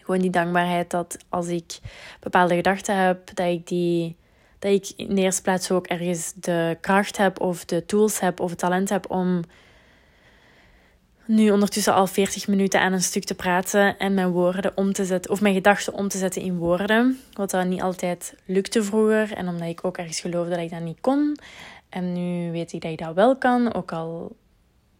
gewoon 0.00 0.20
die 0.20 0.30
dankbaarheid 0.30 0.90
dat 0.90 1.16
als 1.28 1.46
ik 1.46 1.78
bepaalde 2.20 2.54
gedachten 2.54 2.96
heb, 2.96 3.34
dat 3.34 3.46
ik 3.46 3.66
die 3.66 4.16
dat 4.60 4.72
ik 4.72 4.92
in 4.96 5.14
de 5.14 5.20
eerste 5.20 5.42
plaats 5.42 5.70
ook 5.70 5.86
ergens 5.86 6.32
de 6.36 6.78
kracht 6.80 7.16
heb 7.16 7.40
of 7.40 7.64
de 7.64 7.86
tools 7.86 8.20
heb 8.20 8.40
of 8.40 8.50
het 8.50 8.58
talent 8.58 8.88
heb 8.88 9.10
om 9.10 9.42
nu 11.24 11.50
ondertussen 11.50 11.94
al 11.94 12.06
40 12.06 12.48
minuten 12.48 12.80
aan 12.80 12.92
een 12.92 13.02
stuk 13.02 13.24
te 13.24 13.34
praten 13.34 13.98
en 13.98 14.14
mijn 14.14 14.30
woorden 14.30 14.72
om 14.74 14.92
te 14.92 15.04
zetten, 15.04 15.30
of 15.30 15.40
mijn 15.40 15.54
gedachten 15.54 15.92
om 15.92 16.08
te 16.08 16.18
zetten 16.18 16.42
in 16.42 16.56
woorden. 16.56 17.20
Wat 17.32 17.50
dat 17.50 17.66
niet 17.66 17.82
altijd 17.82 18.34
lukte 18.44 18.82
vroeger 18.82 19.32
en 19.32 19.48
omdat 19.48 19.68
ik 19.68 19.84
ook 19.84 19.98
ergens 19.98 20.20
geloofde 20.20 20.50
dat 20.50 20.58
ik 20.58 20.70
dat 20.70 20.80
niet 20.80 21.00
kon. 21.00 21.36
En 21.88 22.12
nu 22.12 22.52
weet 22.52 22.72
ik 22.72 22.80
dat 22.80 22.90
ik 22.90 22.98
dat 22.98 23.14
wel 23.14 23.36
kan, 23.36 23.74
ook 23.74 23.92
al 23.92 24.36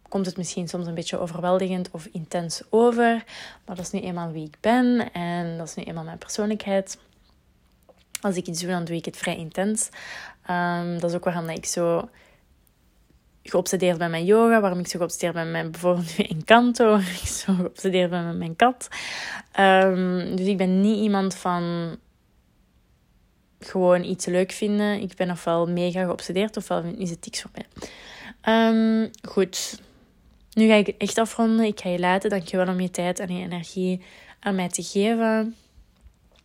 komt 0.07 0.25
het 0.25 0.37
misschien 0.37 0.67
soms 0.67 0.87
een 0.87 0.93
beetje 0.93 1.19
overweldigend 1.19 1.89
of 1.91 2.07
intens 2.11 2.61
over. 2.69 3.23
Maar 3.65 3.75
dat 3.75 3.85
is 3.85 3.91
nu 3.91 3.99
eenmaal 3.99 4.31
wie 4.31 4.45
ik 4.45 4.57
ben 4.59 5.11
en 5.11 5.57
dat 5.57 5.67
is 5.67 5.75
nu 5.75 5.83
eenmaal 5.83 6.03
mijn 6.03 6.17
persoonlijkheid 6.17 6.97
als 8.21 8.35
ik 8.35 8.47
iets 8.47 8.59
doe, 8.59 8.69
dan 8.69 8.85
doe 8.85 8.95
ik 8.95 9.05
het 9.05 9.17
vrij 9.17 9.37
intens. 9.37 9.89
Um, 10.49 10.99
dat 10.99 11.09
is 11.09 11.15
ook 11.15 11.23
waarom 11.23 11.49
ik 11.49 11.65
zo 11.65 12.09
geobsedeerd 13.43 13.97
ben 13.97 14.11
met 14.11 14.25
yoga, 14.25 14.61
waarom 14.61 14.79
ik 14.79 14.87
zo 14.87 14.97
geobsedeerd 14.97 15.33
ben 15.33 15.51
met 15.51 15.71
bijvoorbeeld 15.71 16.17
nu 16.17 16.25
Encanto, 16.25 16.85
waarom 16.89 17.05
ik 17.05 17.27
zo 17.27 17.53
geobsedeerd 17.53 18.09
ben 18.09 18.25
met 18.25 18.37
mijn 18.37 18.55
kat. 18.55 18.87
Um, 19.59 20.35
dus 20.35 20.47
ik 20.47 20.57
ben 20.57 20.81
niet 20.81 20.99
iemand 20.99 21.35
van 21.35 21.95
gewoon 23.59 24.03
iets 24.03 24.25
leuk 24.25 24.51
vinden. 24.51 25.01
Ik 25.01 25.15
ben 25.15 25.31
ofwel 25.31 25.67
mega 25.67 26.03
geobsedeerd, 26.03 26.57
ofwel 26.57 26.83
is 26.83 27.09
het 27.09 27.25
niks 27.25 27.41
voor 27.41 27.51
mij. 27.53 27.65
Um, 28.45 29.09
goed, 29.29 29.81
nu 30.53 30.67
ga 30.67 30.73
ik 30.73 30.87
echt 30.87 31.17
afronden. 31.17 31.65
Ik 31.65 31.79
ga 31.79 31.89
je 31.89 31.99
laten. 31.99 32.29
Dankjewel 32.29 32.67
om 32.67 32.79
je 32.79 32.91
tijd 32.91 33.19
en 33.19 33.35
je 33.35 33.43
energie 33.43 34.01
aan 34.39 34.55
mij 34.55 34.69
te 34.69 34.83
geven. 34.83 35.55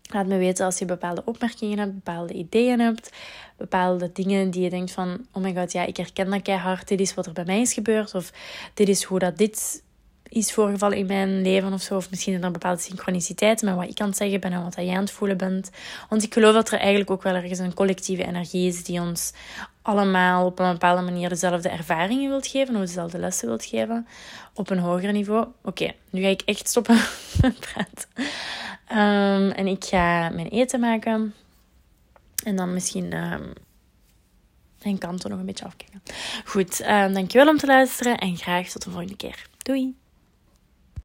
Laat 0.08 0.26
me 0.26 0.38
weten 0.38 0.64
als 0.64 0.78
je 0.78 0.84
bepaalde 0.84 1.22
opmerkingen 1.24 1.78
hebt, 1.78 1.94
bepaalde 1.94 2.32
ideeën 2.32 2.80
hebt, 2.80 3.10
bepaalde 3.56 4.12
dingen 4.12 4.50
die 4.50 4.62
je 4.62 4.70
denkt 4.70 4.90
van, 4.90 5.26
oh 5.32 5.42
my 5.42 5.54
god, 5.54 5.72
ja, 5.72 5.84
ik 5.84 5.96
herken 5.96 6.30
dat 6.30 6.42
keihard, 6.42 6.88
dit 6.88 7.00
is 7.00 7.14
wat 7.14 7.26
er 7.26 7.32
bij 7.32 7.44
mij 7.44 7.60
is 7.60 7.72
gebeurd, 7.72 8.14
of 8.14 8.32
dit 8.74 8.88
is 8.88 9.02
hoe 9.02 9.18
dat 9.18 9.38
dit 9.38 9.82
is 10.28 10.52
voorgevallen 10.52 10.96
in 10.96 11.06
mijn 11.06 11.42
leven 11.42 11.72
of 11.72 11.82
zo, 11.82 11.96
of 11.96 12.10
misschien 12.10 12.42
er 12.42 12.50
bepaalde 12.50 12.80
synchroniciteiten 12.80 13.66
met 13.66 13.74
wat 13.76 13.88
ik 13.88 13.94
kan 13.94 14.14
zeggen 14.14 14.40
ben 14.40 14.52
en 14.52 14.62
wat 14.62 14.74
jij 14.74 14.94
aan 14.94 15.00
het 15.00 15.10
voelen 15.10 15.36
bent. 15.36 15.70
Want 16.08 16.22
ik 16.22 16.32
geloof 16.32 16.54
dat 16.54 16.70
er 16.70 16.78
eigenlijk 16.78 17.10
ook 17.10 17.22
wel 17.22 17.34
ergens 17.34 17.58
een 17.58 17.74
collectieve 17.74 18.26
energie 18.26 18.68
is 18.68 18.84
die 18.84 19.00
ons 19.00 19.32
allemaal 19.82 20.46
op 20.46 20.58
een 20.58 20.72
bepaalde 20.72 21.02
manier 21.02 21.28
dezelfde 21.28 21.68
ervaringen 21.68 22.30
wilt 22.30 22.46
geven, 22.46 22.74
of 22.74 22.80
dezelfde 22.80 23.18
lessen 23.18 23.48
wilt 23.48 23.64
geven, 23.64 24.06
op 24.54 24.70
een 24.70 24.78
hoger 24.78 25.12
niveau. 25.12 25.46
Oké, 25.62 25.92
nu 26.10 26.22
ga 26.22 26.28
ik 26.28 26.42
echt 26.44 26.68
stoppen 26.68 27.00
met 27.42 27.60
praten. 27.60 28.08
Um, 28.90 29.50
en 29.50 29.66
ik 29.66 29.84
ga 29.84 30.28
mijn 30.28 30.48
eten 30.48 30.80
maken. 30.80 31.34
En 32.44 32.56
dan 32.56 32.72
misschien 32.72 33.12
um, 33.12 33.52
mijn 34.82 34.98
kanten 34.98 35.30
nog 35.30 35.38
een 35.38 35.46
beetje 35.46 35.64
afkijken. 35.64 36.02
Goed, 36.44 36.80
um, 36.80 37.12
dankjewel 37.12 37.48
om 37.48 37.56
te 37.56 37.66
luisteren 37.66 38.18
en 38.18 38.36
graag 38.36 38.68
tot 38.68 38.82
de 38.82 38.90
volgende 38.90 39.16
keer. 39.16 39.46
Doei! 39.62 40.05